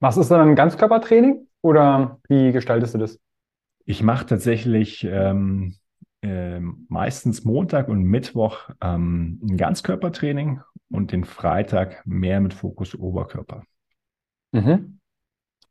Was 0.00 0.16
ist 0.16 0.30
dann 0.30 0.48
ein 0.48 0.56
Ganzkörpertraining 0.56 1.46
oder 1.60 2.20
wie 2.28 2.52
gestaltest 2.52 2.94
du 2.94 2.98
das? 2.98 3.20
Ich 3.84 4.02
mache 4.02 4.24
tatsächlich 4.24 5.04
ähm, 5.04 5.76
äh, 6.22 6.60
meistens 6.88 7.44
Montag 7.44 7.88
und 7.88 8.04
Mittwoch 8.04 8.70
ähm, 8.80 9.40
ein 9.42 9.56
Ganzkörpertraining 9.58 10.62
und 10.90 11.12
den 11.12 11.24
Freitag 11.24 12.06
mehr 12.06 12.40
mit 12.40 12.54
Fokus 12.54 12.94
Oberkörper. 12.94 13.64
Mhm. 14.52 14.99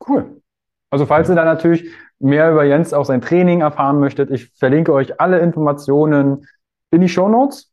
Cool. 0.08 0.42
Also 0.90 1.06
falls 1.06 1.30
ihr 1.30 1.36
da 1.36 1.46
natürlich 1.46 1.90
mehr 2.20 2.52
über 2.52 2.64
Jens 2.64 2.94
auch 2.94 3.06
sein 3.06 3.22
Training 3.22 3.62
erfahren 3.62 4.00
möchtet, 4.00 4.32
ich 4.32 4.50
verlinke 4.52 4.94
euch 4.94 5.20
alle 5.20 5.40
Informationen 5.40 6.48
in 6.92 7.02
die 7.02 7.10
Show 7.10 7.30
Notes. 7.30 7.72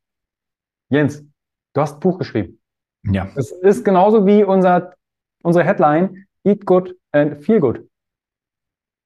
Jens, 0.91 1.24
du 1.72 1.81
hast 1.81 1.95
ein 1.95 2.01
Buch 2.01 2.18
geschrieben. 2.18 2.61
Ja. 3.05 3.29
Es 3.37 3.51
ist 3.53 3.85
genauso 3.85 4.27
wie 4.27 4.45
unser, 4.45 4.95
unsere 5.43 5.64
Headline 5.64 6.27
Eat 6.45 6.66
Good 6.66 6.97
and 7.12 7.43
Feel 7.45 7.61
Good. 7.61 7.89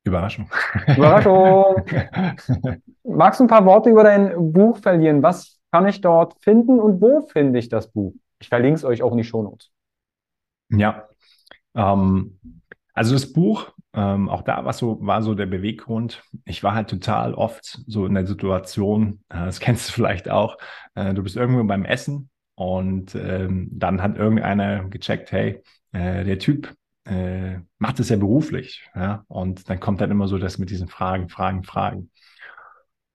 Überraschung. 0.05 0.51
Überraschung. 0.87 1.85
Magst 3.05 3.41
du 3.41 3.45
ein 3.45 3.49
paar 3.49 3.65
Worte 3.67 3.91
über 3.91 4.03
dein 4.03 4.53
Buch 4.53 4.79
verlieren? 4.79 5.23
Was 5.23 5.59
kann 5.71 5.87
ich 5.87 6.01
dort 6.01 6.35
finden 6.43 6.81
und 6.81 7.01
wo 7.01 7.21
finde 7.21 7.59
ich 7.59 7.69
das 7.69 7.91
Buch? 7.91 8.15
Ich 8.41 8.49
verlinke 8.49 8.77
es 8.77 8.85
euch 8.85 9.03
auch 9.03 9.13
in 9.13 9.19
die 9.19 9.25
Show 9.25 9.43
Notes. 9.43 9.71
Ja, 10.71 11.07
Ähm, 11.75 12.39
also 12.95 13.15
das 13.15 13.33
Buch, 13.33 13.73
ähm, 13.93 14.29
auch 14.29 14.43
da 14.43 14.65
war 14.65 14.73
so, 14.73 14.99
war 15.01 15.23
so 15.23 15.35
der 15.35 15.47
Beweggrund. 15.47 16.23
Ich 16.45 16.63
war 16.63 16.75
halt 16.75 16.89
total 16.91 17.35
oft 17.35 17.81
so 17.87 18.07
in 18.07 18.15
der 18.15 18.27
Situation, 18.27 19.23
äh, 19.29 19.47
das 19.47 19.61
kennst 19.61 19.89
du 19.89 19.93
vielleicht 19.93 20.29
auch, 20.31 20.57
äh, 20.95 21.15
du 21.15 21.23
bist 21.23 21.37
irgendwo 21.37 21.63
beim 21.65 21.85
Essen 21.85 22.31
und 22.55 23.15
ähm, 23.15 23.69
dann 23.73 24.03
hat 24.03 24.17
irgendeiner 24.17 24.85
gecheckt, 24.89 25.33
hey, 25.33 25.63
äh, 25.93 26.25
der 26.25 26.39
Typ 26.39 26.75
äh, 27.05 27.59
macht 27.79 28.01
es 28.01 28.11
ja 28.11 28.17
beruflich. 28.17 28.87
Ja? 28.95 29.25
Und 29.29 29.69
dann 29.71 29.81
kommt 29.81 30.01
dann 30.01 30.11
immer 30.11 30.29
so 30.29 30.39
das 30.39 30.59
mit 30.59 30.71
diesen 30.71 30.89
Fragen, 30.89 31.29
Fragen, 31.29 31.65
Fragen. 31.65 32.11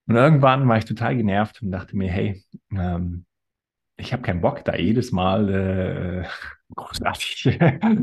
Und 0.07 0.15
irgendwann 0.15 0.67
war 0.67 0.78
ich 0.78 0.86
total 0.86 1.15
genervt 1.15 1.61
und 1.61 1.71
dachte 1.71 1.95
mir, 1.97 2.11
hey, 2.11 2.43
ähm, 2.71 3.26
ich 3.97 4.13
habe 4.13 4.23
keinen 4.23 4.41
Bock, 4.41 4.63
da 4.65 4.76
jedes 4.76 5.11
Mal 5.11 6.28
äh, 7.02 7.10
großartig 7.10 7.60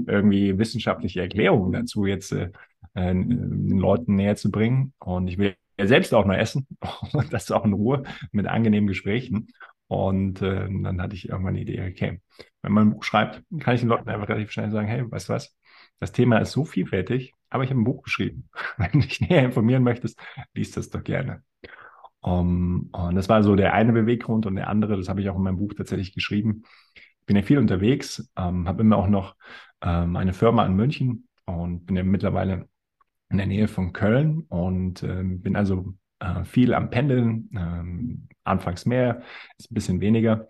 irgendwie 0.06 0.58
wissenschaftliche 0.58 1.20
Erklärungen 1.20 1.72
dazu 1.72 2.06
jetzt 2.06 2.32
äh, 2.32 2.50
äh, 2.94 3.14
den 3.14 3.78
Leuten 3.78 4.16
näher 4.16 4.36
zu 4.36 4.50
bringen. 4.50 4.92
Und 4.98 5.28
ich 5.28 5.38
will 5.38 5.54
ja 5.78 5.86
selbst 5.86 6.14
auch 6.14 6.24
noch 6.24 6.34
essen 6.34 6.66
und 7.12 7.32
das 7.32 7.50
auch 7.50 7.64
in 7.64 7.72
Ruhe 7.72 8.02
mit 8.32 8.46
angenehmen 8.46 8.88
Gesprächen. 8.88 9.48
Und 9.88 10.40
äh, 10.40 10.68
dann 10.68 11.02
hatte 11.02 11.14
ich 11.14 11.28
irgendwann 11.28 11.54
die 11.54 11.62
Idee, 11.62 11.86
okay, 11.90 12.20
wenn 12.62 12.72
man 12.72 12.88
ein 12.88 12.92
Buch 12.92 13.04
schreibt, 13.04 13.42
kann 13.60 13.74
ich 13.74 13.80
den 13.80 13.90
Leuten 13.90 14.08
einfach 14.08 14.28
relativ 14.28 14.50
schnell 14.50 14.70
sagen, 14.70 14.88
hey, 14.88 15.10
weißt 15.10 15.28
du 15.28 15.34
was, 15.34 15.54
das 16.00 16.12
Thema 16.12 16.38
ist 16.38 16.52
so 16.52 16.64
vielfältig, 16.64 17.34
aber 17.50 17.64
ich 17.64 17.70
habe 17.70 17.80
ein 17.80 17.84
Buch 17.84 18.02
geschrieben. 18.02 18.48
Wenn 18.78 18.92
du 18.92 18.98
dich 19.00 19.20
näher 19.20 19.44
informieren 19.44 19.82
möchtest, 19.82 20.18
liest 20.54 20.76
das 20.76 20.88
doch 20.88 21.04
gerne. 21.04 21.42
Um, 22.20 22.88
und 22.92 23.16
das 23.16 23.28
war 23.28 23.42
so 23.42 23.56
der 23.56 23.74
eine 23.74 23.92
Beweggrund 23.92 24.46
und 24.46 24.54
der 24.54 24.68
andere, 24.68 24.96
das 24.96 25.08
habe 25.08 25.20
ich 25.20 25.28
auch 25.28 25.36
in 25.36 25.42
meinem 25.42 25.58
Buch 25.58 25.74
tatsächlich 25.74 26.14
geschrieben. 26.14 26.62
Bin 27.26 27.36
ja 27.36 27.42
viel 27.42 27.58
unterwegs, 27.58 28.30
ähm, 28.36 28.68
habe 28.68 28.82
immer 28.82 28.96
auch 28.96 29.08
noch 29.08 29.36
ähm, 29.82 30.16
eine 30.16 30.32
Firma 30.32 30.66
in 30.66 30.74
München 30.74 31.28
und 31.46 31.86
bin 31.86 31.96
ja 31.96 32.02
mittlerweile 32.02 32.68
in 33.30 33.38
der 33.38 33.46
Nähe 33.46 33.68
von 33.68 33.92
Köln 33.92 34.44
und 34.48 35.02
ähm, 35.02 35.40
bin 35.40 35.56
also 35.56 35.94
äh, 36.20 36.44
viel 36.44 36.74
am 36.74 36.90
Pendeln, 36.90 37.50
ähm, 37.56 38.28
anfangs 38.44 38.86
mehr, 38.86 39.22
ist 39.58 39.70
ein 39.70 39.74
bisschen 39.74 40.00
weniger. 40.00 40.48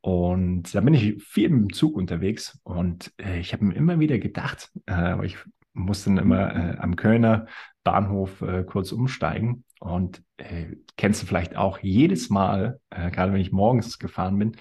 Und 0.00 0.74
da 0.74 0.80
bin 0.80 0.94
ich 0.94 1.22
viel 1.22 1.46
im 1.46 1.72
Zug 1.72 1.96
unterwegs 1.96 2.60
und 2.62 3.12
äh, 3.18 3.40
ich 3.40 3.52
habe 3.52 3.64
mir 3.64 3.74
immer 3.74 3.98
wieder 3.98 4.18
gedacht, 4.18 4.70
äh, 4.88 5.24
ich 5.26 5.36
musste 5.72 6.10
dann 6.10 6.18
immer 6.18 6.54
äh, 6.54 6.78
am 6.78 6.96
Kölner 6.96 7.46
Bahnhof 7.84 8.40
äh, 8.40 8.64
kurz 8.64 8.92
umsteigen 8.92 9.64
und 9.80 10.22
äh, 10.38 10.76
kennst 10.96 11.22
du 11.22 11.26
vielleicht 11.26 11.56
auch 11.56 11.78
jedes 11.80 12.30
Mal, 12.30 12.80
äh, 12.90 13.10
gerade 13.10 13.32
wenn 13.32 13.40
ich 13.40 13.52
morgens 13.52 13.98
gefahren 13.98 14.38
bin, 14.38 14.56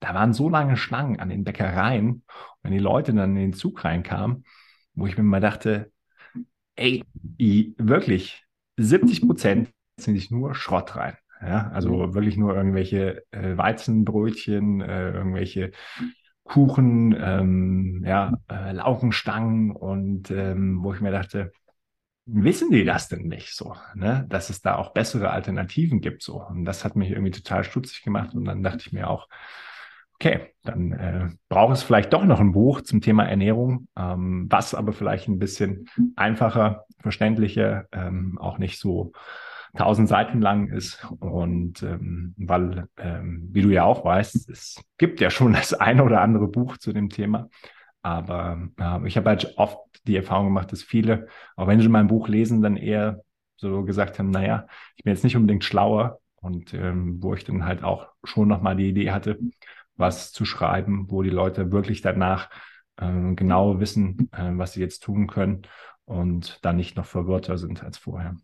da 0.00 0.14
waren 0.14 0.32
so 0.32 0.48
lange 0.48 0.76
Schlangen 0.76 1.20
an 1.20 1.28
den 1.28 1.44
Bäckereien, 1.44 2.24
wenn 2.62 2.72
die 2.72 2.78
Leute 2.78 3.14
dann 3.14 3.36
in 3.36 3.42
den 3.42 3.52
Zug 3.52 3.84
reinkamen, 3.84 4.44
wo 4.94 5.06
ich 5.06 5.16
mir 5.16 5.24
mal 5.24 5.40
dachte, 5.40 5.92
ey, 6.76 7.04
wirklich, 7.78 8.44
70 8.76 9.22
Prozent 9.22 9.70
sind 9.98 10.16
sich 10.16 10.30
nur 10.30 10.54
Schrott 10.54 10.96
rein. 10.96 11.16
Ja, 11.40 11.70
also 11.70 12.06
mhm. 12.06 12.14
wirklich 12.14 12.36
nur 12.36 12.54
irgendwelche 12.54 13.22
äh, 13.30 13.56
Weizenbrötchen, 13.56 14.80
äh, 14.80 15.10
irgendwelche 15.12 15.72
Kuchen, 16.44 17.14
ähm, 17.18 18.04
ja, 18.06 18.38
äh, 18.48 18.72
Laugenstangen 18.72 19.72
und 19.72 20.30
ähm, 20.30 20.82
wo 20.82 20.94
ich 20.94 21.00
mir 21.00 21.10
dachte, 21.10 21.52
wissen 22.26 22.70
die 22.70 22.84
das 22.84 23.08
denn 23.08 23.28
nicht 23.28 23.54
so, 23.54 23.74
ne? 23.94 24.26
dass 24.28 24.50
es 24.50 24.60
da 24.62 24.76
auch 24.76 24.92
bessere 24.92 25.30
Alternativen 25.30 26.00
gibt 26.00 26.22
so. 26.22 26.42
Und 26.42 26.64
das 26.64 26.84
hat 26.84 26.96
mich 26.96 27.10
irgendwie 27.10 27.30
total 27.30 27.64
stutzig 27.64 28.02
gemacht 28.02 28.34
und 28.34 28.44
dann 28.44 28.62
dachte 28.62 28.84
ich 28.86 28.92
mir 28.92 29.08
auch, 29.08 29.28
okay, 30.16 30.54
dann 30.62 30.92
äh, 30.92 31.28
braucht 31.48 31.74
es 31.74 31.82
vielleicht 31.82 32.12
doch 32.12 32.24
noch 32.24 32.40
ein 32.40 32.52
Buch 32.52 32.80
zum 32.80 33.00
Thema 33.00 33.24
Ernährung, 33.24 33.88
ähm, 33.96 34.46
was 34.50 34.74
aber 34.74 34.92
vielleicht 34.92 35.28
ein 35.28 35.38
bisschen 35.38 35.86
einfacher, 36.16 36.86
verständlicher, 37.00 37.86
ähm, 37.92 38.38
auch 38.38 38.58
nicht 38.58 38.80
so 38.80 39.12
tausend 39.76 40.08
Seiten 40.08 40.40
lang 40.40 40.68
ist. 40.68 41.06
Und 41.20 41.82
ähm, 41.82 42.34
weil, 42.38 42.88
ähm, 42.96 43.48
wie 43.52 43.62
du 43.62 43.68
ja 43.68 43.84
auch 43.84 44.04
weißt, 44.04 44.48
es 44.48 44.82
gibt 44.98 45.20
ja 45.20 45.30
schon 45.30 45.52
das 45.52 45.74
eine 45.74 46.02
oder 46.02 46.20
andere 46.22 46.48
Buch 46.48 46.78
zu 46.78 46.92
dem 46.92 47.10
Thema. 47.10 47.48
Aber 48.02 48.68
äh, 48.78 49.06
ich 49.06 49.16
habe 49.16 49.28
halt 49.28 49.54
oft 49.58 49.78
die 50.06 50.16
Erfahrung 50.16 50.46
gemacht, 50.46 50.72
dass 50.72 50.82
viele, 50.82 51.26
auch 51.56 51.66
wenn 51.66 51.80
sie 51.80 51.88
mein 51.88 52.06
Buch 52.06 52.28
lesen, 52.28 52.62
dann 52.62 52.76
eher 52.76 53.20
so 53.56 53.84
gesagt 53.84 54.18
haben, 54.18 54.30
naja, 54.30 54.66
ich 54.96 55.04
bin 55.04 55.12
jetzt 55.12 55.24
nicht 55.24 55.36
unbedingt 55.36 55.64
schlauer. 55.64 56.20
Und 56.36 56.74
ähm, 56.74 57.20
wo 57.22 57.34
ich 57.34 57.44
dann 57.44 57.64
halt 57.64 57.82
auch 57.82 58.06
schon 58.22 58.46
nochmal 58.46 58.76
die 58.76 58.88
Idee 58.90 59.10
hatte, 59.10 59.38
was 59.96 60.32
zu 60.32 60.44
schreiben, 60.44 61.06
wo 61.10 61.22
die 61.22 61.30
Leute 61.30 61.72
wirklich 61.72 62.02
danach 62.02 62.50
äh, 62.96 63.34
genau 63.34 63.80
wissen, 63.80 64.30
äh, 64.32 64.50
was 64.52 64.72
sie 64.72 64.80
jetzt 64.80 65.02
tun 65.02 65.26
können 65.26 65.62
und 66.04 66.64
dann 66.64 66.76
nicht 66.76 66.96
noch 66.96 67.06
verwirrter 67.06 67.58
sind 67.58 67.82
als 67.82 67.98
vorher. 67.98 68.36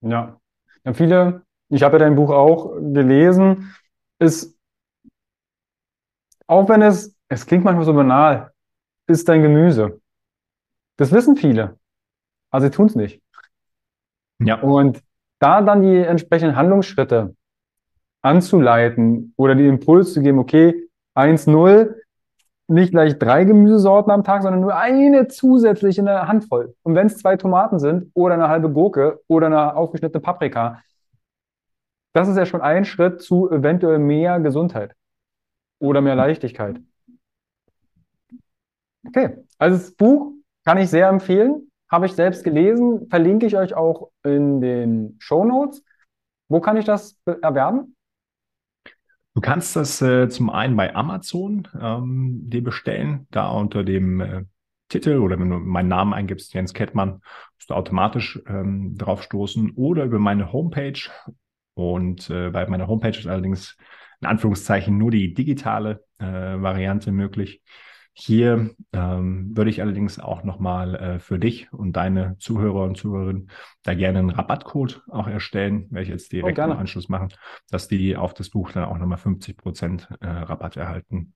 Ja. 0.00 0.40
ja 0.84 0.92
viele, 0.92 1.42
ich 1.68 1.82
habe 1.82 1.94
ja 1.94 2.00
dein 2.00 2.16
Buch 2.16 2.30
auch 2.30 2.74
gelesen, 2.76 3.74
ist, 4.18 4.58
auch 6.46 6.68
wenn 6.68 6.82
es, 6.82 7.16
es 7.28 7.46
klingt 7.46 7.64
manchmal 7.64 7.86
so 7.86 7.94
banal, 7.94 8.52
ist 9.06 9.28
dein 9.28 9.42
Gemüse. 9.42 10.00
Das 10.96 11.10
wissen 11.10 11.36
viele, 11.36 11.78
aber 12.50 12.62
sie 12.62 12.70
tun 12.70 12.86
es 12.86 12.94
nicht. 12.94 13.22
Ja. 14.38 14.60
Und 14.60 15.02
da 15.38 15.62
dann 15.62 15.82
die 15.82 15.96
entsprechenden 15.96 16.56
Handlungsschritte 16.56 17.34
anzuleiten 18.24 19.34
oder 19.36 19.54
die 19.54 19.66
Impuls 19.66 20.14
zu 20.14 20.22
geben, 20.22 20.38
okay, 20.38 20.88
1-0, 21.14 21.94
nicht 22.66 22.92
gleich 22.92 23.18
drei 23.18 23.44
Gemüsesorten 23.44 24.10
am 24.10 24.24
Tag, 24.24 24.42
sondern 24.42 24.62
nur 24.62 24.74
eine 24.74 25.28
zusätzlich 25.28 25.98
in 25.98 26.06
der 26.06 26.26
Handvoll. 26.26 26.74
Und 26.82 26.94
wenn 26.94 27.06
es 27.06 27.18
zwei 27.18 27.36
Tomaten 27.36 27.78
sind 27.78 28.10
oder 28.14 28.34
eine 28.34 28.48
halbe 28.48 28.70
Gurke 28.70 29.20
oder 29.28 29.46
eine 29.46 29.76
aufgeschnittene 29.76 30.22
Paprika, 30.22 30.80
das 32.14 32.28
ist 32.28 32.38
ja 32.38 32.46
schon 32.46 32.62
ein 32.62 32.86
Schritt 32.86 33.20
zu 33.20 33.50
eventuell 33.50 33.98
mehr 33.98 34.40
Gesundheit 34.40 34.94
oder 35.78 36.00
mehr 36.00 36.14
Leichtigkeit. 36.14 36.80
Okay, 39.06 39.44
also 39.58 39.76
das 39.76 39.94
Buch 39.94 40.32
kann 40.64 40.78
ich 40.78 40.88
sehr 40.88 41.08
empfehlen, 41.08 41.70
habe 41.90 42.06
ich 42.06 42.14
selbst 42.14 42.42
gelesen, 42.42 43.06
verlinke 43.10 43.44
ich 43.44 43.56
euch 43.56 43.74
auch 43.74 44.08
in 44.22 44.62
den 44.62 45.16
Show 45.18 45.44
Notes. 45.44 45.84
Wo 46.48 46.60
kann 46.60 46.78
ich 46.78 46.86
das 46.86 47.18
erwerben? 47.42 47.93
Du 49.34 49.40
kannst 49.40 49.74
das 49.74 50.00
äh, 50.00 50.28
zum 50.28 50.48
einen 50.48 50.76
bei 50.76 50.94
Amazon 50.94 51.66
ähm, 51.80 52.48
dir 52.48 52.62
bestellen, 52.62 53.26
da 53.30 53.50
unter 53.50 53.82
dem 53.82 54.20
äh, 54.20 54.44
Titel 54.88 55.18
oder 55.18 55.38
wenn 55.40 55.50
du 55.50 55.58
meinen 55.58 55.88
Namen 55.88 56.12
eingibst, 56.12 56.54
Jens 56.54 56.72
Kettmann, 56.72 57.20
musst 57.56 57.70
du 57.70 57.74
automatisch 57.74 58.40
ähm, 58.46 58.96
drauf 58.96 59.24
stoßen 59.24 59.72
oder 59.72 60.04
über 60.04 60.20
meine 60.20 60.52
Homepage. 60.52 61.10
Und 61.74 62.30
äh, 62.30 62.50
bei 62.50 62.66
meiner 62.68 62.86
Homepage 62.86 63.18
ist 63.18 63.26
allerdings 63.26 63.76
in 64.20 64.28
Anführungszeichen 64.28 64.96
nur 64.96 65.10
die 65.10 65.34
digitale 65.34 66.04
äh, 66.18 66.24
Variante 66.24 67.10
möglich. 67.10 67.60
Hier 68.16 68.70
ähm, 68.92 69.56
würde 69.56 69.70
ich 69.70 69.82
allerdings 69.82 70.20
auch 70.20 70.44
nochmal 70.44 70.94
äh, 70.94 71.18
für 71.18 71.40
dich 71.40 71.72
und 71.72 71.94
deine 71.94 72.36
Zuhörer 72.38 72.84
und 72.84 72.96
Zuhörerinnen 72.96 73.50
da 73.82 73.94
gerne 73.94 74.20
einen 74.20 74.30
Rabattcode 74.30 75.02
auch 75.10 75.26
erstellen, 75.26 75.88
werde 75.90 76.04
ich 76.04 76.10
jetzt 76.10 76.30
direkt 76.30 76.60
oh, 76.60 76.62
im 76.62 76.72
Anschluss 76.72 77.08
machen, 77.08 77.30
dass 77.70 77.88
die 77.88 78.16
auf 78.16 78.32
das 78.32 78.50
Buch 78.50 78.70
dann 78.70 78.84
auch 78.84 78.98
nochmal 78.98 79.18
50 79.18 79.56
Prozent 79.56 80.08
äh, 80.20 80.28
Rabatt 80.28 80.76
erhalten. 80.76 81.34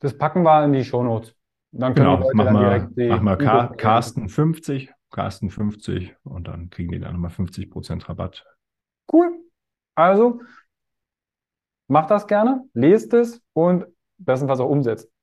Das 0.00 0.18
packen 0.18 0.42
wir 0.42 0.64
in 0.64 0.72
die 0.72 0.84
Shownotes. 0.84 1.36
Dann 1.70 1.94
können 1.94 2.18
genau, 2.18 2.30
mach 2.34 2.50
mal, 2.50 2.90
mach 2.96 3.20
mal 3.20 3.38
Car 3.38 3.76
Carsten 3.76 4.28
50, 4.28 4.92
Carsten 5.12 5.48
50 5.48 6.16
und 6.24 6.48
dann 6.48 6.70
kriegen 6.70 6.90
die 6.90 6.98
dann 6.98 7.12
nochmal 7.12 7.30
50 7.30 7.70
Prozent 7.70 8.08
Rabatt. 8.08 8.44
Cool. 9.12 9.32
Also, 9.94 10.40
macht 11.86 12.10
das 12.10 12.26
gerne, 12.26 12.64
lest 12.74 13.14
es 13.14 13.40
und 13.52 13.86
bestenfalls 14.18 14.58
auch 14.58 14.68
umsetzt. 14.68 15.13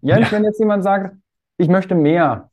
Jens, 0.00 0.30
ja. 0.30 0.32
wenn 0.32 0.44
jetzt 0.44 0.60
jemand 0.60 0.82
sagt, 0.82 1.16
ich 1.56 1.68
möchte 1.68 1.94
mehr 1.94 2.50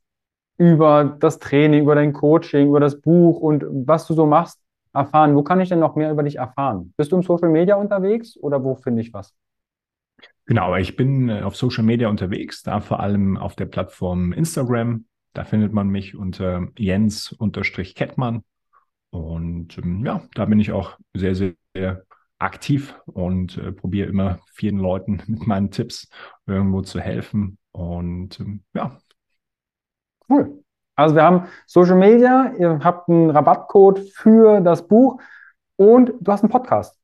über 0.58 1.16
das 1.20 1.38
Training, 1.38 1.82
über 1.82 1.94
dein 1.94 2.12
Coaching, 2.12 2.68
über 2.68 2.80
das 2.80 3.00
Buch 3.00 3.40
und 3.40 3.64
was 3.70 4.06
du 4.06 4.14
so 4.14 4.26
machst, 4.26 4.60
erfahren, 4.92 5.36
wo 5.36 5.42
kann 5.42 5.60
ich 5.60 5.68
denn 5.68 5.78
noch 5.78 5.96
mehr 5.96 6.10
über 6.10 6.22
dich 6.22 6.36
erfahren? 6.36 6.92
Bist 6.96 7.12
du 7.12 7.16
im 7.16 7.22
Social 7.22 7.48
Media 7.50 7.76
unterwegs 7.76 8.36
oder 8.36 8.62
wo 8.64 8.74
finde 8.74 9.02
ich 9.02 9.12
was? 9.12 9.34
Genau, 10.46 10.74
ich 10.76 10.96
bin 10.96 11.28
äh, 11.28 11.42
auf 11.42 11.56
Social 11.56 11.84
Media 11.84 12.08
unterwegs, 12.08 12.62
da 12.62 12.80
vor 12.80 13.00
allem 13.00 13.36
auf 13.36 13.54
der 13.54 13.66
Plattform 13.66 14.32
Instagram. 14.32 15.04
Da 15.34 15.44
findet 15.44 15.72
man 15.72 15.88
mich 15.88 16.16
unter 16.16 16.68
Jens-Kettmann. 16.76 18.42
Und 19.10 19.78
ähm, 19.78 20.04
ja, 20.04 20.22
da 20.34 20.46
bin 20.46 20.58
ich 20.58 20.72
auch 20.72 20.98
sehr, 21.14 21.34
sehr, 21.34 21.52
sehr 21.74 22.04
aktiv 22.38 22.98
und 23.06 23.58
äh, 23.58 23.72
probiere 23.72 24.08
immer 24.08 24.38
vielen 24.52 24.78
Leuten 24.78 25.22
mit 25.26 25.46
meinen 25.46 25.70
Tipps 25.70 26.08
irgendwo 26.48 26.82
zu 26.82 27.00
helfen. 27.00 27.58
Und 27.72 28.40
ähm, 28.40 28.62
ja. 28.74 28.98
Cool. 30.28 30.62
Also 30.96 31.14
wir 31.14 31.22
haben 31.22 31.46
Social 31.66 31.96
Media, 31.96 32.52
ihr 32.58 32.80
habt 32.82 33.08
einen 33.08 33.30
Rabattcode 33.30 34.00
für 34.14 34.60
das 34.60 34.86
Buch 34.86 35.20
und 35.76 36.12
du 36.20 36.32
hast 36.32 36.42
einen 36.42 36.50
Podcast. 36.50 36.98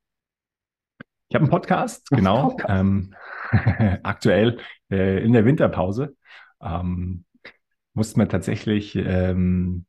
Ich 1.28 1.34
habe 1.34 1.45
einen 1.45 1.51
Podcast, 1.51 2.11
genau. 2.11 2.51
Podcast. 2.51 2.70
Ähm, 2.70 3.14
aktuell 4.03 4.59
äh, 4.90 5.24
in 5.24 5.32
der 5.32 5.45
Winterpause. 5.45 6.16
Ähm, 6.61 7.24
mussten 7.92 8.20
wir 8.20 8.28
tatsächlich 8.28 8.97
ähm, 8.97 9.86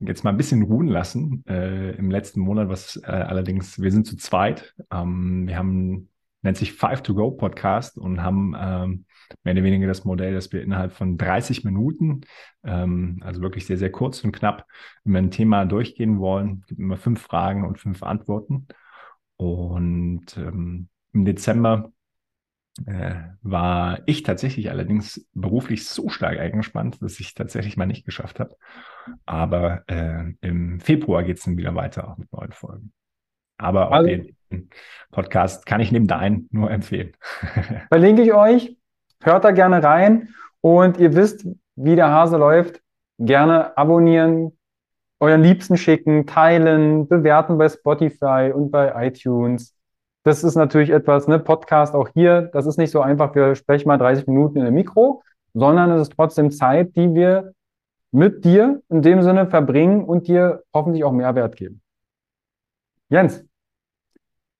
jetzt 0.00 0.24
mal 0.24 0.30
ein 0.30 0.36
bisschen 0.36 0.62
ruhen 0.62 0.88
lassen 0.88 1.44
äh, 1.48 1.92
im 1.96 2.10
letzten 2.10 2.40
Monat, 2.40 2.68
was 2.68 3.00
äh, 3.04 3.10
allerdings, 3.10 3.80
wir 3.80 3.90
sind 3.90 4.06
zu 4.06 4.16
zweit. 4.16 4.74
Ähm, 4.90 5.46
wir 5.46 5.56
haben, 5.56 6.08
nennt 6.44 6.56
sich 6.56 6.74
Five 6.74 7.02
to 7.02 7.14
Go 7.14 7.30
Podcast 7.32 7.98
und 7.98 8.22
haben 8.22 8.54
ähm, 8.56 9.06
mehr 9.42 9.54
oder 9.54 9.64
weniger 9.64 9.86
das 9.86 10.04
Modell, 10.04 10.34
dass 10.34 10.52
wir 10.52 10.62
innerhalb 10.62 10.92
von 10.92 11.16
30 11.16 11.64
Minuten, 11.64 12.20
ähm, 12.64 13.20
also 13.24 13.40
wirklich 13.40 13.66
sehr, 13.66 13.78
sehr 13.78 13.90
kurz 13.90 14.22
und 14.22 14.32
knapp, 14.32 14.66
immer 15.04 15.18
ein 15.18 15.30
Thema 15.30 15.64
durchgehen 15.64 16.18
wollen. 16.18 16.60
Es 16.60 16.68
gibt 16.68 16.80
immer 16.80 16.98
fünf 16.98 17.22
Fragen 17.22 17.64
und 17.66 17.78
fünf 17.78 18.02
Antworten. 18.02 18.68
Und 19.36 20.36
ähm, 20.36 20.88
im 21.12 21.24
Dezember 21.24 21.92
äh, 22.86 23.14
war 23.42 24.00
ich 24.06 24.22
tatsächlich 24.22 24.70
allerdings 24.70 25.26
beruflich 25.32 25.86
so 25.86 26.08
stark 26.08 26.38
eingespannt, 26.38 27.00
dass 27.02 27.20
ich 27.20 27.34
tatsächlich 27.34 27.76
mal 27.76 27.86
nicht 27.86 28.04
geschafft 28.04 28.38
habe. 28.38 28.56
Aber 29.24 29.84
äh, 29.88 30.32
im 30.42 30.80
Februar 30.80 31.24
geht 31.24 31.38
es 31.38 31.44
dann 31.44 31.56
wieder 31.56 31.74
weiter 31.74 32.08
auch 32.08 32.18
mit 32.18 32.30
neuen 32.32 32.52
Folgen. 32.52 32.92
Aber 33.56 33.92
also, 33.92 34.08
den 34.08 34.36
Podcast 35.10 35.66
kann 35.66 35.80
ich 35.80 35.92
neben 35.92 36.06
deinen 36.06 36.48
nur 36.50 36.70
empfehlen. 36.70 37.12
Verlinke 37.88 38.22
ich 38.22 38.32
euch. 38.32 38.76
Hört 39.22 39.44
da 39.44 39.52
gerne 39.52 39.82
rein 39.82 40.34
und 40.60 40.98
ihr 40.98 41.14
wisst, 41.14 41.46
wie 41.76 41.96
der 41.96 42.10
Hase 42.10 42.36
läuft. 42.36 42.80
Gerne 43.18 43.76
abonnieren, 43.76 44.58
euren 45.20 45.42
Liebsten 45.42 45.76
schicken, 45.76 46.26
teilen, 46.26 47.08
bewerten 47.08 47.56
bei 47.58 47.68
Spotify 47.68 48.52
und 48.54 48.70
bei 48.70 49.06
iTunes. 49.06 49.74
Das 50.24 50.42
ist 50.42 50.56
natürlich 50.56 50.90
etwas, 50.90 51.28
ne, 51.28 51.38
Podcast 51.38 51.94
auch 51.94 52.08
hier, 52.14 52.42
das 52.52 52.66
ist 52.66 52.78
nicht 52.78 52.90
so 52.90 53.00
einfach, 53.00 53.34
wir 53.34 53.54
sprechen 53.54 53.88
mal 53.88 53.98
30 53.98 54.26
Minuten 54.26 54.58
in 54.58 54.66
einem 54.66 54.74
Mikro, 54.74 55.22
sondern 55.52 55.90
es 55.92 56.08
ist 56.08 56.14
trotzdem 56.16 56.50
Zeit, 56.50 56.96
die 56.96 57.14
wir 57.14 57.52
mit 58.10 58.44
dir 58.44 58.82
in 58.88 59.02
dem 59.02 59.22
Sinne 59.22 59.46
verbringen 59.46 60.04
und 60.04 60.28
dir 60.28 60.62
hoffentlich 60.72 61.04
auch 61.04 61.12
Mehrwert 61.12 61.56
geben. 61.56 61.82
Jens, 63.08 63.44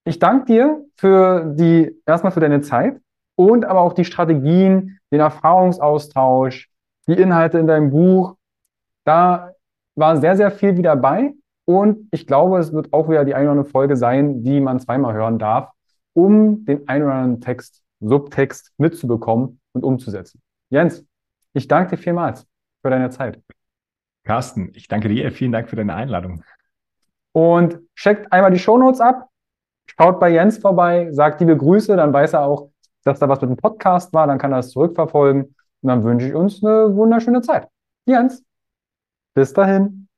ich 0.05 0.19
danke 0.19 0.47
dir 0.47 0.85
für 0.97 1.55
die, 1.57 2.01
erstmal 2.07 2.33
für 2.33 2.41
deine 2.41 2.61
Zeit 2.61 3.01
und 3.37 3.65
aber 3.65 3.81
auch 3.81 3.95
die 3.95 4.05
Strategien, 4.05 4.99
den 5.11 5.21
Erfahrungsaustausch, 5.21 6.69
die 7.07 7.15
Inhalte 7.15 7.59
in 7.59 7.67
deinem 7.67 7.91
Buch. 7.91 8.37
Da 9.05 9.53
war 9.97 10.17
sehr, 10.17 10.37
sehr 10.37 10.51
viel 10.51 10.77
wieder 10.77 10.97
bei. 10.97 11.35
Und 11.67 12.09
ich 12.11 12.27
glaube, 12.27 12.59
es 12.59 12.73
wird 12.73 12.93
auch 12.93 13.09
wieder 13.09 13.25
die 13.25 13.35
eine 13.35 13.45
oder 13.45 13.53
andere 13.53 13.71
Folge 13.71 13.97
sein, 13.97 14.43
die 14.43 14.61
man 14.61 14.81
zweimal 14.81 15.15
hören 15.15 15.39
darf, 15.39 15.71
um 16.13 16.65
den 16.67 16.87
einen 16.89 17.05
oder 17.05 17.15
anderen 17.15 17.41
Text, 17.41 17.83
Subtext 18.01 18.73
mitzubekommen 18.77 19.61
und 19.73 19.83
umzusetzen. 19.83 20.43
Jens, 20.69 21.05
ich 21.55 21.67
danke 21.67 21.97
dir 21.97 22.03
vielmals 22.03 22.47
für 22.83 22.91
deine 22.91 23.09
Zeit. 23.11 23.41
Carsten, 24.25 24.73
ich 24.75 24.89
danke 24.89 25.09
dir. 25.09 25.31
Vielen 25.33 25.53
Dank 25.53 25.71
für 25.71 25.77
deine 25.77 25.95
Einladung. 25.95 26.43
Und 27.33 27.81
checkt 27.95 28.31
einmal 28.33 28.51
die 28.51 28.59
Shownotes 28.59 29.01
ab, 29.01 29.29
schaut 29.87 30.21
bei 30.21 30.31
Jens 30.31 30.59
vorbei, 30.59 31.09
sagt 31.13 31.41
liebe 31.41 31.57
Grüße, 31.57 31.97
dann 31.97 32.13
weiß 32.13 32.35
er 32.35 32.43
auch, 32.43 32.71
dass 33.05 33.19
da 33.19 33.29
was 33.29 33.41
mit 33.41 33.51
dem 33.51 33.57
Podcast 33.57 34.13
war, 34.13 34.27
dann 34.27 34.39
kann 34.39 34.53
er 34.53 34.61
es 34.61 34.71
zurückverfolgen. 34.71 35.43
Und 35.45 35.89
dann 35.89 36.03
wünsche 36.03 36.29
ich 36.29 36.35
uns 36.35 36.65
eine 36.65 36.95
wunderschöne 36.95 37.43
Zeit. 37.43 37.69
Jens, 38.07 38.43
bis 39.35 39.53
dahin. 39.53 40.09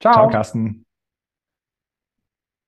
Ciao. 0.00 0.14
Ciao, 0.14 0.28
Carsten. 0.28 0.87